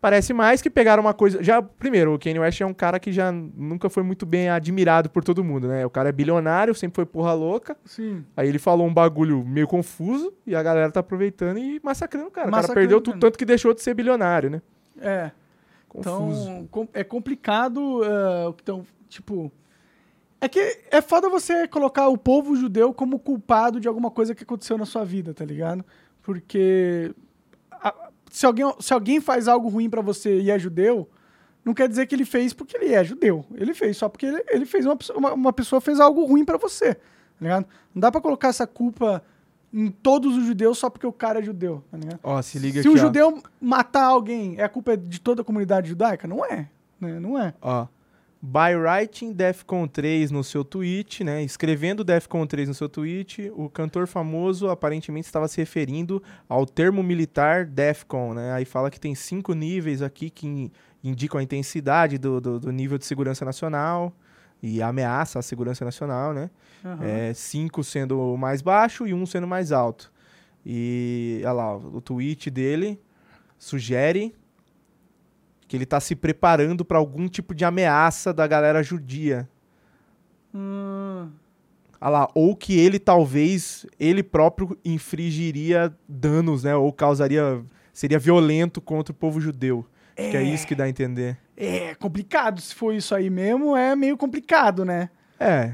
Parece 0.03 0.33
mais 0.33 0.61
que 0.61 0.69
pegaram 0.69 1.01
uma 1.01 1.13
coisa. 1.13 1.41
Já, 1.41 1.61
primeiro, 1.61 2.13
o 2.13 2.19
Kanye 2.19 2.37
West 2.37 2.59
é 2.59 2.65
um 2.65 2.73
cara 2.73 2.99
que 2.99 3.09
já 3.09 3.31
nunca 3.31 3.89
foi 3.89 4.03
muito 4.03 4.25
bem 4.25 4.49
admirado 4.49 5.09
por 5.09 5.23
todo 5.23 5.41
mundo, 5.45 5.69
né? 5.69 5.85
O 5.85 5.89
cara 5.89 6.09
é 6.09 6.11
bilionário, 6.11 6.75
sempre 6.75 6.95
foi 6.97 7.05
porra 7.05 7.31
louca. 7.31 7.77
Sim. 7.85 8.25
Aí 8.35 8.49
ele 8.49 8.59
falou 8.59 8.85
um 8.85 8.93
bagulho 8.93 9.45
meio 9.45 9.65
confuso 9.65 10.33
e 10.45 10.53
a 10.53 10.61
galera 10.61 10.91
tá 10.91 10.99
aproveitando 10.99 11.57
e 11.57 11.79
massacrando 11.81 12.27
o 12.27 12.31
cara. 12.31 12.49
O 12.49 12.51
cara 12.51 12.57
Massacrando, 12.63 12.81
perdeu 12.81 12.99
tudo, 12.99 13.17
tanto 13.17 13.37
que 13.37 13.45
deixou 13.45 13.73
de 13.73 13.81
ser 13.81 13.93
bilionário, 13.93 14.49
né? 14.49 14.61
É. 14.99 15.31
Confuso. 15.87 16.49
Então, 16.49 16.67
com- 16.69 16.87
é 16.93 17.03
complicado. 17.05 18.01
que 18.57 18.61
então, 18.61 18.85
tipo. 19.07 19.49
É 20.41 20.49
que 20.49 20.59
é 20.91 21.01
foda 21.01 21.29
você 21.29 21.65
colocar 21.65 22.09
o 22.09 22.17
povo 22.17 22.57
judeu 22.57 22.93
como 22.93 23.17
culpado 23.17 23.79
de 23.79 23.87
alguma 23.87 24.11
coisa 24.11 24.35
que 24.35 24.43
aconteceu 24.43 24.77
na 24.77 24.85
sua 24.85 25.05
vida, 25.05 25.33
tá 25.33 25.45
ligado? 25.45 25.85
Porque 26.21 27.13
se, 28.33 28.45
alguém, 28.45 28.65
se 28.79 28.93
alguém 28.93 29.21
faz 29.21 29.47
algo 29.47 29.69
ruim 29.69 29.89
pra 29.89 30.01
você 30.01 30.39
e 30.41 30.49
é 30.49 30.57
judeu, 30.57 31.07
não 31.63 31.73
quer 31.73 31.87
dizer 31.87 32.07
que 32.07 32.15
ele 32.15 32.25
fez 32.25 32.51
porque 32.51 32.75
ele 32.75 32.93
é 32.93 33.03
judeu. 33.03 33.45
Ele 33.53 33.73
fez 33.73 33.95
só 33.95 34.09
porque 34.09 34.25
ele, 34.25 34.43
ele 34.49 34.65
fez 34.65 34.85
uma, 34.85 34.95
pessoa- 34.97 35.17
uma, 35.19 35.33
uma 35.33 35.53
pessoa 35.53 35.79
fez 35.79 35.99
algo 35.99 36.25
ruim 36.25 36.43
pra 36.43 36.57
você, 36.57 36.95
tá 36.95 37.01
ligado? 37.39 37.65
Não 37.93 37.99
dá 38.01 38.11
pra 38.11 38.19
colocar 38.19 38.47
essa 38.47 38.65
culpa 38.65 39.23
em 39.71 39.89
todos 39.89 40.35
os 40.37 40.45
judeus 40.45 40.77
só 40.77 40.89
porque 40.89 41.05
o 41.07 41.11
cara 41.13 41.39
é 41.39 41.43
judeu, 41.43 41.83
tá 41.91 41.97
se 42.41 42.57
liga 42.59 42.81
Se 42.81 42.87
aqui, 42.87 42.89
o 42.89 42.99
ó. 42.99 43.01
judeu 43.01 43.41
matar 43.61 44.05
alguém, 44.05 44.55
é 44.57 44.63
a 44.63 44.69
culpa 44.69 44.97
de 44.97 45.19
toda 45.21 45.41
a 45.41 45.45
comunidade 45.45 45.89
judaica? 45.89 46.27
Não 46.27 46.43
é. 46.45 46.67
Né? 46.99 47.19
Não 47.19 47.39
é. 47.39 47.53
Ó. 47.61 47.87
By 48.45 48.75
writing 48.75 49.31
Defcon 49.31 49.87
3 49.87 50.29
no 50.29 50.43
seu 50.43 50.65
tweet, 50.65 51.23
né? 51.23 51.41
Escrevendo 51.43 52.03
Defcon 52.03 52.45
3 52.45 52.67
no 52.67 52.73
seu 52.73 52.89
tweet, 52.89 53.49
o 53.55 53.69
cantor 53.69 54.05
famoso 54.05 54.67
aparentemente 54.69 55.25
estava 55.27 55.47
se 55.47 55.55
referindo 55.61 56.21
ao 56.49 56.65
termo 56.65 57.01
militar 57.01 57.65
Defcon, 57.65 58.33
né? 58.33 58.51
Aí 58.51 58.65
fala 58.65 58.91
que 58.91 58.99
tem 58.99 59.15
cinco 59.15 59.53
níveis 59.53 60.01
aqui 60.01 60.29
que 60.29 60.45
in- 60.45 60.71
indicam 61.01 61.39
a 61.39 61.43
intensidade 61.43 62.17
do, 62.17 62.41
do, 62.41 62.59
do 62.59 62.69
nível 62.71 62.97
de 62.97 63.05
segurança 63.05 63.45
nacional 63.45 64.13
e 64.61 64.81
ameaça 64.81 65.39
à 65.39 65.41
segurança 65.41 65.85
nacional, 65.85 66.33
né? 66.33 66.49
Aham. 66.83 67.05
É, 67.05 67.33
cinco 67.33 67.81
sendo 67.81 68.19
o 68.19 68.37
mais 68.37 68.61
baixo 68.61 69.07
e 69.07 69.13
um 69.13 69.25
sendo 69.25 69.47
mais 69.47 69.71
alto. 69.71 70.11
E 70.65 71.39
olha 71.45 71.51
lá, 71.53 71.77
o 71.77 72.01
tweet 72.01 72.49
dele 72.49 72.99
sugere 73.57 74.35
que 75.73 75.77
ele 75.77 75.87
tá 75.87 75.99
se 75.99 76.15
preparando 76.15 76.85
para 76.85 76.99
algum 76.99 77.27
tipo 77.27 77.55
de 77.55 77.65
ameaça 77.65 78.31
da 78.31 78.45
galera 78.45 78.83
judia. 78.83 79.49
Hum, 80.53 81.31
Olha 81.99 82.09
lá, 82.11 82.29
ou 82.35 82.55
que 82.55 82.77
ele 82.77 82.99
talvez, 82.99 83.83
ele 83.99 84.21
próprio 84.21 84.77
infringiria 84.85 85.91
danos, 86.07 86.63
né? 86.63 86.75
Ou 86.75 86.93
causaria, 86.93 87.63
seria 87.91 88.19
violento 88.19 88.79
contra 88.79 89.11
o 89.11 89.15
povo 89.15 89.41
judeu. 89.41 89.83
Acho 90.15 90.29
Que 90.29 90.37
é 90.37 90.43
isso 90.43 90.67
que 90.67 90.75
dá 90.75 90.83
a 90.83 90.89
entender. 90.89 91.39
é 91.57 91.95
complicado. 91.95 92.61
Se 92.61 92.75
for 92.75 92.93
isso 92.93 93.15
aí 93.15 93.31
mesmo, 93.31 93.75
é 93.75 93.95
meio 93.95 94.15
complicado, 94.15 94.85
né? 94.85 95.09
É. 95.39 95.73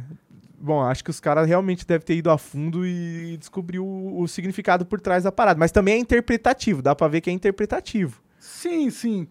Bom, 0.61 0.81
acho 0.81 1.03
que 1.03 1.09
os 1.09 1.19
caras 1.19 1.45
realmente 1.45 1.85
devem 1.85 2.05
ter 2.05 2.15
ido 2.15 2.31
a 2.31 2.37
fundo 2.37 2.85
e 2.85 3.35
descobrir 3.37 3.79
o, 3.79 4.21
o 4.21 4.27
significado 4.29 4.85
por 4.85 5.01
trás 5.01 5.25
da 5.25 5.31
parada. 5.31 5.59
Mas 5.59 5.73
também 5.73 5.95
é 5.95 5.97
interpretativo, 5.97 6.81
dá 6.81 6.95
pra 6.95 7.09
ver 7.09 7.19
que 7.19 7.29
é 7.29 7.33
interpretativo. 7.33 8.21
Sim, 8.39 8.89
sim. 8.89 9.27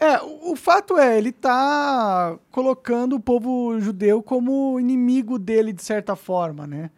É, 0.00 0.18
o, 0.22 0.56
fato 0.56 0.96
é, 0.96 1.18
ele 1.18 1.30
tá 1.30 2.38
colocando 2.50 3.16
o 3.16 3.20
povo 3.20 3.78
judeu 3.80 4.22
como 4.22 4.80
inimigo 4.80 5.38
dele, 5.38 5.74
de 5.74 5.82
certa 5.82 6.16
forma, 6.16 6.66
né? 6.66 6.90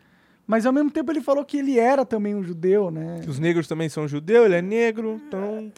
Mas 0.47 0.65
ao 0.67 0.73
mesmo 0.73 0.89
tempo 0.91 1.11
ele 1.11 1.21
falou 1.21 1.45
que 1.45 1.57
ele 1.57 1.81
era 1.81 2.05
também 2.07 2.33
um 2.35 2.45
judeu, 2.45 2.93
né? 2.93 3.21
Os 3.27 3.41
negros 3.41 3.67
também 3.67 3.89
são 3.89 4.07
judeus, 4.07 4.47
ele 4.47 4.55
é 4.55 4.63
negro, 4.63 5.21
então. 5.27 5.73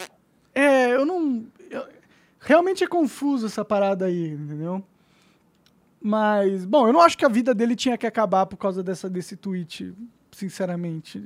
É, 0.55 0.95
eu 0.95 1.07
não. 1.07 1.45
eu- 1.71 1.87
realmente 2.41 2.85
é 2.85 2.87
confuso 2.87 3.47
essa 3.47 3.65
parada 3.65 4.05
aí, 4.05 4.29
entendeu? 4.33 4.85
Mas, 6.01 6.67
bom, 6.67 6.87
eu 6.87 6.93
não 6.93 7.01
acho 7.01 7.17
que 7.17 7.25
a 7.25 7.29
vida 7.29 7.55
dele 7.55 7.75
tinha 7.75 7.97
que 7.97 8.07
acabar 8.07 8.45
por 8.45 8.59
causa 8.59 8.83
dessa, 8.83 9.09
desse 9.09 9.35
tweet, 9.37 9.95
sinceramente. 10.31 11.25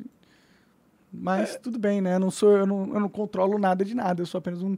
Mas 1.12 1.54
É. 1.56 1.58
tudo 1.58 1.76
bem, 1.78 2.00
né? 2.00 2.14
Eu 2.14 2.20
não 2.20 2.30
sou, 2.30 2.56
eu 2.56 2.66
não, 2.66 2.94
eu 2.94 3.00
não 3.00 3.08
controlo 3.08 3.58
nada 3.58 3.84
de 3.84 3.94
nada, 3.96 4.22
eu 4.22 4.26
sou 4.26 4.38
apenas 4.38 4.62
um 4.62 4.76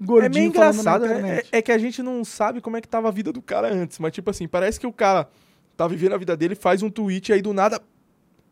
gordinho 0.00 0.26
É 0.26 0.28
meio 0.28 0.48
engraçado, 0.48 1.06
né? 1.06 1.38
É, 1.52 1.58
é 1.58 1.62
que 1.62 1.72
a 1.72 1.78
gente 1.78 2.02
não 2.02 2.24
sabe 2.24 2.60
como 2.60 2.76
é 2.76 2.80
que 2.80 2.88
tava 2.88 3.08
a 3.08 3.10
vida 3.10 3.32
do 3.32 3.42
cara 3.42 3.72
antes, 3.72 3.98
mas 3.98 4.12
tipo 4.12 4.30
assim, 4.30 4.46
parece 4.46 4.78
que 4.78 4.86
o 4.86 4.92
cara 4.92 5.28
tá 5.76 5.86
vivendo 5.86 6.14
a 6.14 6.18
vida 6.18 6.36
dele, 6.36 6.54
faz 6.54 6.82
um 6.82 6.90
tweet 6.90 7.28
e 7.30 7.32
aí 7.34 7.42
do 7.42 7.52
nada. 7.52 7.80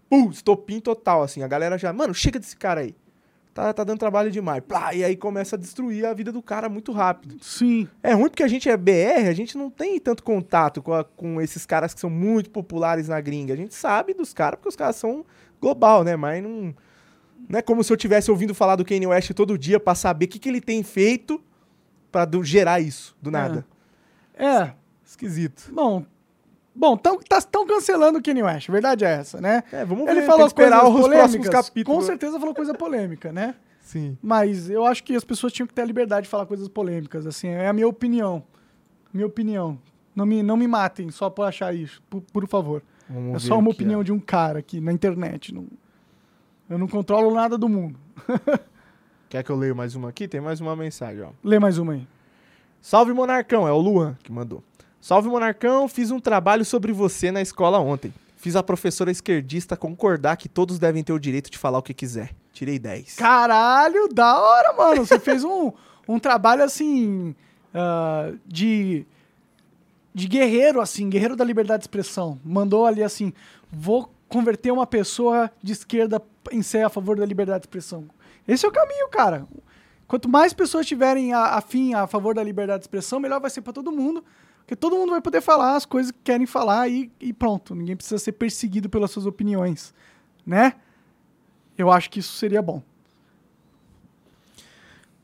Pum, 0.09 0.29
estopim 0.31 0.81
total, 0.81 1.23
assim. 1.23 1.43
A 1.43 1.49
galera 1.49 1.79
já, 1.79 1.93
mano, 1.93 2.15
chega 2.15 2.39
desse 2.39 2.57
cara 2.57 2.83
aí. 2.83 2.95
Tá, 3.55 3.73
tá 3.73 3.85
dando 3.85 3.99
trabalho 4.01 4.31
demais. 4.33 4.62
Plá, 4.67 4.93
e 4.93 5.05
aí 5.05 5.17
começa 5.17 5.55
a 5.55 5.59
destruir 5.59 6.05
a 6.05 6.12
vida 6.12 6.33
do 6.33 6.43
cara 6.43 6.69
muito 6.69 6.91
rápido. 6.91 7.37
Sim. 7.41 7.89
É 8.03 8.12
ruim 8.12 8.29
porque 8.29 8.43
a 8.43 8.49
gente 8.49 8.69
é 8.69 8.77
BR, 8.77 9.29
a 9.29 9.33
gente 9.33 9.57
não 9.57 9.71
tem 9.71 9.99
tanto 10.01 10.25
contato 10.25 10.83
com, 10.83 10.93
a- 10.93 11.05
com 11.05 11.41
esses 11.41 11.65
caras 11.65 11.95
que 11.95 12.01
são 12.01 12.11
muito 12.11 12.51
populares 12.51 13.07
na 13.09 13.21
gringa. 13.21 13.55
A 13.55 13.57
gente 13.57 13.73
sabe 13.75 14.12
dos 14.12 14.33
caras 14.35 14.57
porque 14.59 14.69
os 14.71 14.77
caras 14.77 14.97
são 14.97 15.25
global, 15.61 16.03
né? 16.03 16.17
Mas 16.17 16.43
não, 16.43 16.75
não 17.49 17.59
é 17.59 17.62
como 17.62 17.82
se 17.84 17.92
eu 17.92 17.97
tivesse 17.97 18.30
ouvindo 18.30 18.55
falar 18.55 18.76
do 18.76 18.84
Kanye 18.84 19.07
West 19.07 19.30
todo 19.32 19.57
dia 19.59 19.78
pra 19.80 19.95
saber 19.95 20.26
o 20.26 20.28
que, 20.28 20.38
que 20.38 20.49
ele 20.49 20.61
tem 20.61 20.82
feito 20.82 21.42
pra 22.11 22.24
do- 22.24 22.42
gerar 22.45 22.80
isso, 22.80 23.16
do 23.20 23.30
nada. 23.30 23.66
É. 24.34 24.72
Esquisito. 25.05 25.70
Bom. 25.72 26.05
Bom, 26.76 26.97
tão, 26.97 27.20
tá, 27.20 27.40
tão 27.40 27.64
cancelando 27.66 28.18
o 28.18 28.22
Kanye 28.22 28.42
West, 28.42 28.68
a 28.68 28.72
verdade 28.72 29.05
é 29.05 29.12
essa, 29.12 29.40
né? 29.40 29.62
É, 29.70 29.84
vamos 29.84 30.09
Ele 30.09 30.22
ver, 30.22 30.26
falou 30.26 30.40
que 30.47 30.47
esperar 30.49 30.80
coisas 30.80 30.97
os 30.97 31.03
polêmicas, 31.03 31.30
próximos 31.32 31.49
capítulos. 31.49 31.99
Com 32.01 32.05
certeza 32.05 32.38
falou 32.40 32.55
coisa 32.55 32.74
polêmica, 32.74 33.32
né? 33.32 33.55
Sim. 33.80 34.18
Mas 34.20 34.68
eu 34.70 34.84
acho 34.84 35.05
que 35.05 35.14
as 35.14 35.22
pessoas 35.22 35.53
tinham 35.53 35.66
que 35.68 35.74
ter 35.74 35.82
a 35.82 35.84
liberdade 35.84 36.24
de 36.24 36.30
falar 36.30 36.47
coisas 36.47 36.66
polêmicas, 36.68 37.26
assim, 37.26 37.49
é 37.49 37.68
a 37.68 37.72
minha 37.72 37.86
opinião. 37.86 38.42
Minha 39.12 39.26
opinião. 39.26 39.78
Não 40.16 40.24
me, 40.26 40.42
não 40.42 40.57
me 40.57 40.66
matem 40.66 41.11
só 41.11 41.28
por 41.30 41.42
achar 41.45 41.72
isso, 41.74 42.03
por, 42.11 42.20
por 42.22 42.49
favor. 42.49 42.82
Vamos 43.09 43.45
é 43.45 43.47
só 43.47 43.59
uma 43.59 43.70
aqui, 43.70 43.76
opinião 43.82 44.01
ó. 44.01 44.03
de 44.03 44.11
um 44.11 44.18
cara 44.18 44.59
aqui 44.61 44.80
na 44.80 44.92
internet. 44.92 45.55
Não, 45.55 45.66
eu 46.69 46.79
não 46.79 46.89
controlo 46.89 47.35
nada 47.35 47.57
do 47.59 47.69
mundo. 47.69 47.99
Quer 49.29 49.43
que 49.43 49.51
eu 49.51 49.57
leia 49.57 49.75
mais 49.75 49.95
uma 49.95 50.11
aqui? 50.11 50.29
Tem 50.29 50.41
mais 50.41 50.61
uma 50.61 50.77
mensagem, 50.77 51.23
ó. 51.23 51.31
Lê 51.43 51.59
mais 51.59 51.79
uma 51.79 51.95
aí. 51.95 52.07
Salve 52.81 53.12
Monarcão, 53.12 53.67
é 53.67 53.73
o 53.73 53.79
Luan 53.79 54.17
que 54.23 54.31
mandou. 54.31 54.62
Salve 55.01 55.29
Monarcão, 55.29 55.89
fiz 55.89 56.11
um 56.11 56.21
trabalho 56.21 56.65
sobre 56.65 56.93
você 56.93 57.31
na 57.31 57.43
escola 57.43 57.79
ontem. 57.79 58.12
Fiz 58.37 58.57
a 58.57 58.62
professora 58.62 59.11
esquerdista 59.11 59.77
concordar 59.77 60.37
que 60.37 60.49
todos 60.49 60.79
devem 60.79 61.03
ter 61.03 61.12
o 61.12 61.19
direito 61.19 61.51
de 61.51 61.57
falar 61.57 61.79
o 61.79 61.83
que 61.83 61.95
quiser. 61.95 62.31
Tirei 62.53 62.79
10. 62.79 63.17
Caralho, 63.17 64.09
da 64.12 64.39
hora, 64.39 64.73
mano. 64.75 65.05
Você 65.05 65.19
fez 65.19 65.43
um, 65.43 65.73
um 66.07 66.19
trabalho 66.19 66.62
assim. 66.62 67.35
ah, 67.73 68.33
de. 68.47 69.07
De 70.15 70.29
guerreiro, 70.29 70.81
assim, 70.81 71.09
guerreiro 71.11 71.35
da 71.35 71.45
liberdade 71.45 71.81
de 71.81 71.85
expressão. 71.85 72.39
Mandou 72.45 72.87
ali 72.87 73.03
assim: 73.03 73.33
vou 73.73 74.14
converter 74.35 74.72
uma 74.72 74.87
pessoa 74.87 75.51
de 75.62 75.72
esquerda 75.72 76.20
em 76.51 76.61
ser 76.61 76.85
a 76.85 76.89
favor 76.89 77.16
da 77.16 77.24
liberdade 77.24 77.61
de 77.61 77.66
expressão. 77.66 78.07
Esse 78.47 78.66
é 78.66 78.68
o 78.68 78.72
caminho, 78.72 79.09
cara. 79.09 79.47
Quanto 80.09 80.28
mais 80.28 80.53
pessoas 80.53 80.85
tiverem 80.87 81.32
a- 81.32 81.57
afim 81.57 81.95
a 81.95 82.07
favor 82.07 82.35
da 82.35 82.43
liberdade 82.43 82.80
de 82.80 82.85
expressão, 82.85 83.20
melhor 83.20 83.41
vai 83.41 83.49
ser 83.51 83.62
pra 83.62 83.72
todo 83.72 83.93
mundo. 83.93 84.24
Porque 84.59 84.74
todo 84.74 84.97
mundo 84.97 85.11
vai 85.11 85.20
poder 85.20 85.41
falar 85.41 85.76
as 85.76 85.87
coisas 85.87 86.11
que 86.11 86.18
querem 86.24 86.47
falar 86.47 86.89
e, 86.89 87.12
e 87.20 87.32
pronto. 87.32 87.74
Ninguém 87.74 87.95
precisa 87.97 88.18
ser 88.18 88.32
perseguido 88.32 88.89
pelas 88.89 89.11
suas 89.11 89.24
opiniões, 89.26 89.95
né? 90.45 90.74
Eu 91.78 91.91
acho 91.91 92.11
que 92.11 92.18
isso 92.20 92.32
seria 92.35 92.61
bom. 92.62 92.82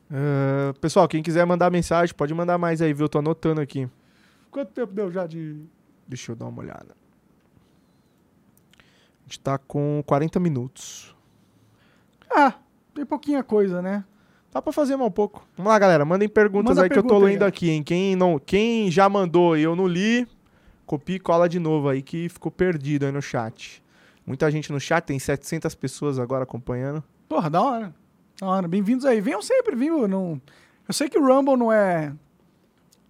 Ah, 0.09 0.73
pessoal, 0.79 1.07
quem 1.07 1.21
quiser 1.23 1.45
mandar 1.45 1.69
mensagem, 1.71 2.13
pode 2.15 2.33
mandar 2.33 2.57
mais 2.57 2.81
aí, 2.81 2.93
viu? 2.93 3.05
Eu 3.05 3.09
tô 3.09 3.19
anotando 3.19 3.61
aqui. 3.61 3.89
Quanto 4.49 4.71
tempo 4.71 4.93
deu 4.93 5.11
já 5.11 5.25
de. 5.27 5.59
Deixa 6.07 6.31
eu 6.31 6.35
dar 6.35 6.45
uma 6.47 6.61
olhada. 6.61 7.00
Gente 9.31 9.39
tá 9.39 9.57
com 9.57 10.03
40 10.05 10.41
minutos. 10.41 11.15
Ah, 12.29 12.53
tem 12.93 13.05
pouquinha 13.05 13.41
coisa, 13.41 13.81
né? 13.81 14.03
Dá 14.51 14.61
pra 14.61 14.73
fazer 14.73 14.97
mais 14.97 15.07
um 15.07 15.11
pouco. 15.11 15.47
Vamos 15.55 15.71
lá, 15.71 15.79
galera. 15.79 16.03
Mandem 16.03 16.27
perguntas 16.27 16.75
Manda 16.75 16.83
aí 16.83 16.89
que 16.89 16.99
eu 16.99 17.01
tô 17.01 17.07
pergunta 17.07 17.27
aí, 17.27 17.33
lendo 17.33 17.43
ó. 17.43 17.47
aqui, 17.47 17.69
hein? 17.69 17.81
Quem, 17.81 18.13
não, 18.13 18.37
quem 18.37 18.91
já 18.91 19.07
mandou 19.07 19.55
e 19.55 19.63
eu 19.63 19.73
não 19.73 19.87
li, 19.87 20.27
copia 20.85 21.15
e 21.15 21.19
cola 21.19 21.47
de 21.47 21.59
novo 21.59 21.87
aí 21.87 22.01
que 22.01 22.27
ficou 22.27 22.51
perdido 22.51 23.05
aí 23.05 23.11
no 23.13 23.21
chat. 23.21 23.81
Muita 24.27 24.51
gente 24.51 24.69
no 24.69 24.81
chat, 24.81 25.05
tem 25.05 25.17
700 25.17 25.75
pessoas 25.75 26.19
agora 26.19 26.43
acompanhando. 26.43 27.01
Porra, 27.29 27.49
da 27.49 27.61
hora. 27.61 27.95
Da 28.37 28.47
hora. 28.47 28.67
Bem-vindos 28.67 29.05
aí. 29.05 29.21
Venham 29.21 29.41
sempre, 29.41 29.77
viu? 29.77 30.09
Não... 30.09 30.41
Eu 30.85 30.93
sei 30.93 31.07
que 31.07 31.17
o 31.17 31.25
Rumble 31.25 31.55
não 31.55 31.71
é. 31.71 32.13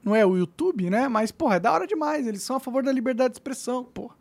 Não 0.03 0.15
é 0.15 0.23
o 0.23 0.37
YouTube, 0.37 0.87
né? 0.87 1.07
Mas, 1.07 1.31
porra, 1.31 1.55
é 1.55 1.59
da 1.59 1.71
hora 1.71 1.87
demais. 1.87 2.27
Eles 2.27 2.43
são 2.43 2.57
a 2.57 2.59
favor 2.59 2.83
da 2.83 2.91
liberdade 2.91 3.31
de 3.31 3.37
expressão, 3.37 3.83
porra. 3.83 4.13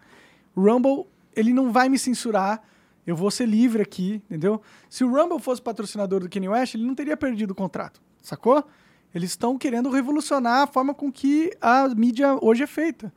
Rumble, 0.56 1.04
ele 1.34 1.52
não 1.52 1.72
vai 1.72 1.88
me 1.88 1.98
censurar. 1.98 2.62
Eu 3.06 3.16
vou 3.16 3.30
ser 3.30 3.46
livre 3.46 3.82
aqui, 3.82 4.22
entendeu? 4.26 4.60
Se 4.88 5.04
o 5.04 5.10
Rumble 5.10 5.40
fosse 5.40 5.60
patrocinador 5.60 6.20
do 6.20 6.28
Kanye 6.28 6.48
West, 6.48 6.74
ele 6.74 6.84
não 6.84 6.94
teria 6.94 7.16
perdido 7.16 7.52
o 7.52 7.54
contrato, 7.54 8.00
sacou? 8.22 8.64
Eles 9.14 9.30
estão 9.30 9.58
querendo 9.58 9.90
revolucionar 9.90 10.62
a 10.62 10.66
forma 10.66 10.94
com 10.94 11.10
que 11.10 11.50
a 11.60 11.88
mídia 11.88 12.38
hoje 12.40 12.62
é 12.62 12.66
feita. 12.66 13.12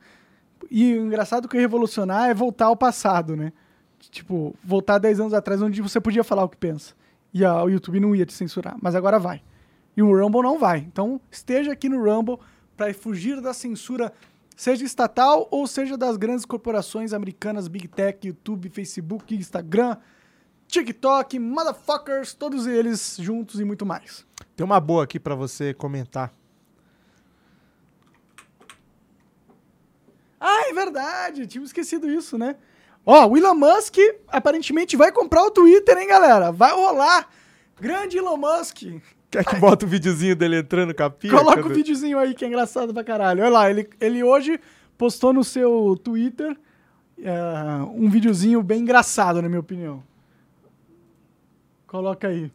E 0.70 0.94
o 0.94 1.06
engraçado 1.06 1.48
que 1.48 1.56
revolucionar 1.56 2.28
é 2.28 2.34
voltar 2.34 2.66
ao 2.66 2.76
passado, 2.76 3.36
né? 3.36 3.52
Tipo, 4.10 4.54
voltar 4.62 4.98
10 4.98 5.20
anos 5.20 5.34
atrás, 5.34 5.62
onde 5.62 5.80
você 5.80 6.00
podia 6.00 6.24
falar 6.24 6.44
o 6.44 6.48
que 6.48 6.56
pensa. 6.56 6.94
E 7.32 7.44
a, 7.44 7.62
o 7.62 7.68
YouTube 7.68 8.00
não 8.00 8.14
ia 8.14 8.26
te 8.26 8.32
censurar, 8.32 8.76
mas 8.80 8.94
agora 8.94 9.18
vai. 9.18 9.42
E 9.96 10.02
o 10.02 10.16
Rumble 10.16 10.42
não 10.42 10.58
vai. 10.58 10.78
Então, 10.78 11.20
esteja 11.30 11.72
aqui 11.72 11.88
no 11.88 12.02
Rumble 12.02 12.38
para 12.76 12.92
fugir 12.92 13.40
da 13.40 13.54
censura, 13.54 14.12
seja 14.56 14.84
estatal 14.84 15.48
ou 15.50 15.66
seja 15.66 15.96
das 15.96 16.16
grandes 16.16 16.44
corporações 16.44 17.12
americanas, 17.12 17.68
Big 17.68 17.88
Tech, 17.88 18.26
YouTube, 18.26 18.68
Facebook, 18.70 19.34
Instagram, 19.34 19.96
TikTok, 20.66 21.38
motherfuckers, 21.38 22.34
todos 22.34 22.66
eles 22.66 23.16
juntos 23.18 23.60
e 23.60 23.64
muito 23.64 23.84
mais. 23.84 24.26
Tem 24.56 24.64
uma 24.64 24.80
boa 24.80 25.04
aqui 25.04 25.18
para 25.20 25.34
você 25.34 25.74
comentar. 25.74 26.32
Ah, 30.40 30.68
é 30.68 30.72
verdade. 30.74 31.46
Tínhamos 31.46 31.70
esquecido 31.70 32.10
isso, 32.10 32.36
né? 32.36 32.56
Ó, 33.06 33.26
o 33.26 33.36
Elon 33.36 33.54
Musk 33.54 33.96
aparentemente 34.28 34.96
vai 34.96 35.12
comprar 35.12 35.42
o 35.42 35.50
Twitter, 35.50 35.96
hein, 35.96 36.08
galera? 36.08 36.50
Vai 36.52 36.72
rolar. 36.72 37.28
Grande 37.80 38.18
Elon 38.18 38.36
Musk. 38.36 38.82
Quer 39.34 39.44
que 39.44 39.56
bota 39.56 39.84
o 39.84 39.88
videozinho 39.88 40.36
dele 40.36 40.58
entrando 40.58 40.94
com 40.94 41.02
a 41.02 41.10
pia? 41.10 41.28
Coloca 41.28 41.66
o 41.66 41.68
videozinho 41.68 42.16
aí 42.20 42.34
que 42.34 42.44
é 42.44 42.48
engraçado 42.48 42.94
pra 42.94 43.02
caralho. 43.02 43.42
Olha 43.42 43.50
lá, 43.50 43.68
ele, 43.68 43.88
ele 44.00 44.22
hoje 44.22 44.60
postou 44.96 45.32
no 45.32 45.42
seu 45.42 45.98
Twitter 46.04 46.56
é, 47.20 47.32
um 47.96 48.08
videozinho 48.08 48.62
bem 48.62 48.82
engraçado, 48.82 49.42
na 49.42 49.48
minha 49.48 49.58
opinião. 49.58 50.04
Coloca 51.84 52.28
aí. 52.28 52.52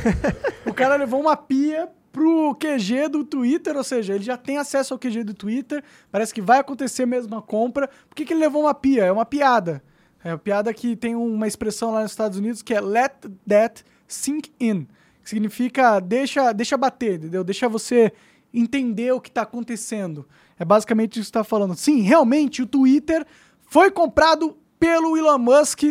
o 0.64 0.72
cara 0.72 0.96
levou 0.96 1.20
uma 1.20 1.36
pia 1.36 1.90
pro 2.20 2.54
QG 2.54 3.08
do 3.08 3.24
Twitter, 3.24 3.74
ou 3.74 3.82
seja, 3.82 4.14
ele 4.14 4.22
já 4.22 4.36
tem 4.36 4.58
acesso 4.58 4.92
ao 4.92 4.98
QG 4.98 5.24
do 5.24 5.32
Twitter, 5.32 5.82
parece 6.12 6.34
que 6.34 6.42
vai 6.42 6.58
acontecer 6.58 7.06
mesmo 7.06 7.34
a 7.34 7.40
compra. 7.40 7.88
Por 7.88 8.14
que, 8.14 8.26
que 8.26 8.34
ele 8.34 8.40
levou 8.40 8.64
uma 8.64 8.74
pia? 8.74 9.06
É 9.06 9.10
uma 9.10 9.24
piada. 9.24 9.82
É 10.22 10.30
uma 10.30 10.38
piada 10.38 10.74
que 10.74 10.94
tem 10.94 11.14
uma 11.14 11.48
expressão 11.48 11.92
lá 11.92 12.02
nos 12.02 12.12
Estados 12.12 12.36
Unidos 12.36 12.60
que 12.60 12.74
é 12.74 12.80
let 12.82 13.14
that 13.48 13.82
sink 14.06 14.52
in. 14.60 14.86
Que 15.22 15.30
significa 15.30 15.98
deixa, 15.98 16.52
deixa 16.52 16.76
bater, 16.76 17.14
entendeu? 17.14 17.42
Deixa 17.42 17.66
você 17.70 18.12
entender 18.52 19.12
o 19.12 19.20
que 19.20 19.30
está 19.30 19.40
acontecendo. 19.40 20.28
É 20.58 20.64
basicamente 20.64 21.12
isso 21.12 21.32
que 21.32 21.38
está 21.38 21.42
falando. 21.42 21.74
Sim, 21.74 22.02
realmente 22.02 22.60
o 22.60 22.66
Twitter 22.66 23.26
foi 23.62 23.90
comprado 23.90 24.58
pelo 24.78 25.16
Elon 25.16 25.38
Musk. 25.38 25.84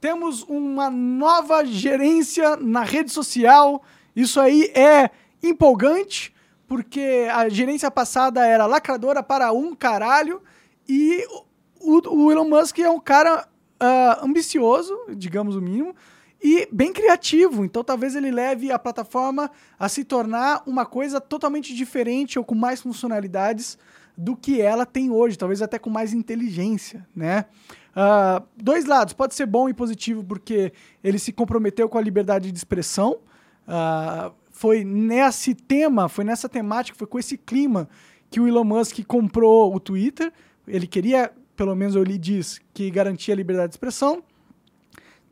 Temos 0.00 0.44
uma 0.44 0.88
nova 0.88 1.62
gerência 1.62 2.56
na 2.56 2.82
rede 2.82 3.12
social. 3.12 3.84
Isso 4.16 4.40
aí 4.40 4.72
é 4.74 5.10
empolgante, 5.48 6.34
porque 6.66 7.28
a 7.32 7.48
gerência 7.48 7.90
passada 7.90 8.46
era 8.46 8.66
lacradora 8.66 9.22
para 9.22 9.52
um 9.52 9.74
caralho. 9.74 10.42
E 10.88 11.24
o, 11.80 12.26
o 12.26 12.32
Elon 12.32 12.48
Musk 12.48 12.78
é 12.78 12.90
um 12.90 13.00
cara 13.00 13.46
uh, 13.82 14.24
ambicioso, 14.24 14.94
digamos 15.16 15.56
o 15.56 15.60
mínimo, 15.60 15.94
e 16.42 16.68
bem 16.70 16.92
criativo. 16.92 17.64
Então 17.64 17.82
talvez 17.82 18.14
ele 18.14 18.30
leve 18.30 18.70
a 18.70 18.78
plataforma 18.78 19.50
a 19.78 19.88
se 19.88 20.04
tornar 20.04 20.62
uma 20.66 20.84
coisa 20.84 21.20
totalmente 21.20 21.74
diferente 21.74 22.38
ou 22.38 22.44
com 22.44 22.54
mais 22.54 22.80
funcionalidades 22.80 23.78
do 24.16 24.36
que 24.36 24.60
ela 24.60 24.86
tem 24.86 25.10
hoje, 25.10 25.36
talvez 25.36 25.60
até 25.60 25.78
com 25.78 25.90
mais 25.90 26.12
inteligência, 26.12 27.06
né? 27.14 27.46
Uh, 27.96 28.44
dois 28.56 28.84
lados, 28.84 29.12
pode 29.12 29.34
ser 29.34 29.46
bom 29.46 29.68
e 29.68 29.74
positivo 29.74 30.22
porque 30.22 30.72
ele 31.02 31.18
se 31.18 31.32
comprometeu 31.32 31.88
com 31.88 31.98
a 31.98 32.00
liberdade 32.00 32.50
de 32.50 32.58
expressão. 32.58 33.18
Uh, 33.66 34.32
foi 34.54 34.84
nesse 34.84 35.52
tema, 35.52 36.08
foi 36.08 36.24
nessa 36.24 36.48
temática, 36.48 36.96
foi 36.96 37.08
com 37.08 37.18
esse 37.18 37.36
clima 37.36 37.88
que 38.30 38.38
o 38.38 38.46
Elon 38.46 38.62
Musk 38.62 39.00
comprou 39.04 39.74
o 39.74 39.80
Twitter. 39.80 40.32
Ele 40.66 40.86
queria, 40.86 41.32
pelo 41.56 41.74
menos 41.74 41.96
eu 41.96 42.04
lhe 42.04 42.16
diz, 42.16 42.60
que 42.72 42.88
garantia 42.88 43.34
a 43.34 43.36
liberdade 43.36 43.70
de 43.70 43.74
expressão. 43.74 44.22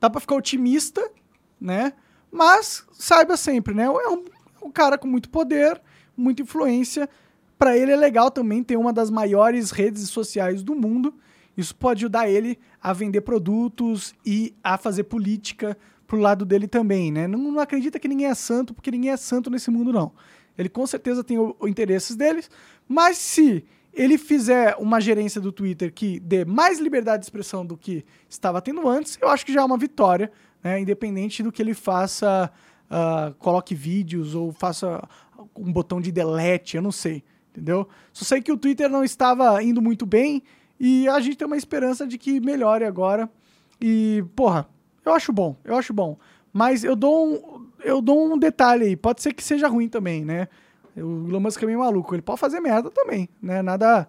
Dá 0.00 0.10
para 0.10 0.20
ficar 0.20 0.34
otimista, 0.34 1.08
né? 1.60 1.92
Mas 2.32 2.84
saiba 2.92 3.36
sempre, 3.36 3.72
né? 3.72 3.84
É 3.84 4.08
um, 4.08 4.24
um 4.60 4.72
cara 4.72 4.98
com 4.98 5.06
muito 5.06 5.30
poder, 5.30 5.80
muita 6.16 6.42
influência. 6.42 7.08
Para 7.56 7.78
ele 7.78 7.92
é 7.92 7.96
legal 7.96 8.28
também 8.28 8.60
ter 8.64 8.76
uma 8.76 8.92
das 8.92 9.08
maiores 9.08 9.70
redes 9.70 10.08
sociais 10.08 10.64
do 10.64 10.74
mundo. 10.74 11.14
Isso 11.56 11.76
pode 11.76 12.00
ajudar 12.00 12.28
ele 12.28 12.58
a 12.82 12.92
vender 12.92 13.20
produtos 13.20 14.16
e 14.26 14.52
a 14.64 14.76
fazer 14.76 15.04
política 15.04 15.78
pro 16.12 16.20
lado 16.20 16.44
dele 16.44 16.68
também, 16.68 17.10
né? 17.10 17.26
Não, 17.26 17.38
não, 17.38 17.58
acredita 17.58 17.98
que 17.98 18.06
ninguém 18.06 18.26
é 18.26 18.34
santo, 18.34 18.74
porque 18.74 18.90
ninguém 18.90 19.12
é 19.12 19.16
santo 19.16 19.48
nesse 19.48 19.70
mundo, 19.70 19.90
não. 19.94 20.12
Ele 20.58 20.68
com 20.68 20.86
certeza 20.86 21.24
tem 21.24 21.38
os 21.38 21.54
interesses 21.66 22.14
deles, 22.14 22.50
mas 22.86 23.16
se 23.16 23.64
ele 23.94 24.18
fizer 24.18 24.76
uma 24.78 25.00
gerência 25.00 25.40
do 25.40 25.50
Twitter 25.50 25.90
que 25.90 26.20
dê 26.20 26.44
mais 26.44 26.78
liberdade 26.78 27.20
de 27.20 27.24
expressão 27.24 27.64
do 27.64 27.78
que 27.78 28.04
estava 28.28 28.60
tendo 28.60 28.86
antes, 28.86 29.18
eu 29.22 29.28
acho 29.30 29.46
que 29.46 29.54
já 29.54 29.62
é 29.62 29.64
uma 29.64 29.78
vitória, 29.78 30.30
né? 30.62 30.78
Independente 30.78 31.42
do 31.42 31.50
que 31.50 31.62
ele 31.62 31.72
faça, 31.72 32.52
uh, 32.90 33.34
coloque 33.36 33.74
vídeos 33.74 34.34
ou 34.34 34.52
faça 34.52 35.02
um 35.56 35.72
botão 35.72 35.98
de 35.98 36.12
delete, 36.12 36.76
eu 36.76 36.82
não 36.82 36.92
sei, 36.92 37.24
entendeu? 37.52 37.88
Só 38.12 38.26
sei 38.26 38.42
que 38.42 38.52
o 38.52 38.58
Twitter 38.58 38.90
não 38.90 39.02
estava 39.02 39.62
indo 39.62 39.80
muito 39.80 40.04
bem 40.04 40.42
e 40.78 41.08
a 41.08 41.18
gente 41.20 41.38
tem 41.38 41.46
uma 41.46 41.56
esperança 41.56 42.06
de 42.06 42.18
que 42.18 42.38
melhore 42.38 42.84
agora. 42.84 43.30
E, 43.80 44.22
porra, 44.36 44.68
eu 45.04 45.14
acho 45.14 45.32
bom, 45.32 45.56
eu 45.64 45.76
acho 45.76 45.92
bom. 45.92 46.16
Mas 46.52 46.84
eu 46.84 46.94
dou 46.94 47.26
um, 47.26 47.66
eu 47.82 48.00
dou 48.00 48.32
um 48.32 48.38
detalhe 48.38 48.84
aí. 48.84 48.96
Pode 48.96 49.22
ser 49.22 49.32
que 49.32 49.42
seja 49.42 49.68
ruim 49.68 49.88
também, 49.88 50.24
né? 50.24 50.48
O 50.96 51.28
Elon 51.28 51.40
Musk 51.40 51.62
é 51.62 51.66
meio 51.66 51.78
maluco. 51.78 52.14
Ele 52.14 52.22
pode 52.22 52.38
fazer 52.38 52.60
merda 52.60 52.90
também, 52.90 53.28
né? 53.40 53.62
Nada, 53.62 54.06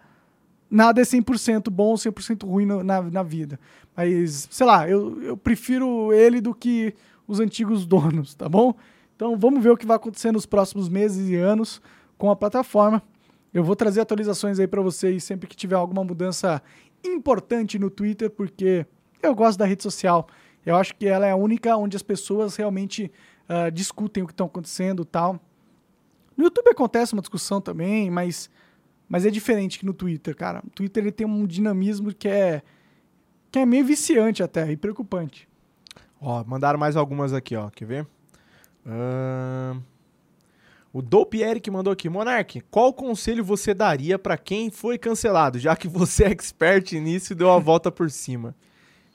nada 0.69 1.01
é 1.01 1.03
100% 1.03 1.69
bom, 1.69 1.93
100% 1.93 2.45
ruim 2.45 2.65
na, 2.65 3.01
na 3.01 3.23
vida. 3.23 3.59
Mas, 3.95 4.47
sei 4.51 4.65
lá, 4.65 4.89
eu, 4.89 5.21
eu 5.21 5.37
prefiro 5.37 6.11
ele 6.11 6.41
do 6.41 6.53
que 6.53 6.93
os 7.27 7.39
antigos 7.39 7.85
donos, 7.87 8.33
tá 8.33 8.49
bom? 8.49 8.75
Então 9.15 9.37
vamos 9.37 9.63
ver 9.63 9.69
o 9.69 9.77
que 9.77 9.85
vai 9.85 9.95
acontecer 9.95 10.31
nos 10.31 10.45
próximos 10.45 10.89
meses 10.89 11.29
e 11.29 11.35
anos 11.35 11.81
com 12.17 12.29
a 12.29 12.35
plataforma. 12.35 13.01
Eu 13.53 13.63
vou 13.63 13.75
trazer 13.75 14.01
atualizações 14.01 14.59
aí 14.59 14.67
para 14.67 14.81
vocês 14.81 15.23
sempre 15.23 15.47
que 15.47 15.55
tiver 15.55 15.75
alguma 15.75 16.03
mudança 16.03 16.61
importante 17.03 17.77
no 17.77 17.89
Twitter, 17.89 18.29
porque 18.29 18.85
eu 19.21 19.35
gosto 19.35 19.59
da 19.59 19.65
rede 19.65 19.83
social. 19.83 20.27
Eu 20.65 20.75
acho 20.75 20.95
que 20.95 21.07
ela 21.07 21.25
é 21.25 21.31
a 21.31 21.35
única 21.35 21.75
onde 21.75 21.95
as 21.95 22.03
pessoas 22.03 22.55
realmente 22.55 23.11
uh, 23.49 23.71
discutem 23.71 24.23
o 24.23 24.27
que 24.27 24.33
está 24.33 24.45
acontecendo 24.45 25.03
tal. 25.03 25.39
No 26.35 26.45
YouTube 26.45 26.69
acontece 26.69 27.13
uma 27.13 27.21
discussão 27.21 27.61
também, 27.61 28.09
mas, 28.09 28.49
mas 29.07 29.25
é 29.25 29.29
diferente 29.29 29.77
que 29.77 29.85
no 29.85 29.93
Twitter, 29.93 30.35
cara. 30.35 30.63
O 30.65 30.69
Twitter 30.69 31.03
ele 31.03 31.11
tem 31.11 31.27
um 31.27 31.45
dinamismo 31.45 32.13
que 32.13 32.27
é, 32.27 32.61
que 33.51 33.59
é 33.59 33.65
meio 33.65 33.85
viciante 33.85 34.41
até 34.41 34.71
e 34.71 34.77
preocupante. 34.77 35.47
Ó, 36.19 36.43
mandaram 36.45 36.79
mais 36.79 36.95
algumas 36.95 37.33
aqui, 37.33 37.55
ó. 37.55 37.69
Quer 37.69 37.85
ver? 37.85 38.07
Uh... 38.85 39.81
O 40.93 41.01
Dope 41.01 41.41
Eric 41.41 41.71
mandou 41.71 41.91
aqui. 41.91 42.07
Monark, 42.07 42.61
qual 42.69 42.93
conselho 42.93 43.43
você 43.43 43.73
daria 43.73 44.19
para 44.19 44.37
quem 44.37 44.69
foi 44.69 44.99
cancelado, 44.99 45.57
já 45.57 45.75
que 45.75 45.87
você 45.87 46.25
é 46.25 46.29
expert 46.29 46.93
nisso 46.93 47.33
e 47.33 47.35
deu 47.35 47.49
a 47.49 47.57
volta 47.57 47.91
por 47.91 48.11
cima? 48.11 48.55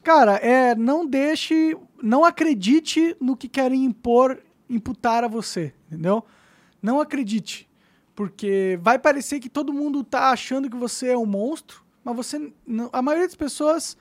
Cara, 0.03 0.37
é, 0.37 0.75
não 0.75 1.07
deixe, 1.07 1.77
não 2.03 2.25
acredite 2.25 3.17
no 3.21 3.37
que 3.37 3.49
querem 3.49 3.85
impor, 3.85 4.39
imputar 4.69 5.25
a 5.25 5.29
você, 5.29 5.75
entendeu? 5.87 6.25
Não 6.81 7.01
acredite, 7.01 7.69
porque 8.15 8.79
vai 8.81 8.99
parecer 8.99 9.41
que 9.41 9.49
todo 9.49 9.73
mundo 9.73 10.05
tá 10.05 10.31
achando 10.31 10.71
que 10.71 10.77
você 10.77 11.09
é 11.09 11.19
um 11.19 11.27
monstro, 11.27 11.83
mas 12.05 12.17
você, 12.17 12.53
a 12.93 13.03
maioria 13.03 13.27
das 13.27 13.37
pessoas 13.37 13.97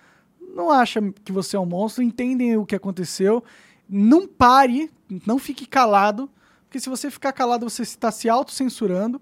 não 0.56 0.72
acha 0.72 1.02
que 1.24 1.32
você 1.32 1.56
é 1.56 1.60
um 1.60 1.66
monstro, 1.66 2.04
entendem 2.04 2.56
o 2.58 2.66
que 2.66 2.76
aconteceu. 2.76 3.44
Não 3.90 4.28
pare, 4.28 4.90
não 5.26 5.38
fique 5.38 5.66
calado, 5.66 6.30
porque 6.66 6.80
se 6.80 6.90
você 6.90 7.10
ficar 7.10 7.34
calado, 7.34 7.70
você 7.70 7.82
está 7.82 8.12
se 8.12 8.30
autocensurando 8.30 9.22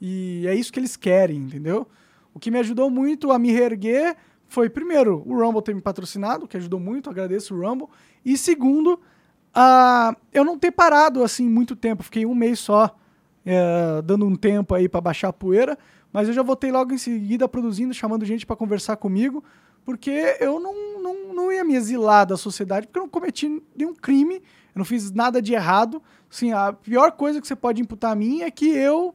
e 0.00 0.44
é 0.46 0.54
isso 0.54 0.72
que 0.72 0.80
eles 0.80 0.96
querem, 0.96 1.38
entendeu? 1.38 1.86
O 2.32 2.40
que 2.40 2.50
me 2.50 2.58
ajudou 2.58 2.90
muito 2.90 3.30
a 3.30 3.38
me 3.38 3.52
reerguer 3.52 4.16
foi, 4.54 4.70
primeiro, 4.70 5.20
o 5.26 5.36
Rumble 5.36 5.60
ter 5.60 5.74
me 5.74 5.80
patrocinado, 5.80 6.46
que 6.46 6.56
ajudou 6.56 6.78
muito, 6.78 7.10
agradeço 7.10 7.56
o 7.56 7.60
Rumble. 7.60 7.88
E 8.24 8.38
segundo, 8.38 8.94
uh, 8.94 10.16
eu 10.32 10.44
não 10.44 10.56
ter 10.56 10.70
parado 10.70 11.24
assim 11.24 11.48
muito 11.48 11.74
tempo, 11.74 12.04
fiquei 12.04 12.24
um 12.24 12.36
mês 12.36 12.60
só 12.60 12.96
é, 13.44 14.00
dando 14.02 14.24
um 14.24 14.36
tempo 14.36 14.72
aí 14.72 14.88
para 14.88 15.00
baixar 15.00 15.28
a 15.28 15.32
poeira, 15.32 15.76
mas 16.12 16.28
eu 16.28 16.34
já 16.34 16.42
voltei 16.42 16.70
logo 16.70 16.94
em 16.94 16.98
seguida 16.98 17.48
produzindo, 17.48 17.92
chamando 17.92 18.24
gente 18.24 18.46
para 18.46 18.54
conversar 18.54 18.96
comigo, 18.96 19.42
porque 19.84 20.36
eu 20.38 20.60
não, 20.60 21.02
não, 21.02 21.34
não 21.34 21.52
ia 21.52 21.64
me 21.64 21.74
exilar 21.74 22.24
da 22.24 22.36
sociedade, 22.36 22.86
porque 22.86 23.00
eu 23.00 23.02
não 23.02 23.10
cometi 23.10 23.60
nenhum 23.76 23.92
crime, 23.92 24.36
eu 24.36 24.78
não 24.78 24.84
fiz 24.84 25.10
nada 25.10 25.42
de 25.42 25.52
errado. 25.52 26.00
Assim, 26.30 26.52
a 26.52 26.72
pior 26.72 27.10
coisa 27.10 27.40
que 27.40 27.46
você 27.46 27.56
pode 27.56 27.82
imputar 27.82 28.12
a 28.12 28.14
mim 28.14 28.42
é 28.42 28.50
que 28.52 28.68
eu, 28.68 29.14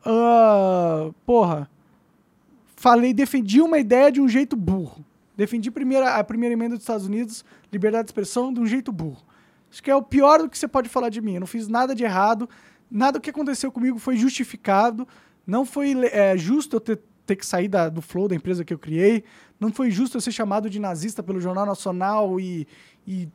uh, 0.00 1.12
porra, 1.26 1.70
falei, 2.78 3.12
defendi 3.12 3.60
uma 3.60 3.78
ideia 3.78 4.10
de 4.10 4.20
um 4.20 4.28
jeito 4.28 4.56
burro. 4.56 5.04
Defendi 5.36 5.70
primeira, 5.70 6.14
a 6.14 6.24
primeira 6.24 6.52
emenda 6.52 6.76
dos 6.76 6.84
Estados 6.84 7.06
Unidos, 7.06 7.44
liberdade 7.72 8.04
de 8.04 8.10
expressão, 8.10 8.52
de 8.52 8.60
um 8.60 8.66
jeito 8.66 8.92
burro. 8.92 9.22
Acho 9.70 9.82
que 9.82 9.90
é 9.90 9.96
o 9.96 10.02
pior 10.02 10.40
do 10.40 10.48
que 10.48 10.56
você 10.56 10.68
pode 10.68 10.88
falar 10.88 11.08
de 11.08 11.20
mim. 11.20 11.34
Eu 11.34 11.40
não 11.40 11.46
fiz 11.46 11.66
nada 11.66 11.94
de 11.94 12.04
errado, 12.04 12.48
nada 12.90 13.18
do 13.18 13.22
que 13.22 13.30
aconteceu 13.30 13.70
comigo 13.72 13.98
foi 13.98 14.16
justificado, 14.16 15.06
não 15.46 15.64
foi 15.64 15.94
é, 16.12 16.36
justo 16.36 16.76
eu 16.76 16.80
ter, 16.80 17.00
ter 17.26 17.36
que 17.36 17.44
sair 17.44 17.68
da, 17.68 17.88
do 17.88 18.00
flow 18.00 18.28
da 18.28 18.36
empresa 18.36 18.64
que 18.64 18.72
eu 18.72 18.78
criei, 18.78 19.24
não 19.58 19.72
foi 19.72 19.90
justo 19.90 20.16
eu 20.16 20.20
ser 20.20 20.32
chamado 20.32 20.70
de 20.70 20.78
nazista 20.78 21.20
pelo 21.22 21.40
Jornal 21.40 21.66
Nacional 21.66 22.38
e, 22.38 22.66
e 23.06 23.28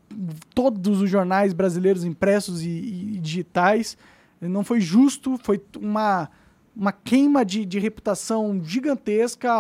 todos 0.56 1.02
os 1.02 1.10
jornais 1.10 1.52
brasileiros 1.52 2.06
impressos 2.06 2.64
e, 2.64 2.70
e, 2.70 3.20
digitais. 3.20 3.98
Não 4.40 4.64
foi 4.64 4.80
justo, 4.80 5.38
foi 5.44 5.62
uma, 5.80 6.30
uma 6.76 6.92
queima 6.92 7.46
de, 7.46 7.66
de 7.66 7.80
reputação 7.80 8.62
gigantesca, 8.64 9.52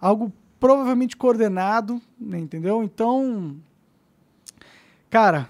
algo 0.00 0.32
provavelmente 0.58 1.16
coordenado, 1.16 2.00
né, 2.18 2.38
entendeu? 2.38 2.82
Então, 2.82 3.56
cara, 5.08 5.48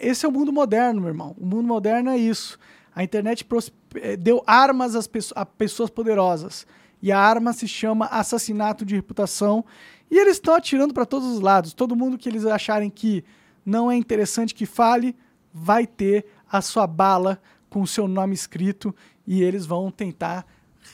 esse 0.00 0.26
é 0.26 0.28
o 0.28 0.32
mundo 0.32 0.52
moderno, 0.52 1.00
meu 1.00 1.10
irmão. 1.10 1.34
O 1.38 1.46
mundo 1.46 1.66
moderno 1.66 2.10
é 2.10 2.18
isso. 2.18 2.58
A 2.94 3.02
internet 3.04 3.46
eh, 3.94 4.16
deu 4.16 4.42
armas 4.46 4.94
às 4.94 5.06
pessoas, 5.06 5.40
a 5.40 5.46
pessoas 5.46 5.90
poderosas. 5.90 6.66
E 7.00 7.10
a 7.10 7.18
arma 7.18 7.52
se 7.52 7.66
chama 7.66 8.06
assassinato 8.06 8.84
de 8.84 8.94
reputação. 8.94 9.64
E 10.10 10.18
eles 10.18 10.34
estão 10.34 10.54
atirando 10.54 10.92
para 10.92 11.06
todos 11.06 11.28
os 11.28 11.40
lados. 11.40 11.72
Todo 11.72 11.96
mundo 11.96 12.18
que 12.18 12.28
eles 12.28 12.44
acharem 12.44 12.90
que 12.90 13.24
não 13.64 13.90
é 13.90 13.96
interessante 13.96 14.54
que 14.54 14.66
fale, 14.66 15.16
vai 15.54 15.86
ter 15.86 16.26
a 16.50 16.60
sua 16.60 16.86
bala 16.86 17.40
com 17.72 17.80
o 17.80 17.86
seu 17.86 18.06
nome 18.06 18.34
escrito 18.34 18.94
e 19.26 19.42
eles 19.42 19.64
vão 19.64 19.90
tentar 19.90 20.46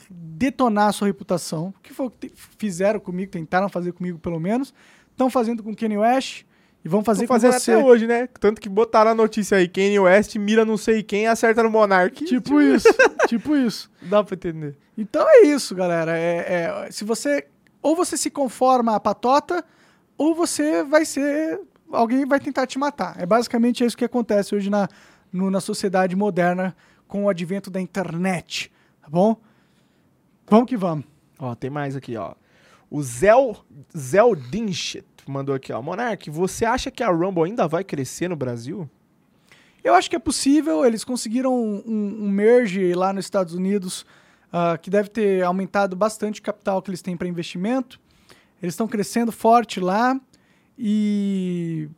detonar 0.09 0.87
a 0.87 0.91
sua 0.93 1.07
reputação. 1.07 1.73
O 1.77 1.81
que 1.83 1.93
foi 1.93 2.09
que 2.09 2.31
fizeram 2.57 3.01
comigo, 3.01 3.29
tentaram 3.29 3.67
fazer 3.67 3.91
comigo 3.91 4.17
pelo 4.17 4.39
menos. 4.39 4.73
Estão 5.11 5.29
fazendo 5.29 5.61
com 5.61 5.75
Kanye 5.75 5.97
West, 5.97 6.45
e 6.83 6.87
vão 6.87 7.03
fazer 7.03 7.27
com 7.27 7.37
você. 7.37 7.73
até 7.73 7.83
hoje, 7.83 8.07
né? 8.07 8.29
Tanto 8.39 8.61
que 8.61 8.69
botaram 8.69 9.11
a 9.11 9.15
notícia 9.15 9.57
aí, 9.57 9.67
Kanye 9.67 9.99
West 9.99 10.37
mira 10.37 10.63
não 10.63 10.77
sei 10.77 11.03
quem 11.03 11.23
e 11.23 11.27
acerta 11.27 11.61
no 11.61 11.69
Monark. 11.69 12.23
Tipo 12.23 12.61
isso, 12.63 12.87
tipo 13.27 13.57
isso. 13.57 13.91
Dá 14.01 14.23
pra 14.23 14.35
entender. 14.35 14.77
Então 14.97 15.25
é 15.27 15.47
isso, 15.47 15.75
galera. 15.75 16.17
É, 16.17 16.85
é, 16.87 16.91
se 16.91 17.03
você... 17.03 17.45
Ou 17.81 17.95
você 17.95 18.15
se 18.15 18.29
conforma 18.29 18.95
à 18.95 18.99
patota, 18.99 19.63
ou 20.17 20.33
você 20.33 20.81
vai 20.83 21.03
ser... 21.03 21.59
Alguém 21.91 22.25
vai 22.25 22.39
tentar 22.39 22.65
te 22.65 22.79
matar. 22.79 23.15
É 23.19 23.25
basicamente 23.25 23.83
isso 23.83 23.97
que 23.97 24.05
acontece 24.05 24.55
hoje 24.55 24.69
na, 24.69 24.87
no, 25.31 25.49
na 25.49 25.61
sociedade 25.61 26.15
moderna 26.15 26.75
com 27.07 27.25
o 27.25 27.29
advento 27.29 27.69
da 27.69 27.81
internet, 27.81 28.71
tá 29.01 29.09
bom? 29.09 29.35
Vamos 30.47 30.67
que 30.67 30.77
vamos. 30.77 31.05
Ó, 31.37 31.55
tem 31.55 31.69
mais 31.69 31.95
aqui, 31.95 32.15
ó. 32.17 32.33
O 32.89 33.01
Zel, 33.03 33.57
Zel 33.95 34.35
Dinchit 34.35 35.05
mandou 35.27 35.53
aqui, 35.53 35.71
ó. 35.71 35.81
Monark, 35.81 36.29
você 36.29 36.65
acha 36.65 36.89
que 36.89 37.03
a 37.03 37.09
Rumble 37.09 37.43
ainda 37.43 37.67
vai 37.67 37.83
crescer 37.83 38.27
no 38.27 38.35
Brasil? 38.35 38.89
Eu 39.83 39.93
acho 39.93 40.09
que 40.09 40.15
é 40.15 40.19
possível. 40.19 40.85
Eles 40.85 41.03
conseguiram 41.03 41.53
um, 41.53 42.23
um 42.23 42.29
merge 42.29 42.93
lá 42.93 43.13
nos 43.13 43.25
Estados 43.25 43.53
Unidos 43.53 44.05
uh, 44.51 44.77
que 44.81 44.89
deve 44.89 45.09
ter 45.09 45.43
aumentado 45.43 45.95
bastante 45.95 46.39
o 46.39 46.43
capital 46.43 46.81
que 46.81 46.89
eles 46.89 47.01
têm 47.01 47.15
para 47.15 47.27
investimento. 47.27 47.99
Eles 48.61 48.73
estão 48.73 48.87
crescendo 48.87 49.31
forte 49.31 49.79
lá 49.79 50.19
e, 50.77 51.89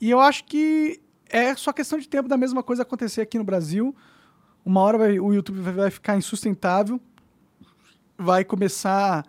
e 0.00 0.10
eu 0.10 0.20
acho 0.20 0.44
que 0.44 1.00
é 1.34 1.52
só 1.56 1.72
questão 1.72 1.98
de 1.98 2.08
tempo 2.08 2.28
da 2.28 2.36
mesma 2.36 2.62
coisa 2.62 2.82
acontecer 2.82 3.20
aqui 3.20 3.36
no 3.36 3.42
Brasil. 3.42 3.92
Uma 4.64 4.80
hora 4.82 4.98
vai, 4.98 5.18
o 5.18 5.34
YouTube 5.34 5.58
vai 5.58 5.90
ficar 5.90 6.16
insustentável, 6.16 7.00
vai 8.16 8.44
começar 8.44 9.26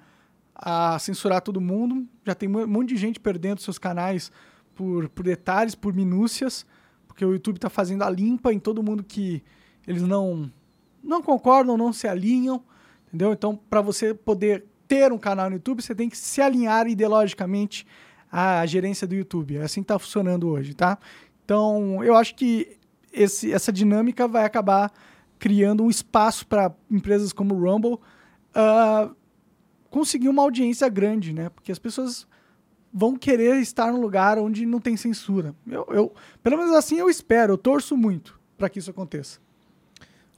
a 0.54 1.00
censurar 1.00 1.42
todo 1.42 1.60
mundo. 1.60 2.08
Já 2.24 2.36
tem 2.36 2.48
um 2.48 2.68
monte 2.68 2.90
de 2.90 2.98
gente 2.98 3.20
perdendo 3.20 3.60
seus 3.60 3.80
canais 3.80 4.32
por, 4.76 5.10
por 5.10 5.24
detalhes, 5.24 5.74
por 5.74 5.96
minúcias, 5.96 6.64
porque 7.08 7.26
o 7.26 7.34
YouTube 7.34 7.56
está 7.56 7.72
fazendo 7.72 8.04
a 8.04 8.10
limpa 8.12 8.54
em 8.54 8.60
todo 8.60 8.84
mundo 8.84 9.04
que 9.04 9.42
eles 9.88 10.04
não, 10.04 10.52
não 11.04 11.24
concordam, 11.24 11.76
não 11.76 11.92
se 11.92 12.08
alinham, 12.08 12.64
entendeu? 13.08 13.34
Então, 13.34 13.60
para 13.68 13.82
você 13.82 14.14
poder 14.14 14.64
ter 14.88 15.12
um 15.12 15.18
canal 15.18 15.50
no 15.50 15.56
YouTube, 15.56 15.82
você 15.82 15.96
tem 15.96 16.08
que 16.08 16.18
se 16.20 16.40
alinhar 16.40 16.88
ideologicamente 16.88 17.84
à 18.32 18.64
gerência 18.68 19.08
do 19.08 19.16
YouTube. 19.16 19.58
É 19.58 19.64
assim 19.64 19.82
que 19.82 19.86
está 19.86 19.98
funcionando 19.98 20.48
hoje, 20.48 20.76
tá? 20.76 21.00
Então, 21.46 22.04
eu 22.04 22.18
acho 22.18 22.34
que 22.34 22.78
esse, 23.14 23.54
essa 23.54 23.72
dinâmica 23.72 24.28
vai 24.28 24.44
acabar 24.44 24.92
criando 25.38 25.84
um 25.84 25.90
espaço 25.90 26.46
para 26.48 26.74
empresas 26.90 27.32
como 27.32 27.54
o 27.54 27.60
Rumble 27.64 27.94
uh, 27.94 29.16
conseguir 29.92 30.28
uma 30.28 30.42
audiência 30.42 30.90
grande, 30.90 31.32
né? 31.32 31.50
Porque 31.50 31.72
as 31.72 31.78
pessoas 31.78 32.28
vão 32.92 33.16
querer 33.16 33.58
estar 33.62 33.92
num 33.92 34.02
lugar 34.02 34.40
onde 34.40 34.66
não 34.66 34.80
tem 34.80 34.98
censura. 34.98 35.54
Eu, 35.68 35.86
eu 35.92 36.14
pelo 36.42 36.58
menos 36.58 36.74
assim 36.74 36.98
eu 36.98 37.10
espero, 37.10 37.54
eu 37.54 37.58
torço 37.58 37.96
muito 37.96 38.40
para 38.58 38.68
que 38.68 38.80
isso 38.80 38.90
aconteça. 38.90 39.40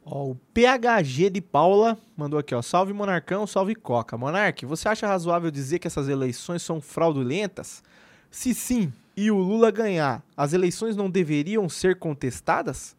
Ó, 0.04 0.32
o 0.32 0.36
PHG 0.54 1.30
de 1.30 1.42
Paula 1.42 1.98
mandou 2.16 2.40
aqui, 2.40 2.54
ó. 2.54 2.62
Salve 2.62 2.94
Monarcão, 2.94 3.48
salve 3.48 3.76
Coca. 3.76 4.18
Monarque, 4.18 4.66
você 4.66 4.90
acha 4.90 5.08
razoável 5.08 5.52
dizer 5.52 5.80
que 5.80 5.88
essas 5.88 6.10
eleições 6.10 6.62
são 6.62 6.82
fraudulentas? 6.82 7.84
Se 8.30 8.54
sim, 8.54 8.92
e 9.18 9.32
o 9.32 9.38
Lula 9.40 9.72
ganhar, 9.72 10.24
as 10.38 10.54
eleições 10.54 10.96
não 10.96 11.10
deveriam 11.10 11.68
ser 11.68 11.98
contestadas? 11.98 12.96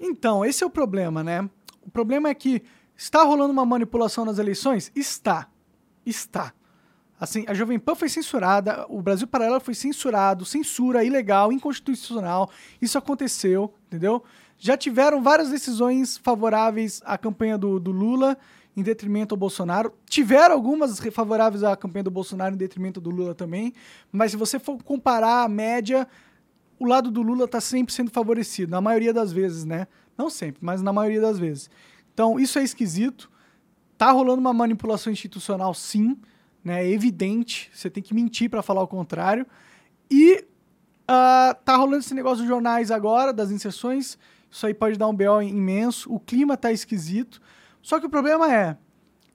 Então, 0.00 0.44
esse 0.44 0.64
é 0.64 0.66
o 0.66 0.70
problema, 0.70 1.22
né? 1.22 1.48
O 1.80 1.88
problema 1.88 2.28
é 2.28 2.34
que 2.34 2.60
está 2.96 3.22
rolando 3.22 3.52
uma 3.52 3.64
manipulação 3.64 4.24
nas 4.24 4.40
eleições? 4.40 4.90
Está. 4.96 5.48
Está. 6.04 6.52
Assim, 7.20 7.44
a 7.46 7.54
Jovem 7.54 7.78
Pan 7.78 7.94
foi 7.94 8.08
censurada, 8.08 8.84
o 8.88 9.00
Brasil 9.00 9.28
Paralelo 9.28 9.60
foi 9.60 9.74
censurado, 9.74 10.44
censura 10.44 11.04
ilegal, 11.04 11.52
inconstitucional. 11.52 12.50
Isso 12.80 12.98
aconteceu, 12.98 13.72
entendeu? 13.86 14.24
Já 14.58 14.76
tiveram 14.76 15.22
várias 15.22 15.50
decisões 15.50 16.18
favoráveis 16.18 17.00
à 17.04 17.16
campanha 17.16 17.56
do, 17.56 17.78
do 17.78 17.92
Lula 17.92 18.36
em 18.76 18.82
detrimento 18.82 19.34
ao 19.34 19.38
Bolsonaro. 19.38 19.92
Tiveram 20.08 20.54
algumas 20.54 20.98
favoráveis 21.10 21.62
à 21.62 21.76
campanha 21.76 22.04
do 22.04 22.10
Bolsonaro 22.10 22.54
em 22.54 22.58
detrimento 22.58 23.00
do 23.00 23.10
Lula 23.10 23.34
também. 23.34 23.72
Mas 24.10 24.30
se 24.30 24.36
você 24.36 24.58
for 24.58 24.82
comparar 24.82 25.44
a 25.44 25.48
média, 25.48 26.08
o 26.78 26.86
lado 26.86 27.10
do 27.10 27.22
Lula 27.22 27.44
está 27.44 27.60
sempre 27.60 27.92
sendo 27.92 28.10
favorecido, 28.10 28.70
na 28.70 28.80
maioria 28.80 29.12
das 29.12 29.32
vezes, 29.32 29.64
né? 29.64 29.86
Não 30.16 30.28
sempre, 30.28 30.58
mas 30.64 30.82
na 30.82 30.92
maioria 30.92 31.20
das 31.20 31.38
vezes. 31.38 31.70
Então, 32.12 32.38
isso 32.38 32.58
é 32.58 32.62
esquisito. 32.62 33.30
Tá 33.96 34.10
rolando 34.10 34.40
uma 34.40 34.52
manipulação 34.52 35.12
institucional, 35.12 35.72
sim, 35.74 36.18
né? 36.64 36.84
É 36.84 36.90
evidente. 36.90 37.70
Você 37.72 37.88
tem 37.88 38.02
que 38.02 38.14
mentir 38.14 38.50
para 38.50 38.62
falar 38.62 38.82
o 38.82 38.88
contrário. 38.88 39.46
E 40.10 40.44
uh, 41.02 41.54
tá 41.64 41.76
rolando 41.76 41.98
esse 41.98 42.14
negócio 42.14 42.38
dos 42.38 42.48
jornais 42.48 42.90
agora, 42.90 43.32
das 43.32 43.50
inserções. 43.50 44.18
Isso 44.50 44.66
aí 44.66 44.74
pode 44.74 44.98
dar 44.98 45.08
um 45.08 45.14
BO 45.14 45.40
imenso. 45.40 46.12
O 46.12 46.20
clima 46.20 46.56
tá 46.56 46.72
esquisito. 46.72 47.40
Só 47.82 47.98
que 47.98 48.06
o 48.06 48.10
problema 48.10 48.52
é, 48.52 48.76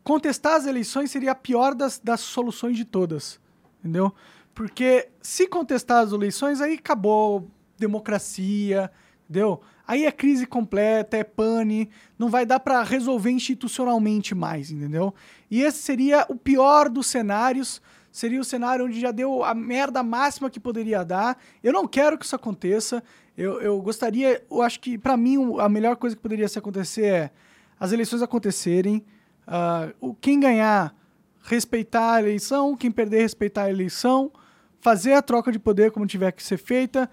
contestar 0.04 0.56
as 0.56 0.66
eleições 0.66 1.12
seria 1.12 1.32
a 1.32 1.36
pior 1.36 1.76
das, 1.76 2.00
das 2.00 2.22
soluções 2.22 2.78
de 2.78 2.86
todas. 2.86 3.39
Entendeu? 3.80 4.14
Porque 4.56 5.10
se 5.22 5.48
contestar 5.48 6.04
as 6.04 6.12
eleições, 6.12 6.62
aí 6.62 6.76
acabou 6.76 7.52
democracia, 7.78 8.89
entendeu? 9.26 9.62
Aí 9.86 10.06
é 10.06 10.12
crise 10.12 10.45
completa, 10.45 11.16
é 11.16 11.24
pane, 11.24 11.89
não 12.18 12.30
vai 12.30 12.45
dar 12.45 12.60
para 12.60 12.82
resolver 12.84 13.32
institucionalmente 13.32 14.34
mais, 14.34 14.72
entendeu? 14.72 15.14
E 15.50 15.62
esse 15.62 15.78
seria 15.80 16.26
o 16.28 16.36
pior 16.36 16.89
dos 16.89 17.08
cenários, 17.08 17.82
seria 18.12 18.41
o 18.41 18.43
cenário 18.43 18.86
onde 18.86 19.00
já 19.00 19.12
deu 19.12 19.43
a 19.43 19.54
merda 19.54 20.02
máxima 20.02 20.50
que 20.50 20.60
poderia 20.60 21.04
dar. 21.06 21.38
Eu 21.64 21.72
não 21.72 21.88
quero 21.88 22.18
que 22.18 22.26
isso 22.26 22.36
aconteça. 22.36 23.04
Eu, 23.38 23.62
eu 23.62 23.80
gostaria, 23.82 24.43
eu 24.50 24.62
acho 24.62 24.80
que 24.80 24.98
para 24.98 25.16
mim 25.16 25.38
a 25.60 25.70
melhor 25.70 25.95
coisa 25.95 26.16
que 26.16 26.22
poderia 26.22 26.48
se 26.48 26.58
acontecer 26.58 27.06
é 27.06 27.32
as 27.80 27.91
eleições 27.91 28.21
acontecerem, 28.21 29.05
uh, 29.47 30.15
quem 30.15 30.39
ganhar 30.39 30.95
respeitar 31.43 32.15
a 32.15 32.19
eleição, 32.19 32.75
quem 32.75 32.91
perder 32.91 33.21
respeitar 33.21 33.63
a 33.63 33.69
eleição, 33.69 34.32
fazer 34.80 35.13
a 35.13 35.21
troca 35.21 35.51
de 35.51 35.59
poder 35.59 35.91
como 35.91 36.05
tiver 36.05 36.32
que 36.32 36.43
ser 36.43 36.57
feita 36.57 37.09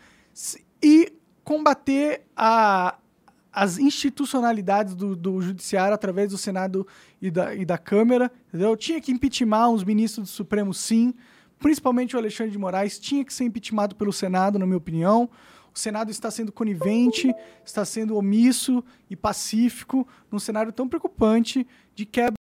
e 0.83 1.13
combater 1.45 2.23
a, 2.37 2.97
as 3.53 3.79
institucionalidades 3.79 4.95
do, 4.95 5.15
do 5.15 5.41
judiciário 5.41 5.95
através 5.95 6.31
do 6.31 6.39
Senado 6.39 6.87
e 7.23 7.31
da, 7.31 7.55
e 7.55 7.65
da 7.65 7.79
Câmara, 7.79 8.31
entendeu? 8.49 8.77
Tinha 8.77 9.01
que 9.01 9.13
impeachment 9.13 9.69
os 9.69 9.85
ministros 9.85 10.29
do 10.29 10.33
Supremo, 10.33 10.75
sim, 10.75 11.15
principalmente 11.61 12.17
o 12.17 12.19
Alexandre 12.19 12.51
de 12.51 12.59
Moraes, 12.59 12.99
tinha 12.99 13.25
que 13.25 13.33
ser 13.33 13.45
impeachmentado 13.45 13.95
pelo 13.95 14.13
Senado, 14.13 14.59
na 14.59 14.67
minha 14.67 14.79
opinião. 14.79 15.31
O 15.75 15.79
Senado 15.79 16.11
está 16.11 16.31
sendo 16.31 16.53
conivente, 16.53 17.35
está 17.65 17.85
sendo 17.85 18.17
omisso 18.17 18.85
e 19.11 19.17
pacífico 19.17 20.07
num 20.31 20.39
cenário 20.39 20.73
tão 20.73 20.89
preocupante 20.89 21.67
de 21.95 22.07
quebra 22.07 22.44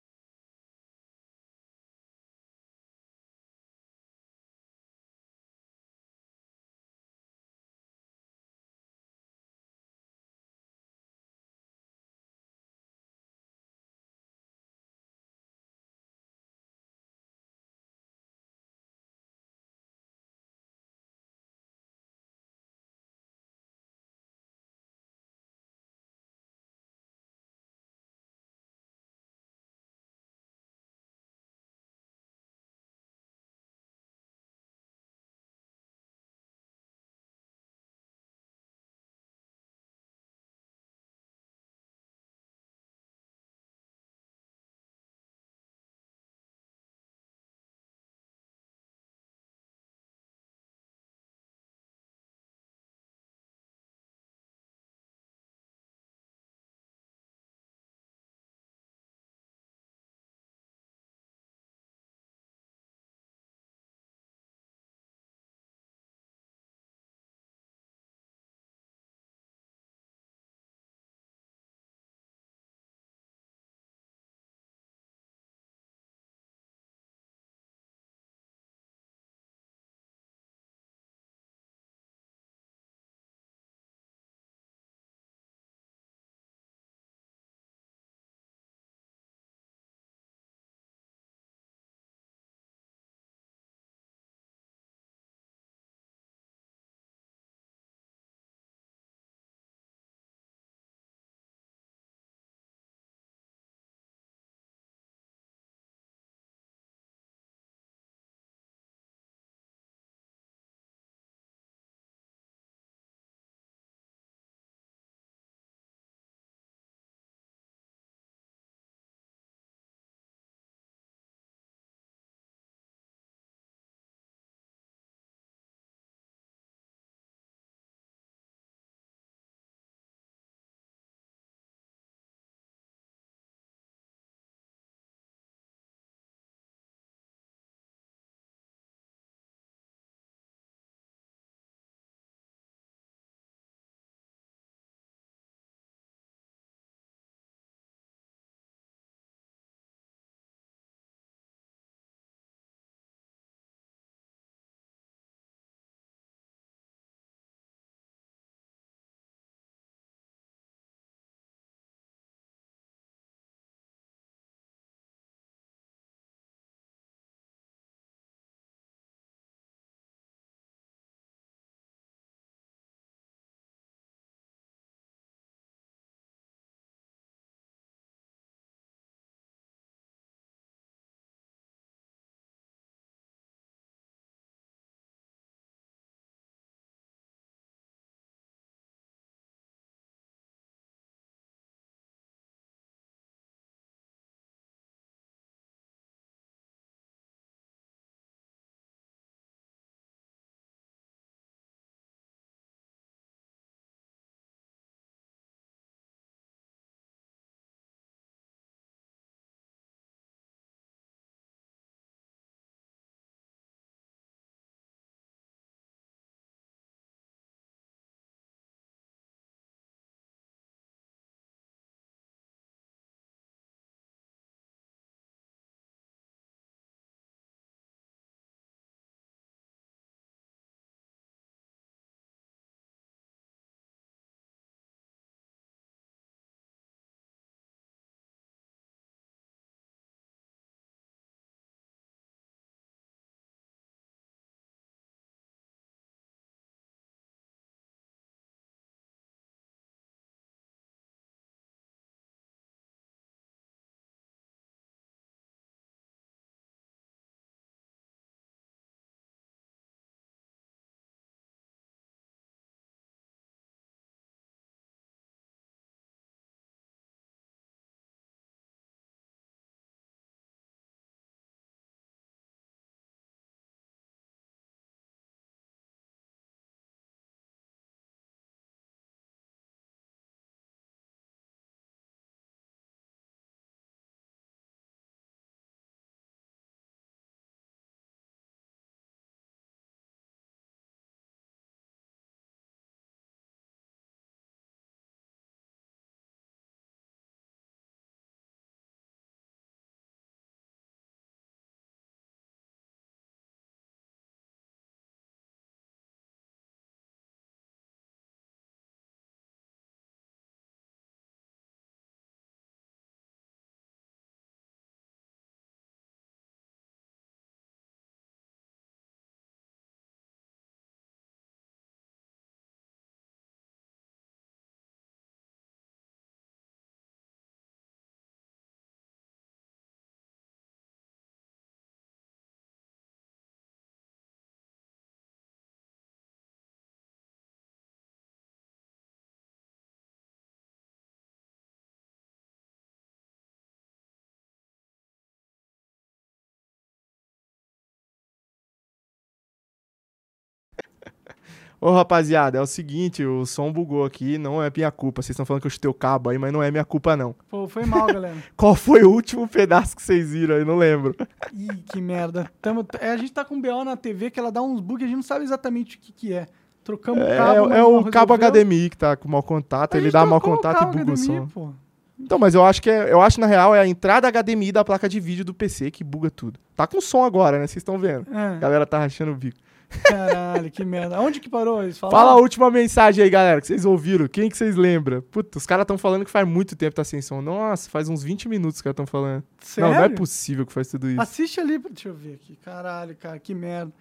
Ô, 351.80 351.92
rapaziada, 351.92 352.58
é 352.58 352.60
o 352.60 352.66
seguinte, 352.66 353.24
o 353.24 353.46
som 353.46 353.72
bugou 353.72 354.04
aqui, 354.04 354.36
não 354.36 354.60
é 354.62 354.70
minha 354.74 354.90
culpa. 354.90 355.22
Vocês 355.22 355.30
estão 355.30 355.46
falando 355.46 355.60
que 355.60 355.66
eu 355.68 355.70
chutei 355.70 355.88
o 355.88 355.94
cabo 355.94 356.28
aí, 356.30 356.36
mas 356.38 356.52
não 356.52 356.60
é 356.62 356.70
minha 356.72 356.84
culpa, 356.84 357.16
não. 357.16 357.34
Pô, 357.48 357.68
foi 357.68 357.84
mal, 357.86 358.06
galera. 358.12 358.34
Qual 358.56 358.74
foi 358.74 359.04
o 359.04 359.10
último 359.10 359.46
pedaço 359.46 359.94
que 359.94 360.02
vocês 360.02 360.30
viram 360.30 360.56
aí? 360.56 360.64
Não 360.64 360.76
lembro. 360.76 361.14
Ih, 361.52 361.68
que 361.88 362.00
merda. 362.00 362.50
Tamo, 362.60 362.84
é, 363.00 363.10
a 363.10 363.16
gente 363.16 363.32
tá 363.32 363.44
com 363.44 363.60
BO 363.60 363.84
na 363.84 363.96
TV 363.96 364.28
que 364.30 364.40
ela 364.40 364.50
dá 364.50 364.60
uns 364.60 364.80
bugs, 364.80 365.04
a 365.04 365.06
gente 365.06 365.16
não 365.16 365.22
sabe 365.22 365.44
exatamente 365.44 365.96
o 365.96 366.00
que, 366.00 366.12
que 366.12 366.32
é. 366.32 366.46
Trocamos 366.82 367.22
É, 367.22 367.34
o 367.34 367.36
cabo. 367.36 367.68
mas 367.68 367.78
é 367.78 367.80
não 367.82 367.98
o 367.98 368.10
cabo. 368.10 368.34
HDMI 368.34 368.90
que 368.90 368.96
tá 368.96 369.14
com 369.16 369.28
mau 369.28 369.42
contato, 369.42 369.94
A 369.94 369.98
ele 369.98 370.10
dá 370.10 370.26
mau 370.26 370.38
o 370.38 370.40
contato 370.42 370.76
e 370.76 370.78
cabo 370.80 370.98
buga 370.98 371.12
o 371.12 371.14
HDMI, 371.14 371.26
som. 371.26 371.46
pô. 371.46 371.70
Então, 372.18 372.36
mas 372.40 372.52
eu 372.56 372.64
acho 372.64 372.82
que 372.82 372.90
é, 372.90 373.12
eu 373.12 373.20
acho 373.20 373.38
na 373.38 373.46
real 373.46 373.72
é 373.72 373.78
a 373.80 373.86
entrada 373.86 374.28
HDMI 374.32 374.72
da 374.72 374.84
placa 374.84 375.08
de 375.08 375.20
vídeo 375.20 375.44
do 375.44 375.54
PC 375.54 375.92
que 375.92 376.02
buga 376.02 376.28
tudo. 376.28 376.58
Tá 376.74 376.84
com 376.88 377.00
som 377.00 377.22
agora, 377.22 377.58
né? 377.60 377.66
Vocês 377.68 377.76
estão 377.76 377.96
vendo. 377.96 378.26
A 378.32 378.54
É, 378.54 378.58
galera 378.58 378.84
tá 378.84 378.98
rachando 378.98 379.30
o 379.30 379.36
bico. 379.36 379.56
Caralho, 379.88 380.70
que 380.70 380.84
merda. 380.84 381.20
Onde 381.20 381.40
que 381.40 381.48
parou? 381.48 381.82
Eles 381.82 381.98
falaram? 381.98 382.18
Fala 382.18 382.32
a 382.32 382.36
última 382.36 382.70
mensagem 382.70 383.24
aí, 383.24 383.30
galera, 383.30 383.60
que 383.60 383.66
vocês 383.66 383.84
ouviram. 383.84 384.28
Quem 384.28 384.48
que 384.48 384.56
vocês 384.56 384.76
lembram? 384.76 385.22
Puta, 385.22 385.58
os 385.58 385.66
caras 385.66 385.84
estão 385.84 385.96
falando 385.96 386.24
que 386.24 386.30
faz 386.30 386.46
muito 386.46 386.76
tempo 386.76 386.94
tá 386.94 387.04
sem 387.04 387.22
som. 387.22 387.40
Nossa, 387.40 387.88
faz 387.88 388.08
uns 388.08 388.22
20 388.22 388.48
minutos 388.48 388.74
que 388.74 388.78
os 388.78 388.82
caras 388.82 388.94
estão 388.94 389.06
falando. 389.06 389.42
Sério? 389.60 389.90
Não, 389.90 389.98
não 389.98 390.04
é 390.04 390.08
possível 390.08 390.66
que 390.66 390.72
faz 390.72 390.88
tudo 390.88 391.08
isso. 391.08 391.20
Assiste 391.20 391.60
ali, 391.60 391.78
deixa 391.78 392.08
eu 392.08 392.14
ver 392.14 392.34
aqui. 392.34 392.56
Caralho, 392.56 393.16
cara, 393.16 393.38
que 393.38 393.54
merda. 393.54 393.92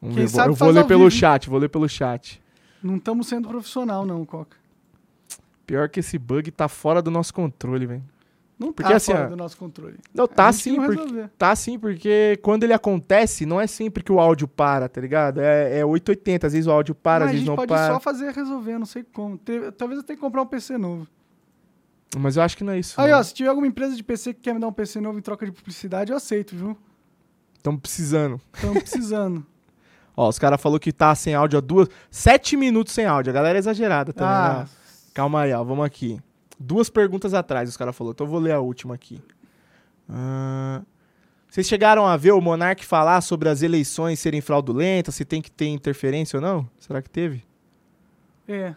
Vamos 0.00 0.16
quem 0.16 0.26
ver, 0.26 0.30
sabe 0.30 0.50
eu 0.50 0.54
vou 0.54 0.70
ler 0.70 0.86
pelo 0.86 1.04
vivo, 1.04 1.10
chat, 1.10 1.48
vou 1.48 1.58
ler 1.58 1.68
pelo 1.68 1.88
chat. 1.88 2.42
Não 2.82 2.96
estamos 2.96 3.26
sendo 3.28 3.48
profissional, 3.48 4.06
não, 4.06 4.24
Coca. 4.24 4.56
Pior 5.66 5.88
que 5.88 6.00
esse 6.00 6.18
bug 6.18 6.50
tá 6.50 6.66
fora 6.68 7.00
do 7.02 7.10
nosso 7.10 7.32
controle, 7.32 7.86
velho. 7.86 8.02
Não 8.60 8.74
Porque 8.74 8.90
tá 8.90 8.96
assim, 8.96 9.12
fora 9.12 9.26
do 9.28 9.36
nosso 9.36 9.56
controle. 9.56 9.96
Não, 10.14 10.26
tá 10.28 10.48
A 10.48 10.52
gente 10.52 10.62
sim, 10.64 10.76
porque, 10.76 11.28
tá 11.38 11.56
sim, 11.56 11.78
porque 11.78 12.38
quando 12.42 12.64
ele 12.64 12.74
acontece, 12.74 13.46
não 13.46 13.58
é 13.58 13.66
sempre 13.66 14.04
que 14.04 14.12
o 14.12 14.20
áudio 14.20 14.46
para, 14.46 14.86
tá 14.86 15.00
ligado? 15.00 15.40
É, 15.40 15.78
é 15.78 15.84
880, 15.86 16.46
às 16.46 16.52
vezes 16.52 16.66
o 16.66 16.70
áudio 16.70 16.94
para, 16.94 17.24
Mas 17.24 17.28
às 17.28 17.28
a 17.28 17.32
vezes 17.32 17.40
gente 17.40 17.48
não 17.48 17.56
pode 17.56 17.68
para. 17.72 17.94
só 17.94 17.98
fazer 17.98 18.30
resolver, 18.32 18.78
não 18.78 18.84
sei 18.84 19.02
como. 19.02 19.38
Te- 19.38 19.72
Talvez 19.72 19.98
eu 19.98 20.04
tenha 20.06 20.14
que 20.16 20.20
comprar 20.20 20.42
um 20.42 20.46
PC 20.46 20.76
novo. 20.76 21.06
Mas 22.18 22.36
eu 22.36 22.42
acho 22.42 22.54
que 22.56 22.62
não 22.62 22.74
é 22.74 22.78
isso. 22.78 23.00
Aí, 23.00 23.10
não. 23.10 23.18
ó, 23.18 23.22
se 23.22 23.32
tiver 23.32 23.48
alguma 23.48 23.66
empresa 23.66 23.96
de 23.96 24.04
PC 24.04 24.34
que 24.34 24.40
quer 24.40 24.52
me 24.52 24.60
dar 24.60 24.66
um 24.68 24.72
PC 24.72 25.00
novo 25.00 25.18
em 25.18 25.22
troca 25.22 25.46
de 25.46 25.52
publicidade, 25.52 26.10
eu 26.10 26.16
aceito, 26.18 26.54
viu? 26.54 26.76
Estão 27.56 27.78
precisando. 27.78 28.38
Estamos 28.52 28.76
precisando. 28.82 29.46
Ó, 30.14 30.28
os 30.28 30.38
caras 30.38 30.60
falaram 30.60 30.80
que 30.80 30.92
tá 30.92 31.14
sem 31.14 31.34
áudio 31.34 31.56
há 31.58 31.60
duas. 31.62 31.88
Sete 32.10 32.56
minutos 32.58 32.92
sem 32.92 33.06
áudio. 33.06 33.30
A 33.30 33.34
galera 33.34 33.56
é 33.56 33.60
exagerada 33.60 34.12
também. 34.12 34.34
ah, 34.34 34.58
né? 34.64 34.68
Calma 35.14 35.42
aí, 35.42 35.52
ó. 35.54 35.62
Vamos 35.64 35.84
aqui. 35.86 36.20
Duas 36.62 36.90
perguntas 36.90 37.32
atrás, 37.32 37.68
os 37.70 37.76
caras 37.76 37.96
falaram. 37.96 38.12
Então 38.12 38.26
eu 38.26 38.30
vou 38.30 38.38
ler 38.38 38.52
a 38.52 38.60
última 38.60 38.94
aqui. 38.94 39.18
Ah, 40.08 40.82
Vocês 41.48 41.66
chegaram 41.66 42.06
a 42.06 42.16
ver 42.18 42.32
o 42.32 42.40
Monark 42.40 42.84
falar 42.84 43.20
sobre 43.22 43.48
as 43.48 43.62
eleições 43.62 44.20
serem 44.20 44.40
fraudulentas, 44.42 45.14
se 45.14 45.24
tem 45.24 45.40
que 45.40 45.50
ter 45.50 45.68
interferência 45.68 46.36
ou 46.36 46.42
não? 46.42 46.68
Será 46.78 47.00
que 47.00 47.08
teve? 47.08 47.44
é. 48.46 48.74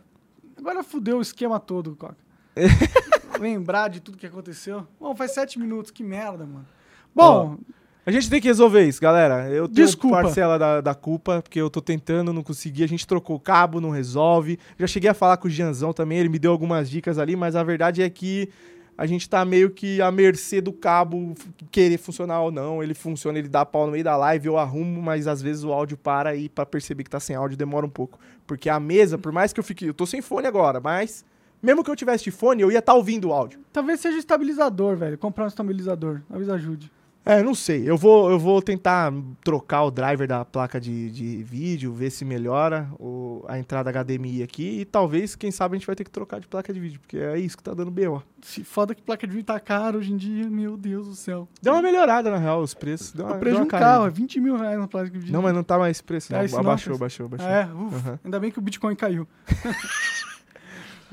Agora 0.57 0.81
fudeu 0.81 1.17
o 1.17 1.21
esquema 1.21 1.59
todo, 1.59 1.93
Coca. 1.95 2.15
Lembrar 3.39 3.89
de 3.89 3.99
tudo 3.99 4.17
que 4.17 4.25
aconteceu. 4.25 4.87
Bom, 4.97 5.13
faz 5.13 5.31
sete 5.33 5.59
minutos, 5.59 5.91
que 5.91 6.03
merda, 6.03 6.45
mano. 6.45 6.65
Bom, 7.13 7.57
A 8.05 8.11
gente 8.11 8.29
tem 8.29 8.41
que 8.41 8.47
resolver 8.47 8.83
isso, 8.85 8.99
galera. 8.99 9.49
Eu 9.49 9.67
tenho 9.67 9.87
Desculpa. 9.87 10.23
parcela 10.23 10.59
da, 10.59 10.81
da 10.81 10.93
culpa, 10.93 11.41
porque 11.41 11.59
eu 11.59 11.69
tô 11.69 11.81
tentando, 11.81 12.33
não 12.33 12.43
consegui. 12.43 12.83
A 12.83 12.87
gente 12.87 13.07
trocou 13.07 13.37
o 13.37 13.39
cabo, 13.39 13.79
não 13.79 13.91
resolve. 13.91 14.59
Já 14.77 14.87
cheguei 14.87 15.09
a 15.09 15.13
falar 15.13 15.37
com 15.37 15.47
o 15.47 15.49
Gianzão 15.49 15.93
também, 15.93 16.17
ele 16.17 16.27
me 16.27 16.37
deu 16.37 16.51
algumas 16.51 16.89
dicas 16.89 17.17
ali, 17.17 17.35
mas 17.35 17.55
a 17.55 17.63
verdade 17.63 18.01
é 18.01 18.09
que 18.09 18.49
a 18.97 19.05
gente 19.05 19.27
tá 19.29 19.43
meio 19.45 19.69
que 19.71 20.01
à 20.01 20.11
mercê 20.11 20.59
do 20.59 20.73
cabo 20.73 21.33
querer 21.71 21.97
funcionar 21.97 22.41
ou 22.41 22.51
não. 22.51 22.83
Ele 22.83 22.93
funciona, 22.93 23.39
ele 23.39 23.47
dá 23.47 23.65
pau 23.65 23.85
no 23.85 23.93
meio 23.93 24.03
da 24.03 24.17
live, 24.17 24.47
eu 24.47 24.57
arrumo, 24.57 25.01
mas 25.01 25.25
às 25.25 25.41
vezes 25.41 25.63
o 25.63 25.71
áudio 25.71 25.95
para 25.97 26.35
e 26.35 26.49
pra 26.49 26.65
perceber 26.65 27.05
que 27.05 27.09
tá 27.09 27.21
sem 27.21 27.35
áudio 27.35 27.57
demora 27.57 27.85
um 27.85 27.89
pouco. 27.89 28.19
Porque 28.45 28.69
a 28.69 28.81
mesa, 28.81 29.17
por 29.17 29.31
mais 29.31 29.53
que 29.53 29.59
eu 29.61 29.63
fique. 29.63 29.85
Eu 29.85 29.93
tô 29.93 30.05
sem 30.05 30.21
fone 30.21 30.45
agora, 30.45 30.79
mas. 30.79 31.25
Mesmo 31.61 31.81
que 31.81 31.89
eu 31.89 31.95
tivesse 31.95 32.25
de 32.25 32.31
fone, 32.31 32.61
eu 32.61 32.69
ia 32.69 32.79
estar 32.79 32.93
ouvindo 32.93 33.29
o 33.29 33.31
áudio. 33.31 33.61
talvez 33.71 34.01
seja 34.01 34.17
estabilizador, 34.17 34.97
velho. 34.97 35.17
Comprar 35.17 35.45
um 35.45 35.47
estabilizador. 35.47 36.19
Talvez 36.27 36.49
ajude. 36.49 36.91
É, 37.25 37.41
não 37.41 37.55
sei. 37.55 37.89
Eu 37.89 37.97
vou, 37.97 38.29
eu 38.29 38.37
vou 38.37 38.61
tentar 38.61 39.13
trocar 39.43 39.83
o 39.83 39.91
driver 39.91 40.27
da 40.27 40.43
placa 40.43 40.79
de, 40.79 41.09
de 41.09 41.43
vídeo, 41.43 41.93
ver 41.93 42.09
se 42.09 42.25
melhora 42.25 42.89
o, 42.99 43.43
a 43.47 43.57
entrada 43.57 43.91
HDMI 43.91 44.43
aqui. 44.43 44.81
E 44.81 44.85
talvez, 44.85 45.35
quem 45.35 45.49
sabe, 45.51 45.75
a 45.75 45.79
gente 45.79 45.87
vai 45.87 45.95
ter 45.95 46.03
que 46.03 46.11
trocar 46.11 46.39
de 46.39 46.47
placa 46.47 46.73
de 46.73 46.79
vídeo, 46.79 46.99
porque 46.99 47.17
é 47.17 47.39
isso 47.39 47.55
que 47.55 47.63
tá 47.63 47.73
dando 47.73 47.89
BO. 47.91 48.21
Se 48.41 48.63
foda 48.63 48.93
que 48.93 49.01
placa 49.01 49.25
de 49.25 49.33
vídeo 49.33 49.45
tá 49.45 49.59
caro 49.59 49.99
hoje 49.99 50.11
em 50.11 50.17
dia, 50.17 50.49
meu 50.49 50.75
Deus 50.75 51.07
do 51.07 51.15
céu. 51.15 51.47
Deu 51.61 51.73
uma 51.73 51.81
melhorada, 51.81 52.29
na 52.29 52.37
real, 52.37 52.61
os 52.61 52.73
preços. 52.73 53.13
Deu 53.13 53.25
uma, 53.25 53.35
O 53.35 53.39
preço 53.39 53.55
de 53.57 53.61
um 53.63 53.67
carro 53.67 54.05
é 54.05 54.09
20 54.09 54.39
mil 54.41 54.57
reais 54.57 54.77
na 54.77 54.87
placa 54.87 55.09
de 55.09 55.17
vídeo. 55.17 55.33
Não, 55.33 55.41
mas 55.41 55.53
não 55.53 55.63
tá 55.63 55.77
mais 55.79 56.01
preço, 56.01 56.31
não. 56.33 56.39
É, 56.39 56.45
abaixou, 56.45 56.97
preço. 56.97 56.99
baixou, 56.99 57.29
baixou. 57.29 57.47
É, 57.47 57.65
ufa. 57.73 58.09
Aham. 58.09 58.19
Ainda 58.25 58.39
bem 58.39 58.51
que 58.51 58.59
o 58.59 58.61
Bitcoin 58.61 58.95
caiu. 58.95 59.27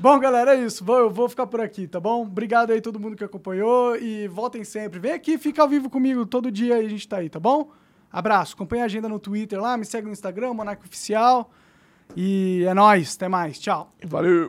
bom, 0.01 0.19
galera, 0.19 0.55
é 0.55 0.65
isso. 0.65 0.83
Eu 0.91 1.09
vou 1.09 1.29
ficar 1.29 1.47
por 1.47 1.61
aqui, 1.61 1.87
tá 1.87 1.99
bom? 1.99 2.23
Obrigado 2.23 2.71
aí 2.71 2.81
todo 2.81 2.99
mundo 2.99 3.15
que 3.15 3.23
acompanhou 3.23 3.95
e 3.95 4.27
voltem 4.27 4.63
sempre. 4.63 4.99
Vem 4.99 5.11
aqui, 5.11 5.37
fica 5.37 5.61
ao 5.61 5.69
vivo 5.69 5.89
comigo 5.89 6.25
todo 6.25 6.51
dia 6.51 6.81
e 6.81 6.85
a 6.85 6.89
gente 6.89 7.07
tá 7.07 7.17
aí, 7.17 7.29
tá 7.29 7.39
bom? 7.39 7.71
Abraço. 8.11 8.55
Acompanha 8.55 8.83
a 8.83 8.85
agenda 8.85 9.07
no 9.07 9.19
Twitter 9.19 9.61
lá, 9.61 9.77
me 9.77 9.85
segue 9.85 10.07
no 10.07 10.13
Instagram, 10.13 10.53
Monarca 10.53 10.85
Oficial. 10.85 11.51
E 12.15 12.65
é 12.67 12.73
nóis. 12.73 13.15
Até 13.15 13.29
mais. 13.29 13.59
Tchau. 13.59 13.93
Valeu. 14.03 14.39